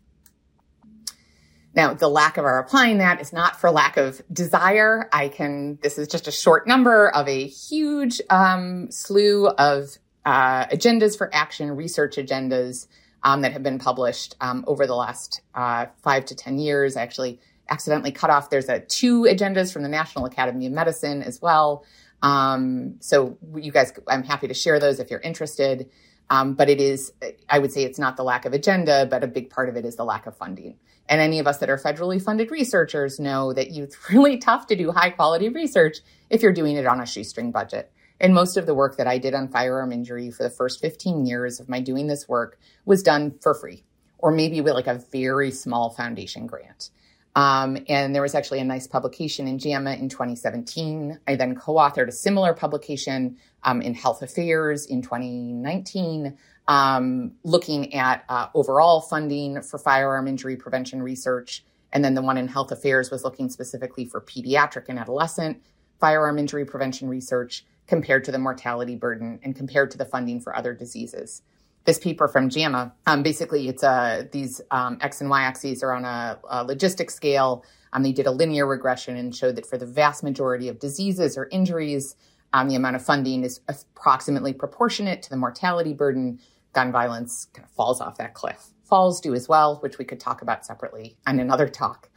Now, 1.75 1.93
the 1.93 2.07
lack 2.07 2.37
of 2.37 2.45
our 2.45 2.57
applying 2.57 2.97
that 2.97 3.21
is 3.21 3.31
not 3.31 3.59
for 3.59 3.69
lack 3.69 3.97
of 3.97 4.23
desire. 4.33 5.07
I 5.11 5.27
can, 5.27 5.77
this 5.83 5.99
is 5.99 6.07
just 6.07 6.27
a 6.27 6.31
short 6.31 6.67
number 6.67 7.09
of 7.09 7.27
a 7.27 7.45
huge 7.45 8.21
um, 8.31 8.89
slew 8.89 9.47
of 9.49 9.99
uh, 10.25 10.65
agendas 10.67 11.17
for 11.17 11.33
action, 11.33 11.71
research 11.71 12.17
agendas 12.17 12.87
um, 13.23 13.41
that 13.41 13.53
have 13.53 13.63
been 13.63 13.79
published 13.79 14.35
um, 14.41 14.63
over 14.67 14.87
the 14.87 14.95
last 14.95 15.41
uh, 15.53 15.85
five 16.03 16.25
to 16.25 16.35
10 16.35 16.59
years. 16.59 16.97
I 16.97 17.01
actually 17.01 17.39
accidentally 17.69 18.11
cut 18.11 18.29
off, 18.29 18.49
there's 18.49 18.69
a 18.69 18.79
two 18.79 19.23
agendas 19.23 19.73
from 19.73 19.83
the 19.83 19.89
National 19.89 20.25
Academy 20.25 20.67
of 20.67 20.71
Medicine 20.71 21.23
as 21.23 21.41
well. 21.41 21.83
Um, 22.21 22.95
so 22.99 23.37
you 23.55 23.71
guys, 23.71 23.93
I'm 24.07 24.23
happy 24.23 24.47
to 24.47 24.53
share 24.53 24.79
those 24.79 24.99
if 24.99 25.09
you're 25.09 25.19
interested. 25.19 25.89
Um, 26.29 26.55
but 26.55 26.69
it 26.69 26.81
is, 26.81 27.13
I 27.49 27.59
would 27.59 27.71
say 27.71 27.83
it's 27.83 27.99
not 27.99 28.17
the 28.17 28.23
lack 28.23 28.45
of 28.45 28.53
agenda, 28.53 29.07
but 29.09 29.23
a 29.23 29.27
big 29.27 29.49
part 29.49 29.69
of 29.69 29.75
it 29.75 29.85
is 29.85 29.95
the 29.95 30.05
lack 30.05 30.25
of 30.25 30.35
funding. 30.35 30.77
And 31.07 31.21
any 31.21 31.37
of 31.37 31.45
us 31.45 31.59
that 31.59 31.69
are 31.69 31.77
federally 31.77 32.21
funded 32.21 32.49
researchers 32.49 33.19
know 33.19 33.53
that 33.53 33.67
it's 33.69 33.97
really 34.09 34.37
tough 34.37 34.67
to 34.67 34.75
do 34.75 34.91
high 34.91 35.11
quality 35.11 35.49
research 35.49 35.97
if 36.29 36.41
you're 36.41 36.53
doing 36.53 36.77
it 36.77 36.87
on 36.87 36.99
a 36.99 37.05
shoestring 37.05 37.51
budget. 37.51 37.91
And 38.19 38.33
most 38.33 38.57
of 38.57 38.65
the 38.65 38.73
work 38.73 38.97
that 38.97 39.07
I 39.07 39.17
did 39.17 39.33
on 39.33 39.49
firearm 39.49 39.91
injury 39.91 40.31
for 40.31 40.43
the 40.43 40.49
first 40.49 40.79
15 40.81 41.25
years 41.25 41.59
of 41.59 41.67
my 41.67 41.81
doing 41.81 42.07
this 42.07 42.27
work 42.27 42.57
was 42.85 43.03
done 43.03 43.35
for 43.41 43.53
free, 43.53 43.83
or 44.17 44.31
maybe 44.31 44.61
with 44.61 44.73
like 44.73 44.87
a 44.87 45.03
very 45.11 45.51
small 45.51 45.89
foundation 45.89 46.47
grant. 46.47 46.91
Um, 47.35 47.77
and 47.89 48.15
there 48.15 48.21
was 48.21 48.33
actually 48.33 48.59
a 48.59 48.63
nice 48.63 48.87
publication 48.87 49.47
in 49.47 49.59
JAMA 49.59 49.95
in 49.95 50.07
2017. 50.07 51.19
I 51.27 51.35
then 51.35 51.55
co 51.55 51.73
authored 51.75 52.07
a 52.07 52.13
similar 52.13 52.53
publication 52.53 53.37
um, 53.63 53.81
in 53.81 53.93
Health 53.93 54.21
Affairs 54.21 54.85
in 54.85 55.01
2019, 55.01 56.37
um, 56.69 57.33
looking 57.43 57.93
at 57.93 58.23
uh, 58.29 58.47
overall 58.53 59.01
funding 59.01 59.61
for 59.61 59.77
firearm 59.77 60.29
injury 60.29 60.55
prevention 60.55 61.03
research. 61.03 61.65
And 61.91 62.05
then 62.05 62.13
the 62.13 62.21
one 62.21 62.37
in 62.37 62.47
Health 62.47 62.71
Affairs 62.71 63.11
was 63.11 63.25
looking 63.25 63.49
specifically 63.49 64.05
for 64.05 64.21
pediatric 64.21 64.85
and 64.87 64.97
adolescent 64.97 65.61
firearm 65.99 66.39
injury 66.39 66.65
prevention 66.65 67.07
research 67.07 67.65
compared 67.87 68.23
to 68.25 68.31
the 68.31 68.39
mortality 68.39 68.95
burden 68.95 69.39
and 69.43 69.55
compared 69.55 69.91
to 69.91 69.97
the 69.97 70.05
funding 70.05 70.39
for 70.39 70.55
other 70.55 70.73
diseases. 70.73 71.41
This 71.85 71.99
paper 71.99 72.27
from 72.27 72.49
JAMA, 72.49 72.93
um, 73.05 73.21
basically, 73.21 73.67
it's 73.67 73.83
a, 73.83 73.89
uh, 73.89 74.23
these 74.31 74.59
um, 74.71 74.97
x 75.01 75.21
and 75.21 75.29
y 75.29 75.43
axes 75.43 75.83
are 75.83 75.93
on 75.93 76.03
a, 76.03 76.39
a 76.49 76.65
logistic 76.65 77.11
scale. 77.11 77.63
Um, 77.93 78.01
they 78.01 78.11
did 78.11 78.25
a 78.25 78.31
linear 78.31 78.65
regression 78.65 79.15
and 79.15 79.35
showed 79.35 79.55
that 79.57 79.67
for 79.67 79.77
the 79.77 79.85
vast 79.85 80.23
majority 80.23 80.67
of 80.67 80.79
diseases 80.79 81.37
or 81.37 81.47
injuries, 81.51 82.15
um, 82.53 82.69
the 82.69 82.75
amount 82.75 82.95
of 82.95 83.05
funding 83.05 83.43
is 83.43 83.59
approximately 83.67 84.53
proportionate 84.53 85.21
to 85.23 85.29
the 85.29 85.37
mortality 85.37 85.93
burden. 85.93 86.39
Gun 86.73 86.91
violence 86.91 87.47
kind 87.53 87.65
of 87.65 87.71
falls 87.71 88.01
off 88.01 88.17
that 88.17 88.33
cliff. 88.33 88.67
Falls 88.83 89.21
do 89.21 89.33
as 89.33 89.47
well, 89.47 89.77
which 89.77 89.97
we 89.97 90.05
could 90.05 90.19
talk 90.19 90.41
about 90.41 90.65
separately 90.65 91.17
on 91.27 91.39
another 91.39 91.67
talk. 91.67 92.09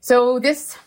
So 0.00 0.38
this 0.38 0.78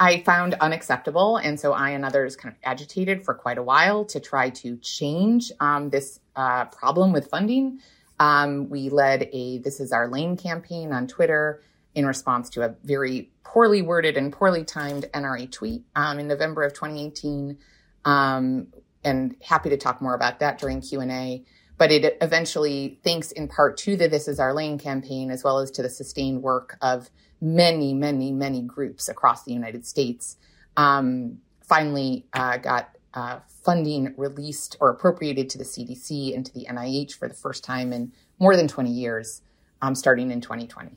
I 0.00 0.22
found 0.22 0.54
unacceptable. 0.54 1.36
And 1.36 1.58
so 1.58 1.72
I 1.72 1.90
and 1.90 2.04
others 2.04 2.36
kind 2.36 2.54
of 2.54 2.58
agitated 2.64 3.24
for 3.24 3.34
quite 3.34 3.58
a 3.58 3.62
while 3.62 4.04
to 4.06 4.20
try 4.20 4.50
to 4.50 4.76
change 4.78 5.52
um, 5.60 5.90
this 5.90 6.20
uh, 6.36 6.66
problem 6.66 7.12
with 7.12 7.28
funding. 7.28 7.80
Um, 8.18 8.68
we 8.68 8.90
led 8.90 9.28
a 9.32 9.58
This 9.58 9.80
Is 9.80 9.92
Our 9.92 10.08
Lane 10.08 10.36
campaign 10.36 10.92
on 10.92 11.06
Twitter 11.06 11.62
in 11.94 12.06
response 12.06 12.50
to 12.50 12.62
a 12.62 12.74
very 12.82 13.30
poorly 13.44 13.82
worded 13.82 14.16
and 14.16 14.32
poorly 14.32 14.64
timed 14.64 15.06
NRA 15.14 15.50
tweet 15.50 15.84
um, 15.94 16.18
in 16.18 16.28
November 16.28 16.62
of 16.62 16.72
2018. 16.72 17.58
Um, 18.04 18.68
and 19.04 19.36
happy 19.42 19.70
to 19.70 19.76
talk 19.76 20.00
more 20.00 20.14
about 20.14 20.40
that 20.40 20.58
during 20.58 20.80
Q&A. 20.80 21.44
But 21.76 21.90
it 21.90 22.16
eventually, 22.20 23.00
thanks 23.02 23.32
in 23.32 23.48
part 23.48 23.76
to 23.78 23.96
the 23.96 24.08
This 24.08 24.28
Is 24.28 24.38
Our 24.38 24.54
Lane 24.54 24.78
campaign, 24.78 25.30
as 25.30 25.42
well 25.42 25.58
as 25.58 25.70
to 25.72 25.82
the 25.82 25.90
sustained 25.90 26.42
work 26.42 26.76
of 26.80 27.10
many, 27.40 27.94
many, 27.94 28.32
many 28.32 28.62
groups 28.62 29.08
across 29.08 29.44
the 29.44 29.52
United 29.52 29.86
States, 29.86 30.36
um, 30.76 31.38
finally 31.62 32.26
uh, 32.32 32.56
got 32.58 32.90
uh, 33.14 33.38
funding 33.48 34.12
released 34.16 34.76
or 34.80 34.90
appropriated 34.90 35.48
to 35.50 35.58
the 35.58 35.64
CDC 35.64 36.34
and 36.34 36.44
to 36.44 36.52
the 36.52 36.66
NIH 36.68 37.14
for 37.14 37.28
the 37.28 37.34
first 37.34 37.64
time 37.64 37.92
in 37.92 38.12
more 38.38 38.56
than 38.56 38.68
20 38.68 38.90
years, 38.90 39.42
um, 39.80 39.94
starting 39.94 40.30
in 40.30 40.40
2020. 40.40 40.90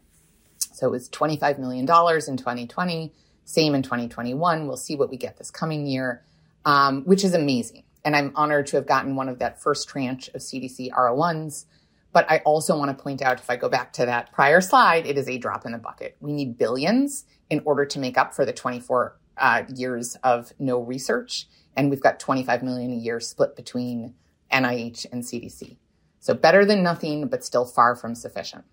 So 0.57 0.87
it 0.87 0.91
was 0.91 1.09
$25 1.09 1.59
million 1.59 1.81
in 1.81 1.87
2020, 2.37 3.13
same 3.45 3.75
in 3.75 3.81
2021. 3.83 4.67
We'll 4.67 4.77
see 4.77 4.95
what 4.95 5.09
we 5.09 5.17
get 5.17 5.37
this 5.37 5.51
coming 5.51 5.85
year, 5.85 6.23
um, 6.65 7.03
which 7.03 7.23
is 7.23 7.33
amazing. 7.33 7.83
And 8.03 8.15
I'm 8.15 8.31
honored 8.35 8.67
to 8.67 8.77
have 8.77 8.87
gotten 8.87 9.15
one 9.15 9.29
of 9.29 9.39
that 9.39 9.61
first 9.61 9.87
tranche 9.89 10.29
of 10.29 10.41
CDC 10.41 10.91
R01s. 10.91 11.65
But 12.13 12.29
I 12.29 12.39
also 12.39 12.77
want 12.77 12.95
to 12.95 13.03
point 13.03 13.21
out, 13.21 13.39
if 13.39 13.49
I 13.49 13.55
go 13.57 13.69
back 13.69 13.93
to 13.93 14.05
that 14.05 14.31
prior 14.31 14.61
slide, 14.61 15.05
it 15.05 15.17
is 15.17 15.27
a 15.27 15.37
drop 15.37 15.65
in 15.65 15.71
the 15.71 15.77
bucket. 15.77 16.17
We 16.19 16.33
need 16.33 16.57
billions 16.57 17.25
in 17.49 17.61
order 17.65 17.85
to 17.85 17.99
make 17.99 18.17
up 18.17 18.33
for 18.33 18.45
the 18.45 18.53
24 18.53 19.17
uh, 19.37 19.63
years 19.73 20.15
of 20.23 20.51
no 20.59 20.79
research. 20.79 21.47
And 21.75 21.89
we've 21.89 22.01
got 22.01 22.19
25 22.19 22.63
million 22.63 22.91
a 22.91 22.95
year 22.95 23.19
split 23.19 23.55
between 23.55 24.15
NIH 24.51 25.05
and 25.11 25.23
CDC. 25.23 25.77
So 26.19 26.33
better 26.33 26.65
than 26.65 26.81
nothing, 26.81 27.27
but 27.27 27.43
still 27.43 27.65
far 27.65 27.95
from 27.95 28.15
sufficient. 28.15 28.65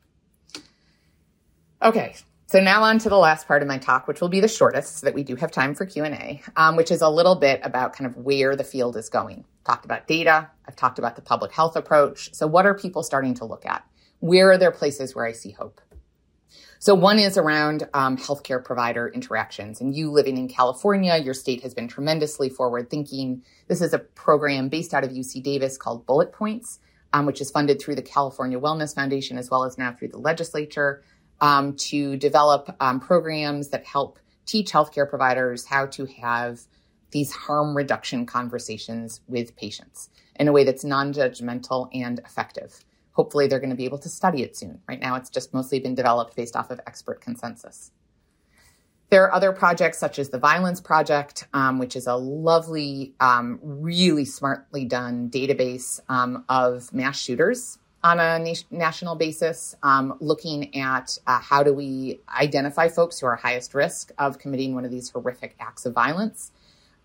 Okay, 1.82 2.14
so 2.46 2.60
now 2.60 2.82
on 2.82 2.98
to 2.98 3.08
the 3.08 3.16
last 3.16 3.48
part 3.48 3.62
of 3.62 3.68
my 3.68 3.78
talk, 3.78 4.06
which 4.06 4.20
will 4.20 4.28
be 4.28 4.40
the 4.40 4.48
shortest, 4.48 4.98
so 4.98 5.06
that 5.06 5.14
we 5.14 5.22
do 5.22 5.34
have 5.36 5.50
time 5.50 5.74
for 5.74 5.86
Q 5.86 6.04
and 6.04 6.14
A, 6.14 6.42
um, 6.56 6.76
which 6.76 6.90
is 6.90 7.00
a 7.00 7.08
little 7.08 7.36
bit 7.36 7.60
about 7.62 7.94
kind 7.94 8.06
of 8.06 8.16
where 8.18 8.54
the 8.54 8.64
field 8.64 8.96
is 8.96 9.08
going. 9.08 9.44
Talked 9.64 9.84
about 9.84 10.06
data. 10.06 10.50
I've 10.66 10.76
talked 10.76 10.98
about 10.98 11.16
the 11.16 11.22
public 11.22 11.52
health 11.52 11.74
approach. 11.74 12.34
So 12.34 12.46
what 12.46 12.66
are 12.66 12.74
people 12.74 13.02
starting 13.02 13.34
to 13.34 13.46
look 13.46 13.64
at? 13.64 13.84
Where 14.20 14.50
are 14.50 14.58
there 14.58 14.70
places 14.70 15.14
where 15.14 15.26
I 15.26 15.32
see 15.32 15.52
hope? 15.52 15.80
So 16.78 16.94
one 16.94 17.18
is 17.18 17.38
around 17.38 17.88
um, 17.94 18.18
healthcare 18.18 18.62
provider 18.62 19.08
interactions. 19.08 19.80
And 19.80 19.96
you 19.96 20.10
living 20.10 20.36
in 20.36 20.48
California, 20.48 21.16
your 21.16 21.32
state 21.32 21.62
has 21.62 21.72
been 21.72 21.88
tremendously 21.88 22.50
forward 22.50 22.90
thinking. 22.90 23.42
This 23.68 23.80
is 23.80 23.94
a 23.94 23.98
program 23.98 24.68
based 24.68 24.92
out 24.92 25.02
of 25.02 25.10
UC 25.10 25.42
Davis 25.42 25.78
called 25.78 26.04
Bullet 26.04 26.30
Points, 26.30 26.80
um, 27.14 27.24
which 27.24 27.40
is 27.40 27.50
funded 27.50 27.80
through 27.80 27.94
the 27.94 28.02
California 28.02 28.60
Wellness 28.60 28.94
Foundation 28.94 29.38
as 29.38 29.50
well 29.50 29.64
as 29.64 29.78
now 29.78 29.94
through 29.94 30.08
the 30.08 30.18
legislature 30.18 31.02
um, 31.40 31.74
to 31.76 32.16
develop 32.16 32.74
um, 32.80 33.00
programs 33.00 33.68
that 33.68 33.84
help 33.84 34.18
teach 34.46 34.72
healthcare 34.72 35.08
providers 35.08 35.64
how 35.64 35.86
to 35.86 36.06
have 36.06 36.60
these 37.10 37.32
harm 37.32 37.76
reduction 37.76 38.26
conversations 38.26 39.20
with 39.28 39.56
patients 39.56 40.10
in 40.36 40.48
a 40.48 40.52
way 40.52 40.64
that's 40.64 40.84
non 40.84 41.12
judgmental 41.12 41.88
and 41.94 42.18
effective. 42.20 42.84
Hopefully, 43.12 43.46
they're 43.46 43.60
going 43.60 43.70
to 43.70 43.76
be 43.76 43.84
able 43.84 43.98
to 43.98 44.08
study 44.08 44.42
it 44.42 44.56
soon. 44.56 44.80
Right 44.88 45.00
now, 45.00 45.14
it's 45.14 45.30
just 45.30 45.54
mostly 45.54 45.78
been 45.78 45.94
developed 45.94 46.34
based 46.34 46.56
off 46.56 46.70
of 46.70 46.80
expert 46.86 47.20
consensus. 47.20 47.92
There 49.10 49.22
are 49.22 49.32
other 49.32 49.52
projects 49.52 49.98
such 49.98 50.18
as 50.18 50.30
the 50.30 50.38
Violence 50.38 50.80
Project, 50.80 51.46
um, 51.52 51.78
which 51.78 51.94
is 51.94 52.08
a 52.08 52.16
lovely, 52.16 53.14
um, 53.20 53.60
really 53.62 54.24
smartly 54.24 54.84
done 54.84 55.30
database 55.30 56.00
um, 56.08 56.44
of 56.48 56.92
mass 56.92 57.20
shooters 57.20 57.78
on 58.04 58.20
a 58.20 58.38
na- 58.38 58.54
national 58.70 59.16
basis, 59.16 59.74
um, 59.82 60.16
looking 60.20 60.76
at 60.76 61.18
uh, 61.26 61.40
how 61.40 61.62
do 61.62 61.72
we 61.72 62.20
identify 62.38 62.86
folks 62.86 63.18
who 63.18 63.26
are 63.26 63.34
highest 63.34 63.74
risk 63.74 64.12
of 64.18 64.38
committing 64.38 64.74
one 64.74 64.84
of 64.84 64.90
these 64.90 65.08
horrific 65.08 65.56
acts 65.58 65.86
of 65.86 65.94
violence. 65.94 66.52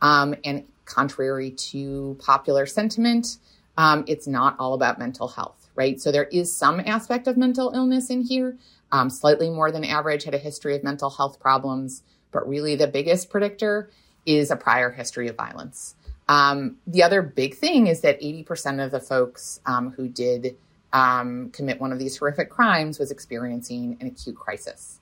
Um, 0.02 0.36
and 0.44 0.66
contrary 0.84 1.52
to 1.52 2.18
popular 2.20 2.66
sentiment, 2.66 3.38
um, 3.78 4.04
it's 4.08 4.28
not 4.28 4.58
all 4.60 4.74
about 4.74 5.00
mental 5.00 5.30
health, 5.30 5.70
right? 5.74 6.00
So 6.02 6.12
there 6.12 6.26
is 6.26 6.54
some 6.54 6.82
aspect 6.82 7.28
of 7.28 7.38
mental 7.38 7.72
illness 7.74 8.10
in 8.10 8.22
here, 8.22 8.58
um, 8.92 9.10
slightly 9.10 9.50
more 9.50 9.72
than 9.72 9.86
average, 9.86 10.26
had 10.26 10.36
a 10.36 10.40
history 10.40 10.76
of 10.76 10.84
mental 10.84 11.10
health 11.10 11.40
problems, 11.40 12.04
but 12.32 12.48
really 12.48 12.76
the 12.76 12.88
biggest 12.88 13.30
predictor 13.30 13.90
is 14.26 14.52
a 14.52 14.58
prior 14.58 14.92
history 14.92 15.30
of 15.30 15.38
violence. 15.38 15.96
Um, 16.28 16.76
the 16.86 17.04
other 17.04 17.22
big 17.22 17.56
thing 17.56 17.88
is 17.88 18.02
that 18.02 18.22
80% 18.22 18.84
of 18.84 18.92
the 18.92 19.00
folks 19.00 19.62
um, 19.66 19.92
who 19.92 20.10
did 20.10 20.58
um, 20.94 21.50
commit 21.52 21.80
one 21.80 21.92
of 21.92 22.00
these 22.00 22.18
horrific 22.18 22.50
crimes 22.50 23.00
was 23.00 23.12
experiencing 23.12 23.98
an 24.00 24.08
acute 24.08 24.36
crisis. 24.36 25.00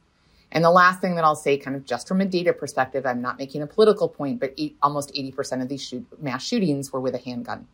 And 0.52 0.64
the 0.64 0.72
last 0.72 1.02
thing 1.02 1.16
that 1.16 1.24
I'll 1.24 1.36
say, 1.36 1.58
kind 1.58 1.76
of 1.76 1.86
just 1.86 2.08
from 2.08 2.22
a 2.22 2.26
data 2.26 2.54
perspective, 2.54 3.06
I'm 3.06 3.22
not 3.22 3.38
making 3.38 3.62
a 3.62 3.68
political 3.68 4.08
point, 4.08 4.40
but 4.40 4.54
eight, 4.58 4.78
almost 4.82 5.14
80% 5.14 5.62
of 5.62 5.68
these 5.68 5.84
shoot, 5.84 6.06
mass 6.22 6.46
shootings 6.46 6.92
were 6.92 7.02
with 7.02 7.16
a 7.16 7.18
handgun, 7.18 7.68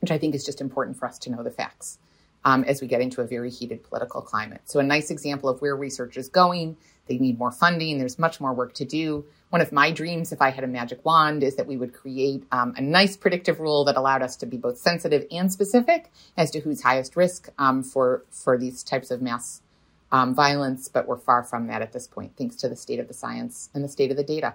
which 0.00 0.10
I 0.10 0.18
think 0.18 0.34
is 0.34 0.44
just 0.44 0.60
important 0.60 0.98
for 0.98 1.06
us 1.06 1.18
to 1.20 1.30
know 1.30 1.42
the 1.42 1.50
facts 1.50 1.98
um, 2.44 2.64
as 2.64 2.82
we 2.82 2.86
get 2.86 3.00
into 3.00 3.20
a 3.22 3.26
very 3.26 3.50
heated 3.50 3.82
political 3.82 4.20
climate. 4.20 4.60
So, 4.64 4.80
a 4.80 4.82
nice 4.82 5.10
example 5.10 5.48
of 5.48 5.60
where 5.62 5.76
research 5.76 6.16
is 6.16 6.28
going. 6.28 6.76
They 7.06 7.18
need 7.18 7.38
more 7.38 7.50
funding. 7.50 7.98
There's 7.98 8.18
much 8.18 8.40
more 8.40 8.52
work 8.52 8.74
to 8.74 8.84
do. 8.84 9.24
One 9.50 9.60
of 9.60 9.72
my 9.72 9.90
dreams, 9.90 10.32
if 10.32 10.40
I 10.40 10.50
had 10.50 10.64
a 10.64 10.68
magic 10.68 11.04
wand, 11.04 11.42
is 11.42 11.56
that 11.56 11.66
we 11.66 11.76
would 11.76 11.92
create 11.92 12.44
um, 12.52 12.74
a 12.76 12.80
nice 12.80 13.16
predictive 13.16 13.60
rule 13.60 13.84
that 13.84 13.96
allowed 13.96 14.22
us 14.22 14.36
to 14.36 14.46
be 14.46 14.56
both 14.56 14.78
sensitive 14.78 15.26
and 15.30 15.52
specific 15.52 16.10
as 16.36 16.50
to 16.52 16.60
who's 16.60 16.82
highest 16.82 17.16
risk 17.16 17.50
um, 17.58 17.82
for 17.82 18.24
for 18.30 18.56
these 18.56 18.82
types 18.82 19.10
of 19.10 19.20
mass 19.20 19.62
um, 20.10 20.34
violence. 20.34 20.88
But 20.88 21.06
we're 21.06 21.18
far 21.18 21.42
from 21.42 21.66
that 21.66 21.82
at 21.82 21.92
this 21.92 22.06
point, 22.06 22.32
thanks 22.36 22.56
to 22.56 22.68
the 22.68 22.76
state 22.76 23.00
of 23.00 23.08
the 23.08 23.14
science 23.14 23.68
and 23.74 23.84
the 23.84 23.88
state 23.88 24.10
of 24.10 24.16
the 24.16 24.24
data. 24.24 24.54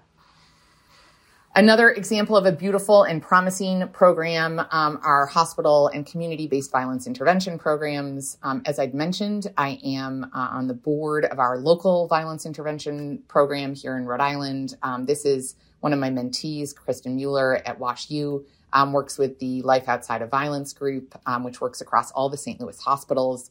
Another 1.56 1.90
example 1.90 2.38
of 2.38 2.46
a 2.46 2.52
beautiful 2.52 3.02
and 3.04 3.22
promising 3.22 3.88
program 3.88 4.60
um, 4.72 5.00
are 5.02 5.26
hospital 5.26 5.88
and 5.88 6.06
community 6.06 6.48
based 6.48 6.72
violence 6.72 7.08
intervention 7.08 7.58
programs. 7.58 8.38
Um, 8.44 8.62
as 8.66 8.78
I'd 8.78 8.94
mentioned, 8.94 9.52
I 9.58 9.80
am 9.84 10.26
uh, 10.26 10.38
on 10.52 10.68
the 10.68 10.76
board 10.76 11.26
of 11.26 11.40
our 11.40 11.58
local 11.58 12.08
violence 12.08 12.46
intervention 12.46 13.24
program 13.28 13.74
here 13.74 13.98
in 13.98 14.06
Rhode 14.06 14.22
Island. 14.22 14.76
Um, 14.84 15.06
this 15.06 15.26
is 15.26 15.56
one 15.80 15.94
of 15.94 16.00
my 16.00 16.12
mentees, 16.12 16.76
Kristen 16.76 17.16
Mueller 17.16 17.56
at 17.66 17.80
Wash 17.80 18.12
U, 18.12 18.46
um, 18.74 18.94
works 18.94 19.18
with 19.18 19.40
the 19.40 19.64
Life 19.64 19.88
Outside 19.90 20.22
of 20.22 20.30
Violence 20.30 20.74
group, 20.74 21.20
um, 21.26 21.44
which 21.44 21.60
works 21.60 21.82
across 21.82 22.12
all 22.12 22.30
the 22.30 22.38
St. 22.38 22.60
Louis 22.60 22.80
hospitals 22.80 23.50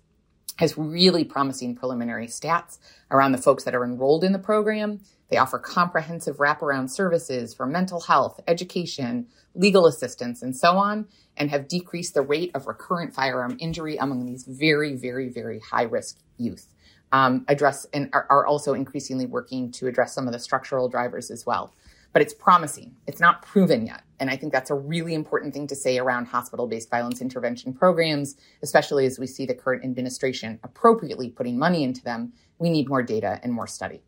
has 0.57 0.77
really 0.77 1.25
promising 1.25 1.75
preliminary 1.75 2.27
stats 2.27 2.79
around 3.11 3.33
the 3.33 3.39
folks 3.39 3.65
that 3.65 3.75
are 3.75 3.85
enrolled 3.85 4.25
in 4.25 4.33
the 4.33 4.39
program. 4.39 5.01
They 5.29 5.37
offer 5.37 5.59
comprehensive 5.59 6.37
wraparound 6.37 6.91
services 6.91 7.53
for 7.55 7.67
mental 7.67 8.01
health, 8.01 8.41
education, 8.47 9.27
legal 9.55 9.87
assistance, 9.87 10.43
and 10.43 10.57
so 10.57 10.77
on, 10.77 11.07
and 11.37 11.51
have 11.51 11.69
decreased 11.69 12.15
the 12.15 12.23
rate 12.23 12.51
of 12.55 12.67
recurrent 12.67 13.15
firearm 13.15 13.57
injury 13.61 13.97
among 13.97 14.25
these 14.27 14.45
very, 14.45 14.95
very, 14.95 15.29
very 15.29 15.61
high 15.61 15.83
risk 15.83 16.19
youth. 16.39 16.73
Um, 17.13 17.45
address 17.49 17.87
and 17.93 18.11
are, 18.13 18.27
are 18.29 18.47
also 18.47 18.75
increasingly 18.75 19.27
working 19.27 19.71
to 19.73 19.87
address 19.87 20.13
some 20.13 20.27
of 20.27 20.33
the 20.33 20.41
structural 20.41 20.89
drivers 20.89 21.31
as 21.31 21.47
well 21.47 21.73
but 22.17 22.23
it's 22.23 22.33
promising. 22.33 22.97
It's 23.07 23.21
not 23.21 23.43
proven 23.43 23.85
yet. 23.85 24.01
And 24.21 24.31
I 24.31 24.39
think 24.39 24.51
that's 24.51 24.71
a 24.71 24.75
really 24.75 25.13
important 25.13 25.53
thing 25.53 25.67
to 25.67 25.77
say 25.77 25.99
around 25.99 26.25
hospital 26.25 26.67
based 26.67 26.89
violence 26.89 27.21
intervention 27.21 27.75
programs, 27.75 28.37
especially 28.63 29.05
as 29.05 29.19
we 29.19 29.27
see 29.27 29.45
the 29.45 29.53
current 29.53 29.85
administration 29.85 30.59
appropriately 30.63 31.29
putting 31.29 31.59
money 31.59 31.85
into 31.85 32.03
them. 32.03 32.33
We 32.59 32.71
need 32.71 32.89
more 32.89 33.03
data 33.03 33.39
and 33.43 33.53
more 33.53 33.67
study. 33.67 34.01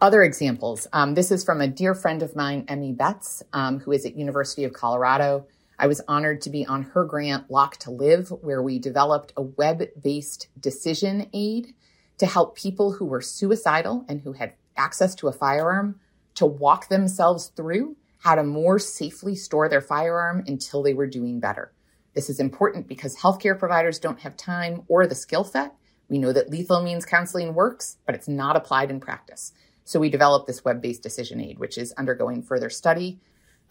Other 0.00 0.22
examples. 0.22 0.86
Um, 0.92 1.14
this 1.14 1.32
is 1.32 1.42
from 1.42 1.60
a 1.60 1.66
dear 1.66 1.96
friend 1.96 2.22
of 2.22 2.36
mine, 2.36 2.64
Emmy 2.68 2.92
Betz, 2.92 3.42
um, 3.52 3.80
who 3.80 3.90
is 3.90 4.06
at 4.06 4.16
University 4.16 4.62
of 4.62 4.72
Colorado. 4.72 5.48
I 5.80 5.88
was 5.88 6.00
honored 6.06 6.40
to 6.42 6.50
be 6.50 6.64
on 6.64 6.84
her 6.84 7.04
grant, 7.04 7.50
Lock 7.50 7.78
to 7.78 7.90
Live, 7.90 8.28
where 8.28 8.62
we 8.62 8.78
developed 8.78 9.32
a 9.36 9.42
web-based 9.42 10.46
decision 10.60 11.28
aid 11.32 11.74
to 12.18 12.26
help 12.26 12.56
people 12.56 12.92
who 12.92 13.04
were 13.04 13.20
suicidal 13.20 14.04
and 14.08 14.20
who 14.20 14.34
had 14.34 14.52
access 14.76 15.16
to 15.16 15.26
a 15.26 15.32
firearm 15.32 15.98
to 16.38 16.46
walk 16.46 16.88
themselves 16.88 17.48
through 17.56 17.96
how 18.18 18.36
to 18.36 18.44
more 18.44 18.78
safely 18.78 19.34
store 19.34 19.68
their 19.68 19.80
firearm 19.80 20.44
until 20.46 20.84
they 20.84 20.94
were 20.94 21.06
doing 21.06 21.40
better. 21.40 21.72
This 22.14 22.30
is 22.30 22.38
important 22.38 22.86
because 22.86 23.16
healthcare 23.16 23.58
providers 23.58 23.98
don't 23.98 24.20
have 24.20 24.36
time 24.36 24.82
or 24.86 25.06
the 25.06 25.16
skill 25.16 25.42
set. 25.42 25.74
We 26.08 26.18
know 26.18 26.32
that 26.32 26.48
lethal 26.48 26.80
means 26.80 27.04
counseling 27.04 27.54
works, 27.54 27.98
but 28.06 28.14
it's 28.14 28.28
not 28.28 28.54
applied 28.54 28.90
in 28.90 29.00
practice. 29.00 29.52
So 29.82 29.98
we 29.98 30.10
developed 30.10 30.46
this 30.46 30.64
web 30.64 30.80
based 30.80 31.02
decision 31.02 31.40
aid, 31.40 31.58
which 31.58 31.76
is 31.76 31.92
undergoing 31.92 32.42
further 32.42 32.70
study 32.70 33.18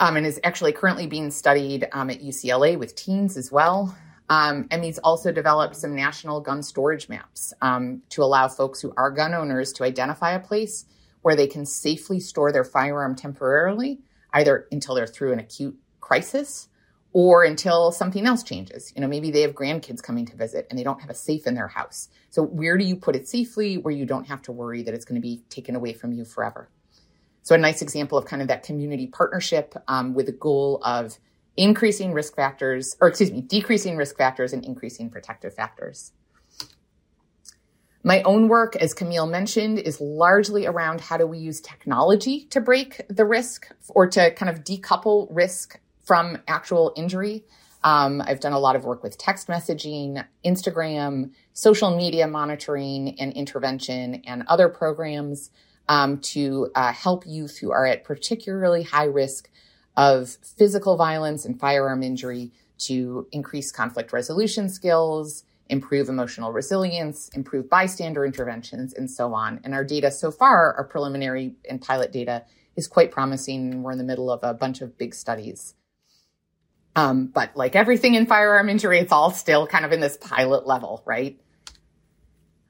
um, 0.01 0.17
and 0.17 0.25
is 0.25 0.39
actually 0.43 0.73
currently 0.73 1.07
being 1.07 1.31
studied 1.31 1.87
um, 1.93 2.09
at 2.09 2.21
UCLA 2.21 2.77
with 2.77 2.95
teens 2.95 3.37
as 3.37 3.49
well. 3.49 3.95
Um, 4.29 4.67
Emmy's 4.71 4.97
also 4.97 5.31
developed 5.31 5.77
some 5.77 5.95
national 5.95 6.41
gun 6.41 6.61
storage 6.61 7.07
maps 7.07 7.53
um, 7.61 8.01
to 8.09 8.23
allow 8.23 8.49
folks 8.49 8.81
who 8.81 8.93
are 8.97 9.09
gun 9.09 9.33
owners 9.33 9.71
to 9.73 9.85
identify 9.85 10.31
a 10.31 10.39
place 10.39 10.83
where 11.27 11.35
they 11.35 11.45
can 11.45 11.65
safely 11.65 12.21
store 12.21 12.53
their 12.53 12.63
firearm 12.63 13.13
temporarily, 13.13 13.99
either 14.31 14.65
until 14.71 14.95
they're 14.95 15.05
through 15.05 15.33
an 15.33 15.39
acute 15.39 15.77
crisis 15.99 16.69
or 17.11 17.43
until 17.43 17.91
something 17.91 18.25
else 18.25 18.43
changes. 18.43 18.93
You 18.95 19.01
know, 19.01 19.09
maybe 19.09 19.29
they 19.29 19.41
have 19.41 19.51
grandkids 19.51 20.01
coming 20.01 20.25
to 20.27 20.37
visit 20.37 20.67
and 20.69 20.79
they 20.79 20.85
don't 20.85 21.01
have 21.01 21.09
a 21.09 21.13
safe 21.13 21.45
in 21.45 21.53
their 21.53 21.67
house. 21.67 22.07
So, 22.29 22.43
where 22.43 22.77
do 22.77 22.85
you 22.85 22.95
put 22.95 23.13
it 23.17 23.27
safely 23.27 23.77
where 23.77 23.93
you 23.93 24.05
don't 24.05 24.23
have 24.27 24.41
to 24.43 24.53
worry 24.53 24.83
that 24.83 24.93
it's 24.93 25.03
going 25.03 25.19
to 25.19 25.21
be 25.21 25.43
taken 25.49 25.75
away 25.75 25.91
from 25.91 26.13
you 26.13 26.23
forever? 26.23 26.69
So, 27.43 27.55
a 27.55 27.57
nice 27.57 27.81
example 27.81 28.17
of 28.17 28.23
kind 28.23 28.41
of 28.41 28.47
that 28.47 28.63
community 28.63 29.07
partnership 29.07 29.75
um, 29.89 30.13
with 30.13 30.27
the 30.27 30.31
goal 30.31 30.79
of 30.81 31.17
increasing 31.57 32.13
risk 32.13 32.37
factors, 32.37 32.95
or 33.01 33.09
excuse 33.09 33.33
me, 33.33 33.41
decreasing 33.41 33.97
risk 33.97 34.15
factors 34.15 34.53
and 34.53 34.63
increasing 34.63 35.09
protective 35.09 35.53
factors. 35.53 36.13
My 38.07 38.21
own 38.21 38.47
work, 38.47 38.77
as 38.77 38.93
Camille 38.93 39.27
mentioned, 39.27 39.79
is 39.79 39.99
largely 39.99 40.65
around 40.65 41.01
how 41.01 41.17
do 41.17 41.27
we 41.27 41.39
use 41.39 41.59
technology 41.59 42.45
to 42.51 42.61
break 42.61 43.01
the 43.09 43.25
risk 43.25 43.67
or 43.89 44.07
to 44.07 44.31
kind 44.31 44.49
of 44.49 44.63
decouple 44.63 45.27
risk 45.29 45.77
from 46.05 46.37
actual 46.47 46.93
injury. 46.95 47.43
Um, 47.83 48.23
I've 48.25 48.39
done 48.39 48.53
a 48.53 48.59
lot 48.59 48.77
of 48.77 48.85
work 48.85 49.03
with 49.03 49.17
text 49.17 49.49
messaging, 49.49 50.25
Instagram, 50.45 51.31
social 51.51 51.97
media 51.97 52.29
monitoring 52.29 53.19
and 53.19 53.33
intervention, 53.33 54.21
and 54.25 54.45
other 54.47 54.69
programs 54.69 55.51
um, 55.89 56.19
to 56.19 56.71
uh, 56.75 56.93
help 56.93 57.25
youth 57.27 57.57
who 57.57 57.73
are 57.73 57.85
at 57.85 58.05
particularly 58.05 58.83
high 58.83 59.03
risk 59.03 59.49
of 59.97 60.29
physical 60.29 60.95
violence 60.95 61.43
and 61.43 61.59
firearm 61.59 62.01
injury 62.03 62.53
to 62.77 63.27
increase 63.33 63.69
conflict 63.69 64.13
resolution 64.13 64.69
skills, 64.69 65.43
improve 65.69 66.09
emotional 66.09 66.51
resilience, 66.51 67.29
improve 67.29 67.69
bystander 67.69 68.25
interventions, 68.25 68.93
and 68.93 69.09
so 69.09 69.33
on. 69.33 69.59
And 69.63 69.73
our 69.73 69.83
data 69.83 70.11
so 70.11 70.31
far, 70.31 70.73
our 70.73 70.83
preliminary 70.83 71.55
and 71.69 71.81
pilot 71.81 72.11
data, 72.11 72.45
is 72.75 72.87
quite 72.87 73.11
promising. 73.11 73.83
We're 73.83 73.91
in 73.91 73.97
the 73.97 74.03
middle 74.03 74.31
of 74.31 74.41
a 74.43 74.53
bunch 74.53 74.81
of 74.81 74.97
big 74.97 75.13
studies. 75.13 75.73
Um, 76.95 77.27
but 77.27 77.55
like 77.55 77.75
everything 77.75 78.15
in 78.15 78.25
firearm 78.25 78.69
injury, 78.69 78.99
it's 78.99 79.11
all 79.11 79.31
still 79.31 79.67
kind 79.67 79.85
of 79.85 79.91
in 79.91 79.99
this 79.99 80.17
pilot 80.17 80.65
level, 80.65 81.03
right? 81.05 81.39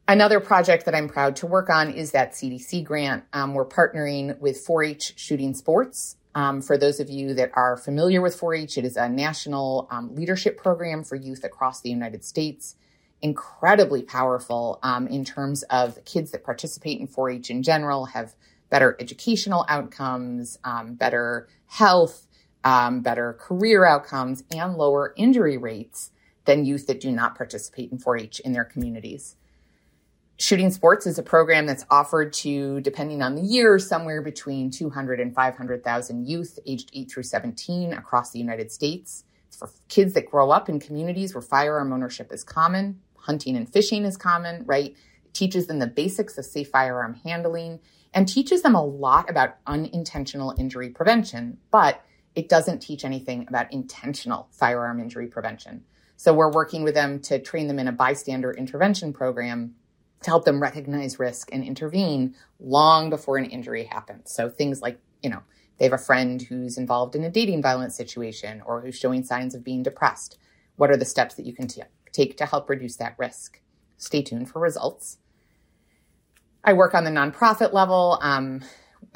Another 0.09 0.39
project 0.39 0.85
that 0.85 0.95
I'm 0.95 1.09
proud 1.09 1.35
to 1.37 1.47
work 1.47 1.69
on 1.69 1.91
is 1.91 2.11
that 2.11 2.31
CDC 2.31 2.83
grant. 2.83 3.25
Um, 3.33 3.53
we're 3.53 3.65
partnering 3.65 4.39
with 4.39 4.57
4 4.59 4.83
H 4.83 5.13
Shooting 5.17 5.53
Sports. 5.53 6.15
Um, 6.33 6.61
for 6.61 6.77
those 6.77 6.99
of 6.99 7.09
you 7.09 7.33
that 7.33 7.51
are 7.55 7.75
familiar 7.75 8.21
with 8.21 8.35
4 8.35 8.53
H, 8.53 8.77
it 8.77 8.85
is 8.85 8.95
a 8.95 9.09
national 9.09 9.87
um, 9.91 10.13
leadership 10.15 10.57
program 10.57 11.03
for 11.03 11.15
youth 11.15 11.43
across 11.43 11.81
the 11.81 11.89
United 11.89 12.23
States 12.23 12.75
incredibly 13.21 14.01
powerful 14.01 14.79
um, 14.83 15.07
in 15.07 15.25
terms 15.25 15.63
of 15.63 16.03
kids 16.05 16.31
that 16.31 16.43
participate 16.43 16.99
in 16.99 17.07
4 17.07 17.29
H 17.31 17.49
in 17.49 17.63
general 17.63 18.05
have 18.05 18.35
better 18.69 18.95
educational 18.99 19.65
outcomes, 19.69 20.59
um, 20.63 20.95
better 20.95 21.47
health, 21.67 22.27
um, 22.63 23.01
better 23.01 23.33
career 23.33 23.85
outcomes, 23.85 24.43
and 24.51 24.75
lower 24.75 25.13
injury 25.17 25.57
rates 25.57 26.11
than 26.45 26.65
youth 26.65 26.87
that 26.87 26.99
do 26.99 27.11
not 27.11 27.35
participate 27.35 27.91
in 27.91 27.97
4 27.97 28.17
H 28.17 28.39
in 28.41 28.53
their 28.53 28.65
communities. 28.65 29.35
Shooting 30.39 30.69
Sports 30.69 31.07
is 31.07 31.17
a 31.17 31.23
program 31.23 31.65
that's 31.65 31.85
offered 31.89 32.31
to, 32.33 32.79
depending 32.81 33.23
on 33.23 33.33
the 33.33 33.41
year, 33.41 33.79
somewhere 33.79 34.21
between 34.21 34.69
200 34.69 35.19
and 35.19 35.33
500,000 35.33 36.27
youth 36.27 36.59
aged 36.67 36.91
8 36.93 37.09
through 37.09 37.23
17 37.23 37.93
across 37.93 38.29
the 38.29 38.37
United 38.37 38.71
States. 38.71 39.23
It's 39.47 39.57
for 39.57 39.71
kids 39.89 40.13
that 40.13 40.29
grow 40.29 40.51
up 40.51 40.69
in 40.69 40.79
communities 40.79 41.33
where 41.33 41.41
firearm 41.41 41.91
ownership 41.91 42.31
is 42.31 42.43
common 42.43 43.01
hunting 43.27 43.55
and 43.55 43.71
fishing 43.71 44.05
is 44.05 44.17
common, 44.17 44.63
right? 44.65 44.95
It 45.25 45.33
teaches 45.33 45.67
them 45.67 45.79
the 45.79 45.87
basics 45.87 46.37
of 46.37 46.45
safe 46.45 46.69
firearm 46.69 47.13
handling 47.23 47.79
and 48.13 48.27
teaches 48.27 48.63
them 48.63 48.73
a 48.73 48.83
lot 48.83 49.29
about 49.29 49.57
unintentional 49.67 50.55
injury 50.57 50.89
prevention, 50.89 51.57
but 51.69 52.03
it 52.33 52.49
doesn't 52.49 52.79
teach 52.79 53.05
anything 53.05 53.45
about 53.47 53.71
intentional 53.71 54.47
firearm 54.51 54.99
injury 54.99 55.27
prevention. 55.27 55.83
So 56.15 56.33
we're 56.33 56.51
working 56.51 56.83
with 56.83 56.95
them 56.95 57.19
to 57.21 57.37
train 57.37 57.67
them 57.67 57.77
in 57.77 57.87
a 57.87 57.91
bystander 57.91 58.51
intervention 58.51 59.13
program 59.13 59.75
to 60.23 60.29
help 60.29 60.45
them 60.45 60.61
recognize 60.61 61.19
risk 61.19 61.49
and 61.51 61.63
intervene 61.63 62.35
long 62.59 63.09
before 63.09 63.37
an 63.37 63.45
injury 63.45 63.83
happens. 63.83 64.31
So 64.31 64.49
things 64.49 64.81
like, 64.81 64.99
you 65.21 65.29
know, 65.29 65.43
they 65.77 65.85
have 65.85 65.93
a 65.93 65.99
friend 65.99 66.41
who's 66.41 66.77
involved 66.77 67.15
in 67.15 67.23
a 67.23 67.29
dating 67.29 67.61
violence 67.61 67.95
situation 67.95 68.63
or 68.65 68.81
who's 68.81 68.97
showing 68.97 69.23
signs 69.23 69.53
of 69.53 69.63
being 69.63 69.83
depressed. 69.83 70.37
What 70.75 70.89
are 70.89 70.97
the 70.97 71.05
steps 71.05 71.35
that 71.35 71.45
you 71.45 71.53
can 71.53 71.67
t- 71.67 71.83
take 72.17 72.37
to 72.37 72.45
help 72.45 72.69
reduce 72.69 72.95
that 72.97 73.15
risk? 73.17 73.61
Stay 73.97 74.21
tuned 74.21 74.49
for 74.49 74.59
results. 74.59 75.17
I 76.63 76.73
work 76.73 76.93
on 76.93 77.03
the 77.03 77.11
nonprofit 77.11 77.73
level. 77.73 78.19
Um, 78.21 78.61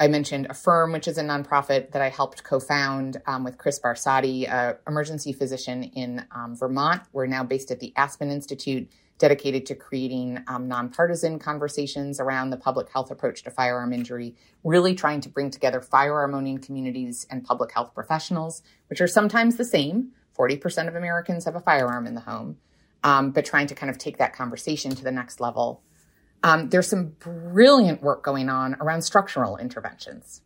I 0.00 0.08
mentioned 0.08 0.46
Affirm, 0.48 0.92
which 0.92 1.06
is 1.06 1.18
a 1.18 1.22
nonprofit 1.22 1.92
that 1.92 2.02
I 2.02 2.08
helped 2.08 2.44
co-found 2.44 3.20
um, 3.26 3.44
with 3.44 3.58
Chris 3.58 3.78
Barsotti, 3.78 4.48
an 4.48 4.76
emergency 4.86 5.32
physician 5.32 5.84
in 5.84 6.24
um, 6.34 6.56
Vermont. 6.56 7.02
We're 7.12 7.26
now 7.26 7.44
based 7.44 7.70
at 7.70 7.80
the 7.80 7.92
Aspen 7.96 8.30
Institute, 8.30 8.88
dedicated 9.18 9.66
to 9.66 9.74
creating 9.74 10.42
um, 10.48 10.66
nonpartisan 10.66 11.38
conversations 11.38 12.20
around 12.20 12.50
the 12.50 12.56
public 12.56 12.88
health 12.90 13.10
approach 13.10 13.42
to 13.42 13.50
firearm 13.50 13.92
injury, 13.92 14.34
really 14.64 14.94
trying 14.94 15.20
to 15.20 15.28
bring 15.28 15.50
together 15.50 15.80
firearm 15.80 16.34
owning 16.34 16.58
communities 16.58 17.26
and 17.30 17.44
public 17.44 17.72
health 17.72 17.94
professionals, 17.94 18.62
which 18.88 19.00
are 19.00 19.06
sometimes 19.06 19.56
the 19.56 19.64
same. 19.64 20.12
40% 20.38 20.88
of 20.88 20.96
Americans 20.96 21.44
have 21.44 21.54
a 21.54 21.60
firearm 21.60 22.06
in 22.06 22.14
the 22.14 22.22
home, 22.22 22.56
um, 23.04 23.30
but 23.30 23.44
trying 23.44 23.66
to 23.66 23.74
kind 23.74 23.90
of 23.90 23.98
take 23.98 24.18
that 24.18 24.34
conversation 24.34 24.94
to 24.94 25.02
the 25.02 25.12
next 25.12 25.40
level 25.40 25.82
um, 26.42 26.68
there's 26.70 26.88
some 26.88 27.14
brilliant 27.18 28.02
work 28.02 28.22
going 28.22 28.48
on 28.48 28.74
around 28.80 29.02
structural 29.02 29.56
interventions. 29.56 30.42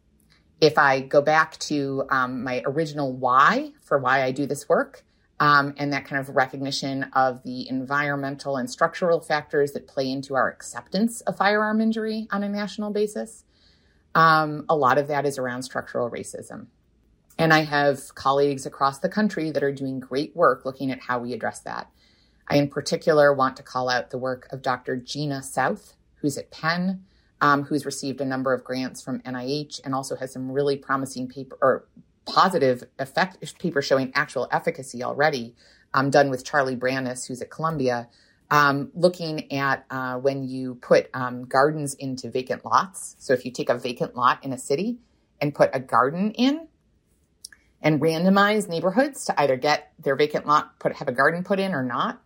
If 0.61 0.79
I 0.79 1.01
go 1.01 1.23
back 1.23 1.59
to 1.61 2.05
um, 2.11 2.45
my 2.45 2.63
original 2.67 3.13
why 3.13 3.73
for 3.83 3.99
why 3.99 4.23
I 4.23 4.31
do 4.31 4.47
this 4.47 4.69
work, 4.69 5.05
um, 5.39 5.75
and 5.77 5.93
that 5.93 6.07
kind 6.07 6.19
of 6.19 6.35
recognition 6.35 7.05
of 7.13 7.43
the 7.43 7.69
environmental 7.69 8.57
and 8.57 8.71
structural 8.71 9.21
factors 9.21 9.73
that 9.73 9.87
play 9.87 10.11
into 10.11 10.35
our 10.35 10.49
acceptance 10.49 11.21
of 11.23 11.37
firearm 11.37 11.83
injury 11.83 12.27
on 12.31 12.43
a 12.43 12.49
national 12.49 12.91
basis, 12.91 13.45
um, 14.15 14.65
a 14.71 14.75
lot 14.75 14.97
of 14.97 15.09
that 15.09 15.27
is 15.27 15.37
around 15.37 15.63
structural 15.63 16.11
racism. 16.11 16.69
And 17.39 17.53
I 17.53 17.65
have 17.65 18.15
colleagues 18.15 18.65
across 18.65 19.01
the 19.01 19.11
country 19.11 19.51
that 19.51 19.63
are 19.63 19.73
doing 19.73 20.01
great 20.01 20.35
work 20.35 20.65
looking 20.65 20.91
at 20.91 21.01
how 21.01 21.19
we 21.19 21.35
address 21.35 21.61
that. 21.61 21.91
I, 22.49 22.57
in 22.57 22.69
particular, 22.69 23.33
want 23.33 23.57
to 23.57 23.63
call 23.63 23.89
out 23.89 24.11
the 24.11 24.19
work 24.19 24.49
of 24.53 24.63
Dr. 24.63 24.97
Gina 24.97 25.43
South, 25.43 25.95
who's 26.17 26.39
at 26.39 26.51
Penn, 26.51 27.05
um, 27.41 27.65
who's 27.65 27.85
received 27.85 28.21
a 28.21 28.25
number 28.25 28.53
of 28.55 28.65
grants 28.65 29.03
from 29.03 29.21
NIH 29.21 29.81
and 29.85 29.95
also 29.95 30.17
has 30.17 30.33
some 30.33 30.51
really 30.51 30.77
promising 30.77 31.29
paper 31.29 31.59
or 31.61 31.87
positive 32.25 32.85
effect 32.99 33.59
paper 33.59 33.83
showing 33.83 34.13
actual 34.15 34.49
efficacy 34.51 35.03
already, 35.03 35.55
um, 35.95 36.11
done 36.11 36.31
with 36.31 36.45
Charlie 36.45 36.77
Branas, 36.77 37.27
who's 37.27 37.43
at 37.43 37.51
Columbia, 37.51 38.09
um, 38.51 38.91
looking 38.95 39.53
at 39.53 39.85
uh, 39.91 40.17
when 40.17 40.49
you 40.49 40.77
put 40.77 41.09
um, 41.15 41.45
gardens 41.45 41.95
into 41.95 42.31
vacant 42.31 42.65
lots. 42.65 43.17
So 43.19 43.33
if 43.33 43.45
you 43.45 43.51
take 43.51 43.69
a 43.69 43.79
vacant 43.79 44.17
lot 44.17 44.45
in 44.45 44.53
a 44.53 44.59
city 44.59 44.99
and 45.41 45.55
put 45.55 45.71
a 45.73 45.81
garden 45.81 46.33
in, 46.33 46.69
and 47.83 48.01
randomize 48.01 48.69
neighborhoods 48.69 49.27
to 49.27 49.41
either 49.41 49.57
get 49.57 49.93
their 49.99 50.17
vacant 50.17 50.47
lot 50.47 50.79
put 50.79 50.95
have 50.95 51.09
a 51.09 51.13
garden 51.13 51.45
put 51.45 51.61
in 51.61 51.75
or 51.75 51.83
not 51.83 52.21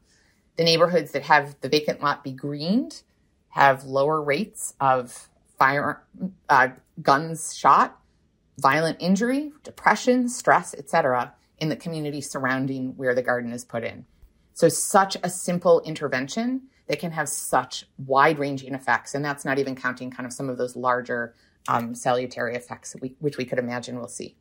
the 0.60 0.64
neighborhoods 0.64 1.12
that 1.12 1.22
have 1.22 1.58
the 1.62 1.70
vacant 1.70 2.02
lot 2.02 2.22
be 2.22 2.32
greened 2.32 3.00
have 3.48 3.84
lower 3.84 4.20
rates 4.20 4.74
of 4.78 5.30
fire 5.58 6.02
uh, 6.50 6.68
guns 7.00 7.56
shot, 7.56 7.98
violent 8.58 8.98
injury, 9.00 9.52
depression, 9.64 10.28
stress, 10.28 10.74
etc. 10.74 11.32
in 11.60 11.70
the 11.70 11.76
community 11.76 12.20
surrounding 12.20 12.94
where 12.98 13.14
the 13.14 13.22
garden 13.22 13.52
is 13.52 13.64
put 13.64 13.82
in. 13.82 14.04
So 14.52 14.68
such 14.68 15.16
a 15.22 15.30
simple 15.30 15.80
intervention 15.80 16.64
that 16.88 16.98
can 16.98 17.12
have 17.12 17.30
such 17.30 17.86
wide-ranging 17.96 18.74
effects, 18.74 19.14
and 19.14 19.24
that's 19.24 19.46
not 19.46 19.58
even 19.58 19.74
counting 19.74 20.10
kind 20.10 20.26
of 20.26 20.32
some 20.34 20.50
of 20.50 20.58
those 20.58 20.76
larger 20.76 21.34
um, 21.68 21.94
salutary 21.94 22.54
effects 22.54 22.94
we, 23.00 23.14
which 23.18 23.38
we 23.38 23.46
could 23.46 23.58
imagine 23.58 23.96
we'll 23.96 24.08
see. 24.08 24.36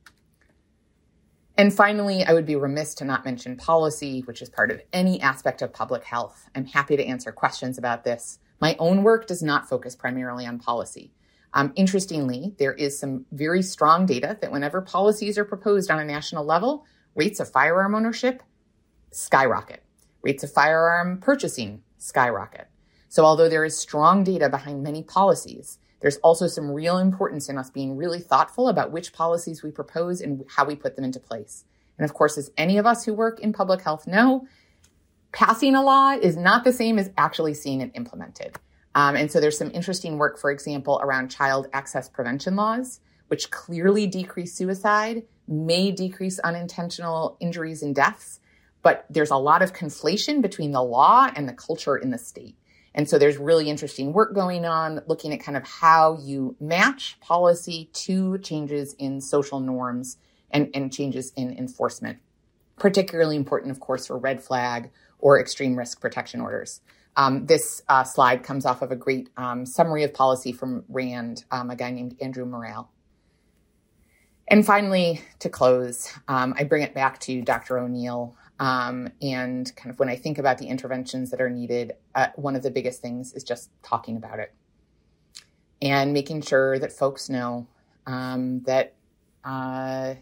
And 1.60 1.74
finally, 1.74 2.24
I 2.24 2.32
would 2.32 2.46
be 2.46 2.56
remiss 2.56 2.96
to 2.96 3.04
not 3.04 3.26
mention 3.26 3.58
policy, 3.58 4.22
which 4.22 4.42
is 4.42 4.48
part 4.48 4.72
of 4.72 4.82
any 4.94 5.20
aspect 5.20 5.62
of 5.62 5.74
public 5.74 6.06
health. 6.06 6.50
I'm 6.56 6.64
happy 6.64 6.96
to 6.96 7.04
answer 7.04 7.34
questions 7.34 7.78
about 7.78 8.06
this. 8.06 8.40
My 8.62 8.78
own 8.80 9.04
work 9.04 9.28
does 9.28 9.44
not 9.44 9.68
focus 9.68 9.94
primarily 9.94 10.46
on 10.46 10.60
policy. 10.60 11.12
Um, 11.54 11.74
interestingly, 11.76 12.56
there 12.60 12.72
is 12.72 12.98
some 12.98 13.26
very 13.34 13.62
strong 13.62 14.06
data 14.06 14.38
that 14.40 14.54
whenever 14.54 14.80
policies 14.80 15.38
are 15.38 15.44
proposed 15.44 15.92
on 15.92 16.00
a 16.00 16.06
national 16.06 16.46
level, 16.46 16.86
rates 17.14 17.42
of 17.42 17.52
firearm 17.52 17.94
ownership 17.94 18.42
skyrocket. 19.12 19.84
Rates 20.22 20.46
of 20.46 20.54
firearm 20.54 21.20
purchasing 21.20 21.84
skyrocket. 21.98 22.70
So 23.10 23.26
although 23.26 23.50
there 23.50 23.66
is 23.66 23.76
strong 23.76 24.24
data 24.24 24.48
behind 24.48 24.82
many 24.82 25.04
policies, 25.04 25.78
there's 26.02 26.18
also 26.18 26.48
some 26.48 26.72
real 26.72 26.98
importance 26.98 27.50
in 27.50 27.58
us 27.58 27.70
being 27.70 27.98
really 27.98 28.20
thoughtful 28.20 28.70
about 28.70 28.92
which 28.92 29.14
policies 29.14 29.64
we 29.64 29.72
propose 29.72 30.22
and 30.22 30.46
how 30.56 30.66
we 30.66 30.76
put 30.76 30.96
them 30.96 31.06
into 31.06 31.20
place. 31.20 31.66
And 31.98 32.06
of 32.06 32.14
course, 32.14 32.38
as 32.38 32.52
any 32.58 32.78
of 32.78 32.86
us 32.86 33.04
who 33.04 33.14
work 33.14 33.40
in 33.40 33.52
public 33.52 33.82
health 33.82 34.08
know, 34.08 34.48
passing 35.32 35.76
a 35.76 35.84
law 35.84 36.12
is 36.12 36.38
not 36.38 36.64
the 36.64 36.74
same 36.74 36.98
as 36.98 37.12
actually 37.18 37.54
seeing 37.54 37.82
it 37.82 37.92
implemented. 37.94 38.58
Um, 38.96 39.16
and 39.16 39.32
so 39.32 39.40
there's 39.40 39.58
some 39.58 39.72
interesting 39.72 40.18
work, 40.18 40.40
for 40.40 40.50
example, 40.50 41.00
around 41.04 41.30
child 41.30 41.68
access 41.74 42.10
prevention 42.10 42.56
laws, 42.56 43.02
which 43.28 43.52
clearly 43.52 44.08
decrease 44.08 44.56
suicide, 44.56 45.24
may 45.48 45.92
decrease 45.92 46.40
unintentional 46.40 47.38
injuries 47.40 47.84
and 47.84 47.94
deaths, 47.94 48.40
but 48.82 49.06
there's 49.10 49.30
a 49.30 49.36
lot 49.38 49.62
of 49.62 49.74
conflation 49.74 50.42
between 50.42 50.72
the 50.72 50.82
law 50.82 51.30
and 51.36 51.48
the 51.48 51.54
culture 51.54 51.98
in 51.98 52.12
the 52.12 52.18
state. 52.18 52.56
And 52.96 53.10
so 53.10 53.18
there's 53.18 53.38
really 53.38 53.70
interesting 53.70 54.14
work 54.14 54.34
going 54.34 54.66
on 54.66 55.02
looking 55.08 55.34
at 55.34 55.40
kind 55.40 55.58
of 55.58 55.64
how 55.64 56.18
you 56.22 56.56
match 56.60 57.20
policy 57.22 57.90
to 57.94 58.38
changes 58.40 58.94
in 58.98 59.22
social 59.22 59.60
norms 59.60 60.18
and, 60.52 60.70
and 60.74 60.92
changes 60.92 61.32
in 61.36 61.58
enforcement. 61.58 62.20
Particularly 62.78 63.36
important, 63.36 63.72
of 63.72 63.80
course, 63.80 64.08
for 64.08 64.18
red 64.18 64.42
flag 64.42 64.90
or 65.20 65.40
extreme 65.40 65.76
risk 65.76 66.02
protection 66.02 66.42
orders. 66.42 66.82
Um, 67.16 67.46
this 67.46 67.82
uh, 67.90 68.04
slide 68.04 68.44
comes 68.44 68.66
off 68.66 68.82
of 68.82 68.92
a 68.92 68.96
great 68.96 69.30
um, 69.36 69.66
summary 69.66 70.04
of 70.04 70.14
policy 70.14 70.52
from 70.52 70.86
RAND, 70.88 71.44
um, 71.52 71.70
a 71.70 71.76
guy 71.76 71.92
named 71.92 72.16
Andrew 72.22 72.46
Morral. 72.46 72.88
And 74.48 74.66
finally, 74.66 75.22
to 75.40 75.50
close, 75.50 76.12
um, 76.28 76.56
I 76.58 76.64
bring 76.64 76.82
it 76.82 76.94
back 76.94 77.20
to 77.22 77.42
Dr. 77.42 77.78
O'Neal 77.78 78.36
um, 78.60 79.10
and 79.22 79.74
kind 79.76 79.90
of 79.90 80.00
when 80.00 80.10
I 80.10 80.16
think 80.16 80.38
about 80.38 80.58
the 80.58 80.68
interventions 80.68 81.32
that 81.32 81.42
are 81.42 81.50
needed, 81.50 81.94
uh, 82.14 82.28
one 82.36 82.56
of 82.56 82.64
the 82.64 82.72
biggest 82.72 83.02
things 83.02 83.34
is 83.34 83.44
just 83.44 83.70
talking 83.84 84.18
about 84.18 84.40
it 84.40 84.54
and 85.82 86.14
making 86.14 86.42
sure 86.42 86.78
that 86.80 86.92
folks 86.92 87.30
know 87.30 87.68
um, 88.06 88.62
that 88.64 88.96
uh, 89.44 90.16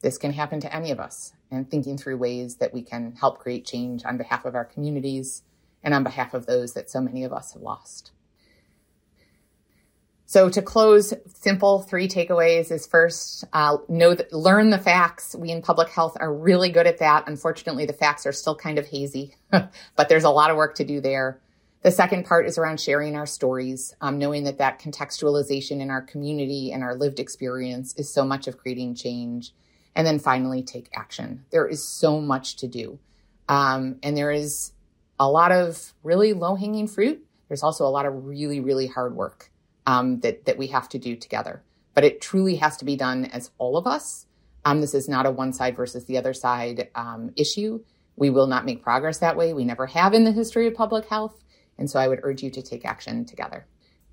this 0.00 0.18
can 0.18 0.32
happen 0.32 0.60
to 0.60 0.74
any 0.74 0.90
of 0.90 0.98
us 0.98 1.32
and 1.50 1.70
thinking 1.70 1.96
through 1.96 2.16
ways 2.16 2.56
that 2.56 2.74
we 2.74 2.82
can 2.82 3.12
help 3.20 3.38
create 3.38 3.64
change 3.64 4.04
on 4.04 4.16
behalf 4.16 4.44
of 4.44 4.54
our 4.54 4.64
communities 4.64 5.42
and 5.82 5.94
on 5.94 6.02
behalf 6.02 6.34
of 6.34 6.46
those 6.46 6.72
that 6.72 6.90
so 6.90 7.00
many 7.00 7.22
of 7.22 7.32
us 7.32 7.52
have 7.52 7.62
lost. 7.62 8.10
So 10.28 10.48
to 10.50 10.60
close, 10.60 11.14
simple 11.34 11.82
three 11.82 12.08
takeaways 12.08 12.72
is 12.72 12.84
first, 12.84 13.44
uh, 13.52 13.76
know 13.88 14.12
that 14.12 14.32
learn 14.32 14.70
the 14.70 14.78
facts. 14.78 15.36
We 15.36 15.52
in 15.52 15.62
public 15.62 15.88
health 15.88 16.16
are 16.18 16.34
really 16.34 16.70
good 16.70 16.88
at 16.88 16.98
that. 16.98 17.28
Unfortunately, 17.28 17.86
the 17.86 17.92
facts 17.92 18.26
are 18.26 18.32
still 18.32 18.56
kind 18.56 18.80
of 18.80 18.88
hazy, 18.88 19.36
but 19.50 20.08
there's 20.08 20.24
a 20.24 20.30
lot 20.30 20.50
of 20.50 20.56
work 20.56 20.74
to 20.76 20.84
do 20.84 21.00
there. 21.00 21.40
The 21.82 21.92
second 21.92 22.26
part 22.26 22.46
is 22.48 22.58
around 22.58 22.80
sharing 22.80 23.14
our 23.14 23.26
stories, 23.26 23.94
um, 24.00 24.18
knowing 24.18 24.42
that 24.44 24.58
that 24.58 24.80
contextualization 24.80 25.80
in 25.80 25.90
our 25.90 26.02
community 26.02 26.72
and 26.72 26.82
our 26.82 26.96
lived 26.96 27.20
experience 27.20 27.94
is 27.96 28.12
so 28.12 28.24
much 28.24 28.48
of 28.48 28.58
creating 28.58 28.96
change. 28.96 29.54
And 29.94 30.04
then 30.04 30.18
finally, 30.18 30.64
take 30.64 30.90
action. 30.92 31.44
There 31.52 31.68
is 31.68 31.86
so 31.86 32.20
much 32.20 32.56
to 32.56 32.66
do. 32.66 32.98
Um, 33.48 34.00
and 34.02 34.16
there 34.16 34.32
is 34.32 34.72
a 35.20 35.30
lot 35.30 35.52
of 35.52 35.94
really 36.02 36.32
low 36.32 36.56
hanging 36.56 36.88
fruit. 36.88 37.24
There's 37.46 37.62
also 37.62 37.86
a 37.86 37.88
lot 37.88 38.06
of 38.06 38.26
really, 38.26 38.58
really 38.58 38.88
hard 38.88 39.14
work 39.14 39.52
um, 39.86 40.20
that 40.20 40.44
that 40.44 40.58
we 40.58 40.66
have 40.68 40.88
to 40.90 40.98
do 40.98 41.16
together. 41.16 41.62
But 41.94 42.04
it 42.04 42.20
truly 42.20 42.56
has 42.56 42.76
to 42.78 42.84
be 42.84 42.96
done 42.96 43.24
as 43.26 43.50
all 43.58 43.76
of 43.76 43.86
us. 43.86 44.26
Um, 44.64 44.80
this 44.80 44.94
is 44.94 45.08
not 45.08 45.26
a 45.26 45.30
one 45.30 45.52
side 45.52 45.76
versus 45.76 46.04
the 46.04 46.18
other 46.18 46.34
side 46.34 46.90
um, 46.94 47.30
issue. 47.36 47.82
We 48.16 48.30
will 48.30 48.46
not 48.46 48.64
make 48.64 48.82
progress 48.82 49.18
that 49.18 49.36
way. 49.36 49.52
We 49.54 49.64
never 49.64 49.86
have 49.86 50.12
in 50.12 50.24
the 50.24 50.32
history 50.32 50.66
of 50.66 50.74
public 50.74 51.06
health. 51.06 51.42
And 51.78 51.90
so 51.90 52.00
I 52.00 52.08
would 52.08 52.20
urge 52.22 52.42
you 52.42 52.50
to 52.50 52.62
take 52.62 52.84
action 52.84 53.24
together. 53.24 53.66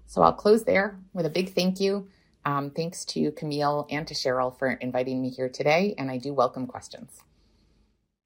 So 0.05 0.21
I'll 0.21 0.33
close 0.33 0.63
there 0.63 0.99
with 1.13 1.25
a 1.25 1.29
big 1.29 1.53
thank 1.53 1.79
you. 1.79 2.07
Um, 2.45 2.69
thanks 2.71 3.05
to 3.05 3.31
Camille 3.31 3.87
and 3.89 4.05
to 4.07 4.13
Cheryl 4.13 4.57
for 4.57 4.67
inviting 4.67 5.21
me 5.21 5.29
here 5.29 5.49
today. 5.49 5.95
And 5.97 6.11
I 6.11 6.17
do 6.17 6.33
welcome 6.33 6.67
questions. 6.67 7.21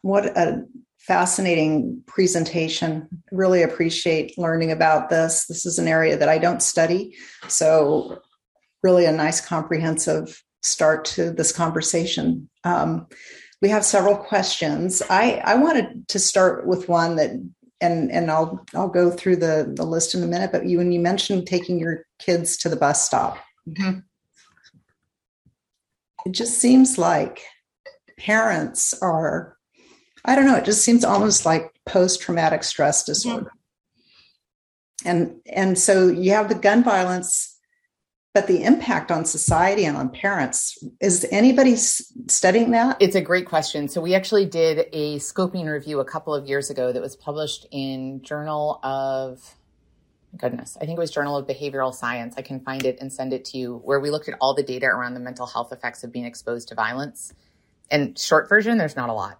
What 0.02 0.26
a 0.26 0.66
fascinating 0.98 2.04
presentation. 2.08 3.08
Really 3.32 3.64
appreciate 3.64 4.38
learning 4.38 4.72
about 4.72 5.10
this. 5.10 5.45
This 5.45 5.66
is 5.66 5.80
an 5.80 5.88
area 5.88 6.18
that 6.18 6.30
I 6.30 6.38
don't 6.38 6.62
study. 6.62 7.16
So, 7.48 8.22
really, 8.84 9.06
a 9.06 9.12
nice 9.12 9.41
comprehensive 9.41 10.43
start 10.62 11.06
to 11.06 11.32
this 11.32 11.52
conversation. 11.52 12.50
Um, 12.64 13.08
we 13.62 13.70
have 13.70 13.86
several 13.86 14.16
questions. 14.16 15.02
I, 15.10 15.41
I 15.43 15.56
wanted 15.56 16.08
to 16.10 16.20
start 16.20 16.68
with 16.68 16.89
one 16.89 17.16
that, 17.16 17.32
and 17.80 18.12
and 18.12 18.32
I'll 18.32 18.66
I'll 18.74 18.89
go 18.89 19.12
through 19.12 19.38
the 19.38 19.72
the 19.76 19.86
list 19.86 20.16
in 20.16 20.24
a 20.24 20.28
minute. 20.28 20.52
But 20.52 20.66
you 20.66 20.80
when 20.80 20.91
you 20.91 21.00
mentioned 21.00 21.48
taking 21.48 21.80
your 21.80 22.06
kids 22.20 22.58
to 22.58 22.70
the 22.70 22.76
bus 22.76 23.06
stop, 23.06 23.38
mm-hmm. 23.68 24.00
it 26.26 26.32
just 26.32 26.58
seems 26.60 26.98
like 26.98 27.41
parents 28.18 28.93
are, 29.02 29.57
I 30.28 30.36
don't 30.36 30.46
know, 30.46 30.58
it 30.58 30.66
just 30.66 30.84
seems 30.84 31.06
almost 31.06 31.46
like 31.46 31.74
post 31.86 32.22
traumatic 32.22 32.64
stress 32.64 33.04
disorder. 33.04 33.46
Mm-hmm. 33.46 35.10
And 35.10 35.42
and 35.46 35.80
so 35.80 36.08
you 36.08 36.32
have 36.32 36.50
the 36.50 36.56
gun 36.56 36.84
violence 36.84 37.58
but 38.38 38.46
the 38.46 38.64
impact 38.64 39.10
on 39.10 39.26
society 39.26 39.84
and 39.86 39.98
on 39.98 40.10
parents 40.10 40.78
is 41.02 41.26
anybody 41.32 41.76
studying 41.76 42.70
that? 42.70 42.96
It's 43.00 43.16
a 43.16 43.22
great 43.22 43.48
question. 43.48 43.88
So 43.88 44.00
we 44.00 44.14
actually 44.14 44.46
did 44.46 44.86
a 44.94 45.18
scoping 45.18 45.66
review 45.66 46.02
a 46.02 46.06
couple 46.06 46.36
of 46.36 46.46
years 46.46 46.70
ago 46.70 46.92
that 46.92 47.02
was 47.02 47.16
published 47.16 47.66
in 47.72 48.22
journal 48.22 48.80
of 48.84 49.56
goodness 50.38 50.78
i 50.78 50.86
think 50.86 50.98
it 50.98 51.00
was 51.00 51.10
journal 51.10 51.36
of 51.36 51.48
behavioral 51.48 51.92
science. 51.92 52.36
I 52.38 52.44
can 52.44 52.60
find 52.60 52.86
it 52.86 53.00
and 53.02 53.12
send 53.12 53.34
it 53.34 53.44
to 53.46 53.58
you 53.58 53.82
where 53.84 54.00
we 54.00 54.12
looked 54.12 54.30
at 54.30 54.36
all 54.40 54.54
the 54.54 54.62
data 54.62 54.86
around 54.86 55.16
the 55.16 55.20
mental 55.20 55.48
health 55.48 55.72
effects 55.72 56.04
of 56.04 56.12
being 56.12 56.26
exposed 56.26 56.68
to 56.68 56.76
violence. 56.76 57.34
And 57.90 58.20
short 58.20 58.50
version 58.50 58.78
there's 58.78 58.96
not 58.96 59.10
a 59.10 59.14
lot 59.14 59.40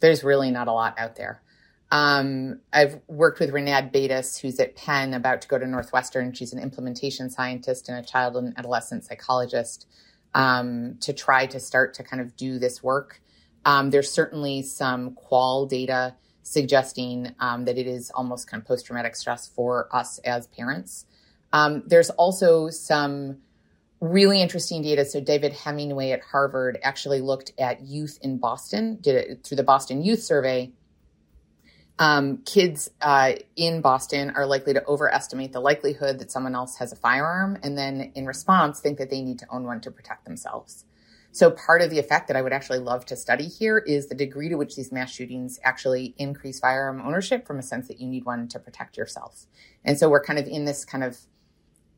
there's 0.00 0.24
really 0.24 0.50
not 0.50 0.68
a 0.68 0.72
lot 0.72 0.98
out 0.98 1.16
there 1.16 1.42
um, 1.90 2.60
I've 2.72 3.00
worked 3.06 3.40
with 3.40 3.50
Rinad 3.50 3.92
Beidas, 3.92 4.40
who's 4.40 4.60
at 4.60 4.76
Penn, 4.76 5.14
about 5.14 5.40
to 5.42 5.48
go 5.48 5.58
to 5.58 5.66
Northwestern. 5.66 6.32
She's 6.32 6.52
an 6.52 6.58
implementation 6.58 7.30
scientist 7.30 7.88
and 7.88 7.98
a 7.98 8.06
child 8.06 8.36
and 8.36 8.56
adolescent 8.58 9.04
psychologist 9.04 9.86
um, 10.34 10.96
to 11.00 11.12
try 11.12 11.46
to 11.46 11.58
start 11.58 11.94
to 11.94 12.02
kind 12.02 12.20
of 12.20 12.36
do 12.36 12.58
this 12.58 12.82
work. 12.82 13.22
Um, 13.64 13.90
there's 13.90 14.10
certainly 14.10 14.62
some 14.62 15.14
qual 15.14 15.66
data 15.66 16.14
suggesting 16.42 17.34
um, 17.40 17.64
that 17.64 17.78
it 17.78 17.86
is 17.86 18.10
almost 18.10 18.50
kind 18.50 18.60
of 18.62 18.66
post 18.66 18.86
traumatic 18.86 19.16
stress 19.16 19.46
for 19.46 19.88
us 19.94 20.18
as 20.18 20.46
parents. 20.48 21.06
Um, 21.52 21.82
there's 21.86 22.10
also 22.10 22.68
some 22.68 23.38
really 24.00 24.40
interesting 24.40 24.82
data. 24.82 25.04
So 25.04 25.20
David 25.20 25.52
Hemenway 25.52 26.12
at 26.12 26.20
Harvard 26.20 26.78
actually 26.82 27.20
looked 27.20 27.52
at 27.58 27.82
youth 27.82 28.18
in 28.22 28.38
Boston, 28.38 28.98
did 29.00 29.16
it 29.16 29.44
through 29.44 29.56
the 29.56 29.64
Boston 29.64 30.02
Youth 30.02 30.22
Survey 30.22 30.72
um, 31.98 32.38
kids 32.38 32.90
uh, 33.00 33.32
in 33.56 33.80
Boston 33.80 34.30
are 34.30 34.46
likely 34.46 34.72
to 34.72 34.84
overestimate 34.86 35.52
the 35.52 35.60
likelihood 35.60 36.18
that 36.20 36.30
someone 36.30 36.54
else 36.54 36.76
has 36.76 36.92
a 36.92 36.96
firearm 36.96 37.58
and 37.62 37.76
then 37.76 38.12
in 38.14 38.26
response 38.26 38.80
think 38.80 38.98
that 38.98 39.10
they 39.10 39.20
need 39.20 39.38
to 39.40 39.46
own 39.50 39.64
one 39.64 39.80
to 39.80 39.90
protect 39.90 40.24
themselves. 40.24 40.84
So 41.32 41.50
part 41.50 41.82
of 41.82 41.90
the 41.90 41.98
effect 41.98 42.28
that 42.28 42.36
I 42.36 42.42
would 42.42 42.52
actually 42.52 42.78
love 42.78 43.04
to 43.06 43.16
study 43.16 43.46
here 43.46 43.78
is 43.78 44.06
the 44.06 44.14
degree 44.14 44.48
to 44.48 44.56
which 44.56 44.76
these 44.76 44.90
mass 44.90 45.12
shootings 45.12 45.58
actually 45.62 46.14
increase 46.18 46.58
firearm 46.58 47.00
ownership 47.00 47.46
from 47.46 47.58
a 47.58 47.62
sense 47.62 47.88
that 47.88 48.00
you 48.00 48.08
need 48.08 48.24
one 48.24 48.48
to 48.48 48.58
protect 48.58 48.96
yourself. 48.96 49.46
And 49.84 49.98
so 49.98 50.08
we're 50.08 50.24
kind 50.24 50.38
of 50.38 50.46
in 50.46 50.64
this 50.64 50.84
kind 50.84 51.04
of 51.04 51.18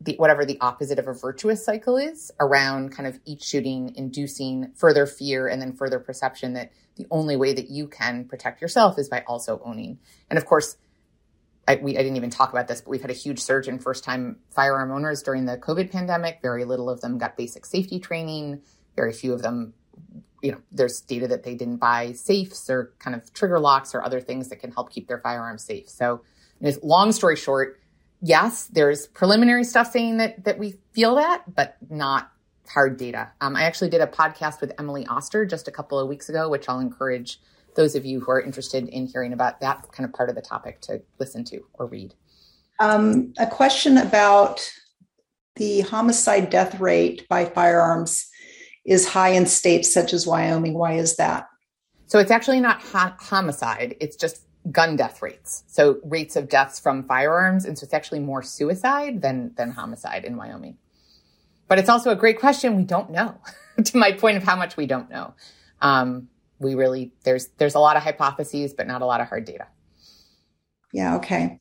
the, 0.01 0.14
whatever 0.16 0.44
the 0.44 0.59
opposite 0.61 0.98
of 0.98 1.07
a 1.07 1.12
virtuous 1.12 1.64
cycle 1.64 1.96
is 1.96 2.30
around 2.40 2.92
kind 2.92 3.07
of 3.07 3.20
each 3.26 3.42
shooting 3.42 3.92
inducing 3.96 4.72
further 4.74 5.07
fear 5.07 5.46
and 5.46 5.61
then 5.61 5.72
further 5.72 5.98
perception 5.98 6.55
that 6.55 6.72
the 6.96 7.07
only 7.11 7.36
way 7.36 7.53
that 7.53 7.70
you 7.70 7.86
can 7.86 8.24
protect 8.24 8.62
yourself 8.62 8.98
is 8.98 9.09
by 9.09 9.22
also 9.26 9.61
owning. 9.64 9.98
And 10.28 10.38
of 10.38 10.46
course, 10.46 10.76
I, 11.68 11.76
we, 11.76 11.96
I 11.96 12.03
didn't 12.03 12.16
even 12.16 12.30
talk 12.30 12.51
about 12.51 12.66
this, 12.66 12.80
but 12.80 12.90
we've 12.90 13.03
had 13.03 13.11
a 13.11 13.14
huge 13.14 13.40
surge 13.40 13.68
in 13.68 13.78
first 13.78 14.03
time 14.03 14.36
firearm 14.51 14.90
owners 14.90 15.22
during 15.22 15.44
the 15.44 15.57
COVID 15.57 15.90
pandemic. 15.92 16.40
Very 16.42 16.64
little 16.64 16.88
of 16.88 17.01
them 17.01 17.18
got 17.18 17.36
basic 17.36 17.66
safety 17.66 18.01
training. 18.01 18.62
Very 18.96 19.12
few 19.12 19.32
of 19.32 19.42
them, 19.42 19.74
you 20.42 20.53
know, 20.53 20.59
there's 20.72 21.01
data 21.03 21.28
that 21.28 21.42
they 21.42 21.55
didn't 21.55 21.76
buy 21.76 22.12
safes 22.12 22.68
or 22.70 22.92
kind 22.98 23.14
of 23.14 23.32
trigger 23.34 23.61
locks 23.61 23.94
or 23.94 24.03
other 24.03 24.20
things 24.20 24.48
that 24.48 24.57
can 24.57 24.72
help 24.72 24.90
keep 24.90 25.09
their 25.09 25.18
firearms 25.18 25.62
safe. 25.62 25.88
So, 25.88 26.22
long 26.82 27.12
story 27.12 27.36
short, 27.36 27.80
yes, 28.23 28.66
there's 28.66 29.07
preliminary 29.09 29.64
stuff 29.64 29.91
saying 29.91 30.18
that 30.18 30.45
that 30.45 30.59
we 30.59 30.77
feel 30.93 31.16
that, 31.16 31.43
but 31.55 31.77
not 31.89 32.31
hard 32.68 32.97
data. 32.97 33.31
Um, 33.41 33.57
I 33.57 33.64
actually 33.64 33.91
did 33.91 34.01
a 34.01 34.07
podcast 34.07 34.61
with 34.61 34.73
Emily 34.79 35.07
Oster 35.07 35.45
just 35.45 35.68
a 35.68 35.73
couple 35.73 35.99
of 35.99 36.09
weeks 36.09 36.29
ago, 36.29 36.49
which 36.49 36.68
I'll 36.68 36.81
encourage 36.81 37.41
those 37.75 37.95
of 37.95 38.05
you 38.05 38.21
who 38.21 38.31
are 38.31 38.41
interested 38.41 38.89
in 38.89 39.07
hearing 39.07 39.33
about 39.33 39.61
that 39.61 39.91
kind 39.93 40.09
of 40.09 40.14
part 40.14 40.29
of 40.29 40.35
the 40.35 40.43
topic 40.43 40.81
to 40.83 41.03
listen 41.18 41.45
to 41.45 41.64
or 41.75 41.87
read. 41.87 42.14
Um, 42.79 43.35
a 43.39 43.47
question 43.47 43.99
about 43.99 44.68
the 45.57 45.81
homicide 45.81 46.51
death 46.51 46.81
rate 46.81 47.29
by 47.29 47.45
firearms 47.45 48.29
is 48.85 49.09
high 49.09 49.31
in 49.31 49.47
states 49.47 49.93
such 49.93 50.12
as 50.12 50.27
Wyoming. 50.27 50.75
Why 50.75 50.95
is 50.95 51.16
that? 51.16 51.49
So 52.07 52.18
it's 52.18 52.31
actually 52.31 52.61
not 52.61 52.81
ha- 52.81 53.16
homicide, 53.21 53.97
it's 54.01 54.16
just 54.16 54.43
gun 54.71 54.97
death 54.97 55.23
rates. 55.23 55.65
So 55.67 56.01
rates 56.05 56.37
of 56.37 56.49
deaths 56.49 56.79
from 56.79 57.05
firearms. 57.05 57.65
And 57.65 57.79
so 57.79 57.85
it's 57.85 57.95
actually 57.95 58.21
more 58.21 58.43
suicide 58.43 59.23
than, 59.23 59.53
than 59.57 59.71
homicide 59.71 60.25
in 60.25 60.37
Wyoming. 60.37 60.77
But 61.69 61.79
it's 61.79 61.89
also 61.89 62.11
a 62.11 62.17
great 62.17 62.39
question. 62.39 62.77
We 62.77 62.85
don't 62.85 63.11
know. 63.11 63.41
to 63.85 63.97
my 63.97 64.13
point 64.13 64.37
of 64.37 64.43
how 64.43 64.57
much 64.57 64.77
we 64.77 64.87
don't 64.87 65.11
know. 65.11 65.35
Um, 65.81 66.29
we 66.59 66.75
really 66.75 67.13
there's 67.25 67.49
there's 67.57 67.75
a 67.75 67.79
lot 67.79 67.97
of 67.97 68.03
hypotheses, 68.03 68.75
but 68.75 68.87
not 68.87 69.03
a 69.03 69.07
lot 69.07 69.21
of 69.21 69.29
hard 69.29 69.47
data. 69.47 69.67
Yeah. 70.93 71.17
Okay. 71.17 71.59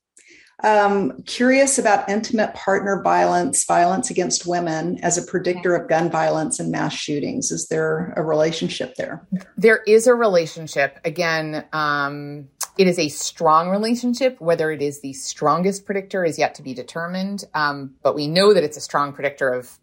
Um, 0.61 1.23
curious 1.23 1.79
about 1.79 2.09
intimate 2.09 2.53
partner 2.53 3.01
violence, 3.01 3.63
violence 3.63 4.09
against 4.09 4.45
women 4.45 4.99
as 5.01 5.17
a 5.17 5.21
predictor 5.21 5.73
of 5.73 5.87
gun 5.87 6.09
violence 6.09 6.59
and 6.59 6.69
mass 6.69 6.93
shootings. 6.93 7.49
Is 7.49 7.67
there 7.69 8.13
a 8.17 8.23
relationship 8.23 8.95
there? 8.95 9.25
There 9.57 9.81
is 9.87 10.05
a 10.05 10.13
relationship. 10.13 10.99
Again, 11.05 11.65
um, 11.71 12.49
it 12.79 12.87
is 12.87 12.97
a 12.97 13.09
strong 13.09 13.69
relationship. 13.69 14.39
Whether 14.39 14.71
it 14.71 14.81
is 14.81 15.01
the 15.01 15.11
strongest 15.11 15.85
predictor 15.85 16.23
is 16.23 16.39
yet 16.39 16.55
to 16.55 16.63
be 16.63 16.73
determined. 16.73 17.43
Um, 17.53 17.95
but 18.01 18.15
we 18.15 18.25
know 18.25 18.53
that 18.53 18.63
it's 18.63 18.77
a 18.77 18.81
strong 18.81 19.11
predictor 19.11 19.49
of 19.49 19.77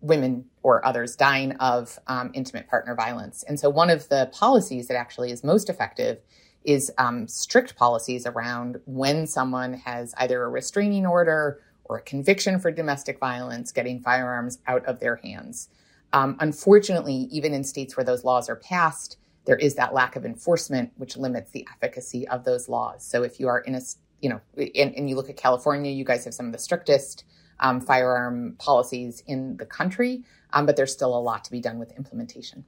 women 0.00 0.46
or 0.64 0.84
others 0.84 1.14
dying 1.14 1.52
of 1.52 2.00
um, 2.08 2.32
intimate 2.34 2.68
partner 2.68 2.96
violence. 2.96 3.44
And 3.44 3.60
so, 3.60 3.70
one 3.70 3.90
of 3.90 4.08
the 4.08 4.28
policies 4.32 4.88
that 4.88 4.96
actually 4.96 5.30
is 5.30 5.44
most 5.44 5.70
effective 5.70 6.18
is 6.64 6.90
um, 6.98 7.28
strict 7.28 7.76
policies 7.76 8.26
around 8.26 8.80
when 8.86 9.28
someone 9.28 9.74
has 9.74 10.12
either 10.18 10.42
a 10.42 10.48
restraining 10.48 11.06
order 11.06 11.60
or 11.84 11.98
a 11.98 12.02
conviction 12.02 12.58
for 12.58 12.72
domestic 12.72 13.20
violence, 13.20 13.70
getting 13.70 14.00
firearms 14.00 14.58
out 14.66 14.84
of 14.86 14.98
their 14.98 15.14
hands. 15.14 15.68
Um, 16.12 16.36
unfortunately, 16.40 17.28
even 17.30 17.54
in 17.54 17.62
states 17.62 17.96
where 17.96 18.02
those 18.02 18.24
laws 18.24 18.48
are 18.48 18.56
passed, 18.56 19.16
there 19.46 19.56
is 19.56 19.76
that 19.76 19.94
lack 19.94 20.16
of 20.16 20.26
enforcement, 20.26 20.92
which 20.96 21.16
limits 21.16 21.50
the 21.52 21.66
efficacy 21.76 22.28
of 22.28 22.44
those 22.44 22.68
laws. 22.68 23.06
So, 23.06 23.22
if 23.22 23.40
you 23.40 23.48
are 23.48 23.60
in 23.60 23.74
a, 23.76 23.80
you 24.20 24.28
know, 24.28 24.40
and, 24.56 24.94
and 24.94 25.08
you 25.08 25.16
look 25.16 25.30
at 25.30 25.36
California, 25.36 25.90
you 25.90 26.04
guys 26.04 26.24
have 26.24 26.34
some 26.34 26.46
of 26.46 26.52
the 26.52 26.58
strictest 26.58 27.24
um, 27.60 27.80
firearm 27.80 28.56
policies 28.58 29.22
in 29.26 29.56
the 29.56 29.66
country, 29.66 30.24
um, 30.52 30.66
but 30.66 30.76
there's 30.76 30.92
still 30.92 31.16
a 31.16 31.18
lot 31.18 31.44
to 31.44 31.50
be 31.50 31.60
done 31.60 31.78
with 31.78 31.92
implementation. 31.96 32.64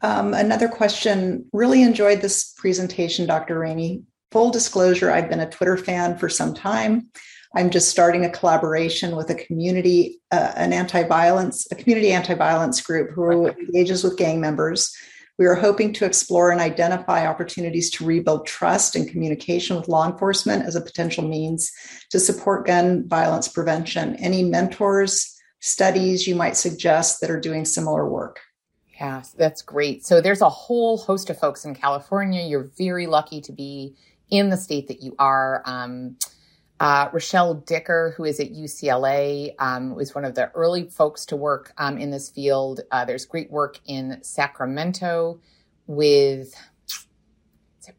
Um, 0.00 0.34
another 0.34 0.68
question. 0.68 1.46
Really 1.52 1.82
enjoyed 1.82 2.20
this 2.20 2.52
presentation, 2.56 3.26
Dr. 3.26 3.58
Ranney. 3.58 4.02
Full 4.32 4.50
disclosure, 4.50 5.12
I've 5.12 5.28
been 5.28 5.40
a 5.40 5.48
Twitter 5.48 5.76
fan 5.76 6.18
for 6.18 6.28
some 6.28 6.54
time. 6.54 7.08
I'm 7.56 7.70
just 7.70 7.88
starting 7.88 8.24
a 8.24 8.30
collaboration 8.30 9.14
with 9.14 9.30
a 9.30 9.34
community, 9.36 10.20
uh, 10.32 10.52
an 10.56 10.72
anti-violence, 10.72 11.68
a 11.70 11.76
community 11.76 12.10
anti-violence 12.10 12.80
group 12.80 13.10
who 13.12 13.46
engages 13.46 14.02
with 14.02 14.18
gang 14.18 14.40
members 14.40 14.92
we 15.38 15.46
are 15.46 15.54
hoping 15.54 15.92
to 15.94 16.04
explore 16.04 16.50
and 16.50 16.60
identify 16.60 17.26
opportunities 17.26 17.90
to 17.90 18.04
rebuild 18.04 18.46
trust 18.46 18.94
and 18.94 19.08
communication 19.08 19.76
with 19.76 19.88
law 19.88 20.08
enforcement 20.08 20.64
as 20.64 20.76
a 20.76 20.80
potential 20.80 21.26
means 21.26 21.72
to 22.10 22.20
support 22.20 22.66
gun 22.66 23.08
violence 23.08 23.48
prevention. 23.48 24.14
Any 24.16 24.44
mentors, 24.44 25.34
studies 25.64 26.26
you 26.26 26.34
might 26.34 26.58
suggest 26.58 27.22
that 27.22 27.30
are 27.30 27.40
doing 27.40 27.64
similar 27.64 28.06
work? 28.06 28.38
Yeah, 29.00 29.22
that's 29.38 29.62
great. 29.62 30.04
So 30.04 30.20
there's 30.20 30.42
a 30.42 30.48
whole 30.48 30.98
host 30.98 31.30
of 31.30 31.38
folks 31.38 31.64
in 31.64 31.74
California. 31.74 32.42
You're 32.42 32.70
very 32.76 33.06
lucky 33.06 33.40
to 33.40 33.50
be 33.50 33.96
in 34.28 34.50
the 34.50 34.58
state 34.58 34.88
that 34.88 35.02
you 35.02 35.16
are. 35.18 35.62
Um, 35.64 36.16
uh, 36.80 37.08
Rochelle 37.12 37.54
Dicker, 37.54 38.14
who 38.16 38.24
is 38.24 38.40
at 38.40 38.52
UCLA, 38.52 39.54
um, 39.58 39.94
was 39.94 40.14
one 40.14 40.24
of 40.24 40.34
the 40.34 40.50
early 40.52 40.88
folks 40.88 41.26
to 41.26 41.36
work 41.36 41.72
um, 41.78 41.98
in 41.98 42.10
this 42.10 42.28
field. 42.28 42.80
Uh, 42.90 43.04
there's 43.04 43.26
great 43.26 43.50
work 43.50 43.78
in 43.86 44.18
Sacramento 44.22 45.40
with 45.86 46.54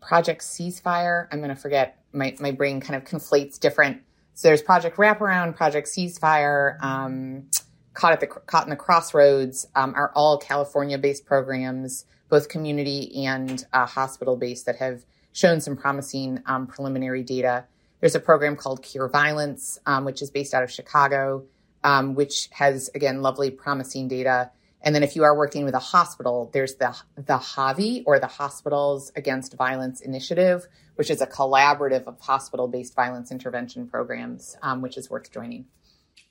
Project 0.01 0.41
Ceasefire. 0.41 1.27
I'm 1.31 1.39
going 1.39 1.49
to 1.49 1.55
forget. 1.55 1.99
My, 2.11 2.35
my 2.39 2.51
brain 2.51 2.79
kind 2.79 2.95
of 2.95 3.07
conflates 3.07 3.59
different. 3.59 4.01
So 4.33 4.49
there's 4.49 4.61
Project 4.61 4.97
Wraparound, 4.97 5.55
Project 5.55 5.87
Ceasefire, 5.87 6.81
um, 6.83 7.47
Caught 7.93 8.11
at 8.11 8.19
the 8.19 8.27
Caught 8.27 8.65
in 8.65 8.69
the 8.69 8.75
Crossroads 8.75 9.65
um, 9.73 9.93
are 9.95 10.11
all 10.15 10.37
California-based 10.37 11.25
programs, 11.25 12.05
both 12.27 12.49
community 12.49 13.25
and 13.25 13.65
uh, 13.71 13.85
hospital-based, 13.85 14.65
that 14.65 14.75
have 14.75 15.05
shown 15.31 15.61
some 15.61 15.77
promising 15.77 16.41
um, 16.45 16.67
preliminary 16.67 17.23
data. 17.23 17.63
There's 18.05 18.13
a 18.13 18.19
program 18.19 18.55
called 18.55 18.83
Cure 18.83 19.09
Violence, 19.09 19.79
um, 19.87 20.05
which 20.05 20.21
is 20.21 20.29
based 20.29 20.53
out 20.53 20.61
of 20.61 20.69
Chicago, 20.69 21.43
um, 21.83 22.13
which 22.13 22.49
has, 22.51 22.87
again, 22.93 23.23
lovely, 23.23 23.49
promising 23.49 24.07
data. 24.07 24.51
And 24.83 24.93
then 24.93 25.01
if 25.01 25.15
you 25.15 25.23
are 25.23 25.35
working 25.35 25.65
with 25.65 25.73
a 25.73 25.79
hospital, 25.79 26.51
there's 26.53 26.75
the, 26.75 26.95
the 27.15 27.39
HAVI 27.39 28.03
or 28.05 28.19
the 28.19 28.27
Hospitals 28.27 29.11
Against 29.15 29.55
Violence 29.55 30.01
Initiative, 30.01 30.67
which 30.97 31.09
is 31.09 31.19
a 31.19 31.25
collaborative 31.25 32.03
of 32.03 32.19
hospital 32.19 32.67
based 32.67 32.93
violence 32.93 33.31
intervention 33.31 33.87
programs, 33.87 34.55
um, 34.61 34.83
which 34.83 34.97
is 34.97 35.09
worth 35.09 35.31
joining. 35.31 35.65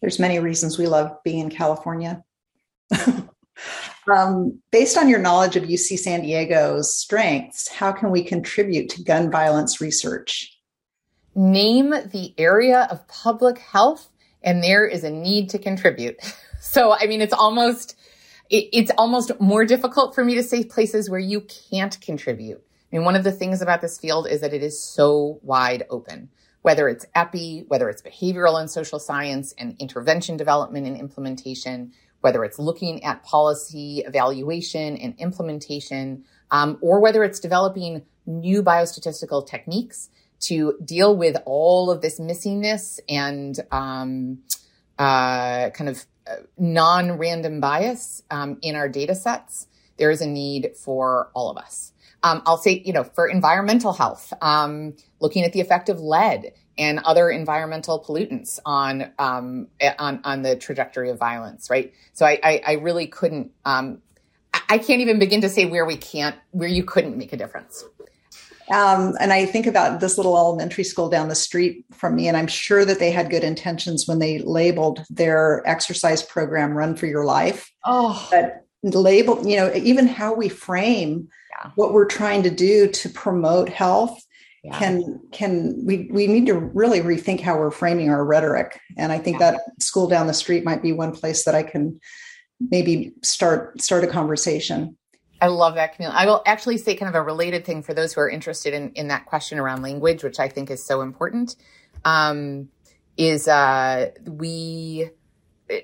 There's 0.00 0.20
many 0.20 0.38
reasons 0.38 0.78
we 0.78 0.86
love 0.86 1.24
being 1.24 1.40
in 1.40 1.50
California. 1.50 2.22
um, 4.08 4.60
based 4.70 4.96
on 4.96 5.08
your 5.08 5.18
knowledge 5.18 5.56
of 5.56 5.64
UC 5.64 5.98
San 5.98 6.22
Diego's 6.22 6.94
strengths, 6.94 7.66
how 7.66 7.90
can 7.90 8.12
we 8.12 8.22
contribute 8.22 8.90
to 8.90 9.02
gun 9.02 9.28
violence 9.28 9.80
research? 9.80 10.53
Name 11.34 11.90
the 11.90 12.34
area 12.38 12.86
of 12.90 13.06
public 13.08 13.58
health, 13.58 14.08
and 14.42 14.62
there 14.62 14.86
is 14.86 15.04
a 15.04 15.10
need 15.10 15.50
to 15.50 15.58
contribute. 15.58 16.16
So, 16.66 16.94
I 16.98 17.06
mean, 17.06 17.20
it's 17.20 17.34
almost 17.34 17.94
it, 18.48 18.68
it's 18.72 18.90
almost 18.96 19.32
more 19.40 19.64
difficult 19.64 20.14
for 20.14 20.24
me 20.24 20.34
to 20.36 20.42
say 20.42 20.64
places 20.64 21.10
where 21.10 21.20
you 21.20 21.42
can't 21.70 22.00
contribute. 22.00 22.58
I 22.58 22.96
mean, 22.96 23.04
one 23.04 23.16
of 23.16 23.24
the 23.24 23.32
things 23.32 23.60
about 23.60 23.80
this 23.80 23.98
field 23.98 24.28
is 24.28 24.40
that 24.40 24.54
it 24.54 24.62
is 24.62 24.82
so 24.82 25.40
wide 25.42 25.84
open, 25.90 26.30
whether 26.62 26.88
it's 26.88 27.04
EPI, 27.14 27.64
whether 27.68 27.88
it's 27.88 28.02
behavioral 28.02 28.60
and 28.60 28.70
social 28.70 28.98
science 28.98 29.52
and 29.58 29.76
intervention 29.78 30.36
development 30.36 30.86
and 30.86 30.96
implementation, 30.96 31.92
whether 32.20 32.44
it's 32.44 32.58
looking 32.58 33.02
at 33.04 33.22
policy 33.24 34.02
evaluation 34.06 34.96
and 34.96 35.14
implementation, 35.18 36.24
um, 36.50 36.78
or 36.80 37.00
whether 37.00 37.24
it's 37.24 37.40
developing 37.40 38.02
new 38.26 38.62
biostatistical 38.62 39.46
techniques 39.46 40.08
to 40.46 40.78
deal 40.84 41.16
with 41.16 41.36
all 41.44 41.90
of 41.90 42.00
this 42.00 42.20
missingness 42.20 42.98
and 43.08 43.58
um, 43.70 44.38
uh, 44.98 45.70
kind 45.70 45.88
of 45.88 46.04
non-random 46.58 47.60
bias 47.60 48.22
um, 48.30 48.58
in 48.62 48.76
our 48.76 48.88
data 48.88 49.14
sets, 49.14 49.66
there 49.98 50.10
is 50.10 50.20
a 50.20 50.26
need 50.26 50.72
for 50.76 51.30
all 51.34 51.50
of 51.50 51.56
us. 51.56 51.92
Um, 52.22 52.42
I'll 52.46 52.56
say, 52.56 52.82
you 52.84 52.92
know, 52.92 53.04
for 53.04 53.28
environmental 53.28 53.92
health, 53.92 54.32
um, 54.40 54.94
looking 55.20 55.44
at 55.44 55.52
the 55.52 55.60
effect 55.60 55.88
of 55.90 56.00
lead 56.00 56.52
and 56.78 56.98
other 57.00 57.30
environmental 57.30 58.02
pollutants 58.02 58.58
on 58.64 59.12
um, 59.18 59.68
on 59.98 60.20
on 60.24 60.42
the 60.42 60.56
trajectory 60.56 61.10
of 61.10 61.18
violence, 61.18 61.68
right? 61.68 61.92
So 62.14 62.24
I 62.24 62.40
I, 62.42 62.62
I 62.66 62.72
really 62.74 63.06
couldn't. 63.06 63.52
Um, 63.64 64.00
I 64.68 64.78
can't 64.78 65.02
even 65.02 65.18
begin 65.18 65.42
to 65.42 65.48
say 65.48 65.66
where 65.66 65.84
we 65.84 65.96
can't, 65.96 66.36
where 66.52 66.68
you 66.68 66.84
couldn't 66.84 67.18
make 67.18 67.32
a 67.32 67.36
difference. 67.36 67.84
Um, 68.72 69.14
and 69.20 69.32
I 69.32 69.44
think 69.44 69.66
about 69.66 70.00
this 70.00 70.16
little 70.16 70.36
elementary 70.36 70.84
school 70.84 71.10
down 71.10 71.28
the 71.28 71.34
street 71.34 71.84
from 71.92 72.16
me, 72.16 72.28
and 72.28 72.36
I'm 72.36 72.46
sure 72.46 72.84
that 72.84 72.98
they 72.98 73.10
had 73.10 73.30
good 73.30 73.44
intentions 73.44 74.08
when 74.08 74.18
they 74.18 74.38
labeled 74.38 75.04
their 75.10 75.62
exercise 75.66 76.22
program 76.22 76.72
"Run 76.72 76.96
for 76.96 77.06
Your 77.06 77.24
Life." 77.24 77.70
Oh, 77.84 78.26
but 78.30 78.64
label, 78.82 79.46
you 79.46 79.56
know, 79.56 79.72
even 79.74 80.06
how 80.06 80.34
we 80.34 80.48
frame 80.48 81.28
yeah. 81.50 81.70
what 81.74 81.92
we're 81.92 82.06
trying 82.06 82.42
to 82.42 82.50
do 82.50 82.88
to 82.88 83.08
promote 83.10 83.68
health 83.68 84.18
yeah. 84.64 84.78
can 84.78 85.20
can 85.30 85.84
we 85.84 86.08
we 86.10 86.26
need 86.26 86.46
to 86.46 86.54
really 86.54 87.00
rethink 87.00 87.40
how 87.40 87.58
we're 87.58 87.70
framing 87.70 88.08
our 88.08 88.24
rhetoric. 88.24 88.80
And 88.96 89.12
I 89.12 89.18
think 89.18 89.38
yeah. 89.38 89.52
that 89.52 89.82
school 89.82 90.08
down 90.08 90.26
the 90.26 90.34
street 90.34 90.64
might 90.64 90.82
be 90.82 90.92
one 90.92 91.12
place 91.12 91.44
that 91.44 91.54
I 91.54 91.62
can 91.62 92.00
maybe 92.70 93.12
start 93.22 93.80
start 93.80 94.04
a 94.04 94.06
conversation. 94.06 94.96
I 95.44 95.48
love 95.48 95.74
that, 95.74 95.94
Camille. 95.94 96.10
I 96.10 96.24
will 96.24 96.40
actually 96.46 96.78
say 96.78 96.96
kind 96.96 97.10
of 97.10 97.14
a 97.14 97.20
related 97.20 97.66
thing 97.66 97.82
for 97.82 97.92
those 97.92 98.14
who 98.14 98.22
are 98.22 98.30
interested 98.30 98.72
in, 98.72 98.92
in 98.92 99.08
that 99.08 99.26
question 99.26 99.58
around 99.58 99.82
language, 99.82 100.24
which 100.24 100.40
I 100.40 100.48
think 100.48 100.70
is 100.70 100.82
so 100.82 101.02
important, 101.02 101.56
um, 102.02 102.70
is 103.18 103.46
uh, 103.46 104.12
we, 104.24 105.10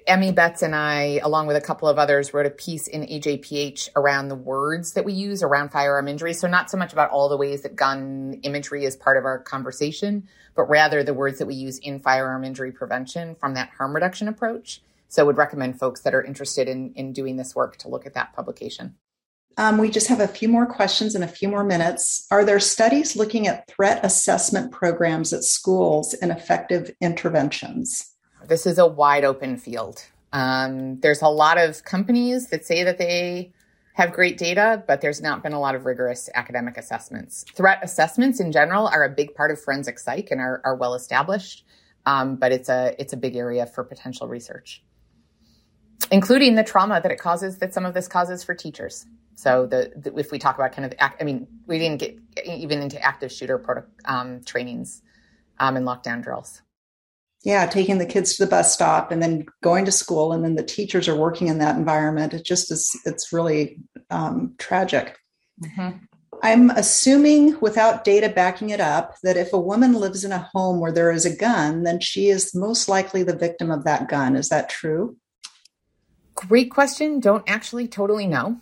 Emmy 0.06 0.32
Betz 0.32 0.62
and 0.62 0.74
I, 0.74 1.20
along 1.22 1.46
with 1.46 1.56
a 1.56 1.60
couple 1.60 1.88
of 1.88 1.98
others, 1.98 2.32
wrote 2.32 2.46
a 2.46 2.50
piece 2.50 2.88
in 2.88 3.02
AJPH 3.02 3.90
around 3.96 4.28
the 4.28 4.34
words 4.34 4.94
that 4.94 5.04
we 5.04 5.12
use 5.12 5.42
around 5.42 5.72
firearm 5.72 6.08
injury. 6.08 6.32
So 6.32 6.48
not 6.48 6.70
so 6.70 6.78
much 6.78 6.94
about 6.94 7.10
all 7.10 7.28
the 7.28 7.36
ways 7.36 7.60
that 7.60 7.76
gun 7.76 8.40
imagery 8.42 8.86
is 8.86 8.96
part 8.96 9.18
of 9.18 9.26
our 9.26 9.40
conversation, 9.40 10.26
but 10.54 10.70
rather 10.70 11.02
the 11.02 11.12
words 11.12 11.38
that 11.38 11.46
we 11.46 11.54
use 11.54 11.76
in 11.76 12.00
firearm 12.00 12.44
injury 12.44 12.72
prevention 12.72 13.34
from 13.34 13.52
that 13.54 13.68
harm 13.76 13.94
reduction 13.94 14.26
approach. 14.26 14.80
So 15.08 15.22
I 15.22 15.26
would 15.26 15.36
recommend 15.36 15.78
folks 15.78 16.00
that 16.00 16.14
are 16.14 16.24
interested 16.24 16.66
in, 16.66 16.94
in 16.94 17.12
doing 17.12 17.36
this 17.36 17.54
work 17.54 17.76
to 17.78 17.88
look 17.88 18.06
at 18.06 18.14
that 18.14 18.32
publication. 18.32 18.94
Um, 19.56 19.78
we 19.78 19.90
just 19.90 20.06
have 20.08 20.20
a 20.20 20.28
few 20.28 20.48
more 20.48 20.66
questions 20.66 21.14
and 21.14 21.24
a 21.24 21.28
few 21.28 21.48
more 21.48 21.64
minutes. 21.64 22.26
Are 22.30 22.44
there 22.44 22.60
studies 22.60 23.16
looking 23.16 23.46
at 23.46 23.68
threat 23.68 24.04
assessment 24.04 24.72
programs 24.72 25.32
at 25.32 25.44
schools 25.44 26.14
and 26.14 26.30
effective 26.30 26.90
interventions? 27.00 28.14
This 28.46 28.66
is 28.66 28.78
a 28.78 28.86
wide 28.86 29.24
open 29.24 29.56
field. 29.56 30.04
Um, 30.32 31.00
there's 31.00 31.22
a 31.22 31.28
lot 31.28 31.58
of 31.58 31.84
companies 31.84 32.48
that 32.48 32.64
say 32.64 32.84
that 32.84 32.98
they 32.98 33.52
have 33.94 34.12
great 34.12 34.38
data, 34.38 34.82
but 34.86 35.00
there's 35.00 35.20
not 35.20 35.42
been 35.42 35.52
a 35.52 35.60
lot 35.60 35.74
of 35.74 35.84
rigorous 35.84 36.30
academic 36.34 36.76
assessments. 36.76 37.44
Threat 37.54 37.80
assessments 37.82 38.40
in 38.40 38.52
general 38.52 38.86
are 38.88 39.04
a 39.04 39.10
big 39.10 39.34
part 39.34 39.50
of 39.50 39.60
forensic 39.60 39.98
psych 39.98 40.30
and 40.30 40.40
are, 40.40 40.60
are 40.64 40.76
well 40.76 40.94
established, 40.94 41.66
um, 42.06 42.36
but 42.36 42.52
it's 42.52 42.68
a 42.68 42.94
it's 42.98 43.12
a 43.12 43.16
big 43.16 43.36
area 43.36 43.66
for 43.66 43.84
potential 43.84 44.28
research, 44.28 44.82
including 46.10 46.54
the 46.54 46.64
trauma 46.64 47.00
that 47.02 47.12
it 47.12 47.18
causes 47.18 47.58
that 47.58 47.74
some 47.74 47.84
of 47.84 47.92
this 47.92 48.08
causes 48.08 48.42
for 48.42 48.54
teachers. 48.54 49.06
So 49.40 49.66
the, 49.66 49.90
the, 49.96 50.14
if 50.18 50.30
we 50.30 50.38
talk 50.38 50.56
about 50.56 50.72
kind 50.72 50.84
of, 50.84 50.92
act, 50.98 51.22
I 51.22 51.24
mean, 51.24 51.46
we 51.66 51.78
didn't 51.78 51.98
get 51.98 52.18
even 52.44 52.82
into 52.82 53.00
active 53.00 53.32
shooter 53.32 53.56
proto, 53.56 53.84
um, 54.04 54.42
trainings 54.44 55.00
um, 55.58 55.78
and 55.78 55.86
lockdown 55.86 56.22
drills. 56.22 56.60
Yeah, 57.42 57.64
taking 57.64 57.96
the 57.96 58.04
kids 58.04 58.36
to 58.36 58.44
the 58.44 58.50
bus 58.50 58.74
stop 58.74 59.10
and 59.10 59.22
then 59.22 59.46
going 59.62 59.86
to 59.86 59.92
school, 59.92 60.34
and 60.34 60.44
then 60.44 60.56
the 60.56 60.62
teachers 60.62 61.08
are 61.08 61.16
working 61.16 61.48
in 61.48 61.56
that 61.56 61.76
environment. 61.76 62.34
It 62.34 62.44
just 62.44 62.70
is, 62.70 62.94
it's 63.06 63.32
really 63.32 63.78
um, 64.10 64.56
tragic. 64.58 65.16
Mm-hmm. 65.64 66.04
I'm 66.42 66.68
assuming, 66.68 67.58
without 67.60 68.04
data 68.04 68.28
backing 68.28 68.68
it 68.68 68.80
up, 68.80 69.14
that 69.22 69.38
if 69.38 69.54
a 69.54 69.58
woman 69.58 69.94
lives 69.94 70.22
in 70.22 70.32
a 70.32 70.50
home 70.52 70.80
where 70.80 70.92
there 70.92 71.10
is 71.10 71.24
a 71.24 71.34
gun, 71.34 71.84
then 71.84 72.00
she 72.00 72.28
is 72.28 72.54
most 72.54 72.90
likely 72.90 73.22
the 73.22 73.36
victim 73.36 73.70
of 73.70 73.84
that 73.84 74.06
gun. 74.10 74.36
Is 74.36 74.50
that 74.50 74.68
true? 74.68 75.16
Great 76.34 76.70
question. 76.70 77.20
Don't 77.20 77.48
actually 77.48 77.88
totally 77.88 78.26
know. 78.26 78.60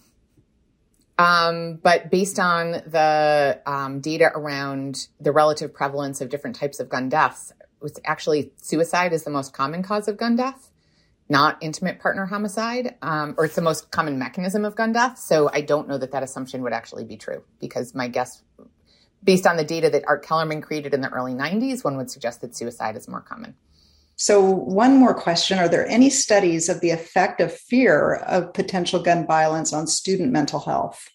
Um, 1.19 1.81
but 1.83 2.11
based 2.11 2.39
on 2.39 2.71
the 2.71 3.61
um, 3.67 4.01
data 4.01 4.31
around 4.35 5.09
the 5.21 5.33
relative 5.33 5.75
prevalence 5.75 6.21
of 6.21 6.29
different 6.29 6.55
types 6.55 6.79
of 6.79 6.89
gun 6.89 7.09
deaths, 7.09 7.53
it's 7.83 7.99
actually 8.05 8.53
suicide 8.57 9.13
is 9.13 9.25
the 9.25 9.31
most 9.31 9.53
common 9.53 9.83
cause 9.83 10.07
of 10.07 10.17
gun 10.17 10.37
death, 10.37 10.71
not 11.29 11.59
intimate 11.61 11.99
partner 11.99 12.27
homicide, 12.27 12.95
um, 13.03 13.35
or 13.37 13.47
it's 13.47 13.57
the 13.57 13.63
most 13.63 13.91
common 13.91 14.19
mechanism 14.19 14.65
of 14.65 14.77
gun 14.77 14.93
death. 14.93 15.19
So 15.19 15.51
I 15.53 15.61
don't 15.61 15.89
know 15.89 15.99
that 15.99 16.13
that 16.13 16.23
assumption 16.23 16.63
would 16.63 16.73
actually 16.73 17.05
be 17.05 17.17
true 17.17 17.43
because 17.61 17.97
my 17.97 18.07
guess, 18.07 18.43
based 19.25 19.47
on 19.47 19.57
the 19.57 19.65
data 19.65 19.91
that 19.91 20.05
Art 20.07 20.25
Kellermann 20.25 20.63
created 20.63 20.95
in 20.95 21.01
the 21.01 21.11
early 21.11 21.35
90s, 21.35 21.83
one 21.83 21.97
would 21.97 22.11
suggest 22.11 22.43
that 22.43 22.55
suicide 22.55 22.97
is 22.97 23.09
more 23.09 23.21
common. 23.21 23.57
So, 24.21 24.41
one 24.41 24.97
more 24.97 25.15
question 25.15 25.61
Are 25.61 25.69
there 25.69 25.87
any 25.87 26.11
studies 26.11 26.69
of 26.69 26.81
the 26.81 26.91
effect 26.91 27.41
of 27.41 27.53
fear 27.53 28.17
of 28.17 28.53
potential 28.53 29.01
gun 29.01 29.25
violence 29.25 29.73
on 29.73 29.87
student 29.87 30.33
mental 30.33 30.59
health? 30.59 31.09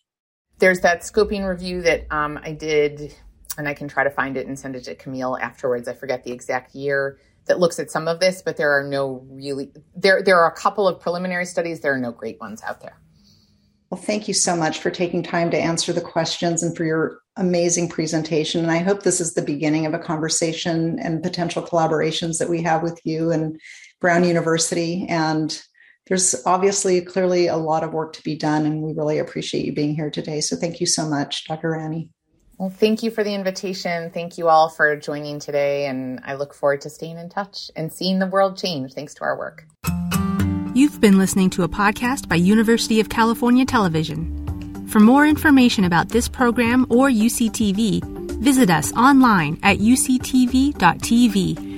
There's 0.60 0.80
that 0.82 1.02
scoping 1.02 1.46
review 1.48 1.82
that 1.82 2.08
um, 2.12 2.40
I 2.42 2.54
did, 2.54 3.14
and 3.58 3.68
I 3.68 3.74
can 3.74 3.90
try 3.90 4.06
to 4.06 4.10
find 4.10 4.38
it 4.38 4.48
and 4.48 4.58
send 4.58 4.78
it 4.78 4.86
to 4.86 4.96
Camille 4.96 5.38
afterwards. 5.38 5.90
I 5.90 5.94
forget 5.94 6.24
the 6.24 6.32
exact 6.32 6.76
year 6.76 7.20
that 7.48 7.60
looks 7.60 7.78
at 7.78 7.92
some 7.92 8.08
of 8.08 8.22
this, 8.22 8.42
but 8.42 8.56
there 8.56 8.72
are 8.72 8.88
no 8.88 9.28
really, 9.30 9.74
there, 9.94 10.24
there 10.24 10.40
are 10.40 10.50
a 10.50 10.56
couple 10.56 10.88
of 10.88 11.02
preliminary 11.02 11.46
studies. 11.46 11.82
There 11.82 11.94
are 11.94 12.00
no 12.00 12.14
great 12.14 12.40
ones 12.40 12.64
out 12.64 12.80
there. 12.80 13.02
Well, 13.90 14.00
thank 14.00 14.30
you 14.30 14.34
so 14.34 14.56
much 14.56 14.80
for 14.80 14.90
taking 14.90 15.24
time 15.24 15.52
to 15.52 15.58
answer 15.58 15.92
the 15.92 16.00
questions 16.00 16.64
and 16.64 16.74
for 16.76 16.86
your 16.86 17.20
amazing 17.36 17.90
presentation. 17.90 18.62
And 18.62 18.72
I 18.72 18.78
hope 18.78 19.04
this 19.04 19.22
is 19.22 19.34
the 19.34 19.42
beginning 19.42 19.86
of 19.86 19.94
a 19.94 20.00
conversation 20.00 21.00
and 21.00 21.24
potential 21.24 21.64
collaborations 21.64 22.38
that 22.40 22.50
we 22.50 22.62
have 22.62 22.84
with 22.84 23.00
you 23.04 23.32
and 23.32 23.60
Brown 24.00 24.24
University. 24.24 25.08
And 25.10 25.62
there's 26.08 26.36
obviously 26.46 27.02
clearly 27.02 27.48
a 27.48 27.56
lot 27.56 27.84
of 27.84 27.94
work 27.94 28.14
to 28.14 28.24
be 28.24 28.36
done, 28.36 28.66
and 28.66 28.82
we 28.82 28.94
really 28.94 29.20
appreciate 29.20 29.66
you 29.66 29.74
being 29.74 29.96
here 29.96 30.10
today. 30.10 30.42
So 30.42 30.58
thank 30.58 30.82
you 30.82 30.86
so 30.86 31.08
much, 31.08 31.46
Dr. 31.46 31.72
Ranney. 31.72 32.10
Well, 32.58 32.70
thank 32.70 33.04
you 33.04 33.10
for 33.10 33.24
the 33.24 33.34
invitation. 33.34 34.12
Thank 34.12 34.38
you 34.38 34.48
all 34.48 34.70
for 34.70 34.96
joining 34.98 35.40
today, 35.40 35.86
and 35.86 36.20
I 36.26 36.36
look 36.36 36.54
forward 36.54 36.82
to 36.82 36.90
staying 36.90 37.18
in 37.18 37.30
touch 37.30 37.72
and 37.76 37.92
seeing 37.92 38.20
the 38.20 38.28
world 38.28 38.58
change 38.58 38.94
thanks 38.94 39.14
to 39.16 39.24
our 39.24 39.38
work. 39.38 39.66
You've 40.76 41.00
been 41.00 41.18
listening 41.18 41.50
to 41.52 41.64
a 41.64 41.70
podcast 41.70 42.28
by 42.28 42.36
University 42.36 43.00
of 43.00 43.10
California 43.10 43.66
Television. 43.66 44.43
For 44.88 45.00
more 45.00 45.26
information 45.26 45.86
about 45.86 46.10
this 46.10 46.28
program 46.28 46.86
or 46.90 47.10
UCTV, 47.10 48.04
visit 48.42 48.70
us 48.70 48.92
online 48.94 49.60
at 49.64 49.80
uctv.tv 49.80 51.73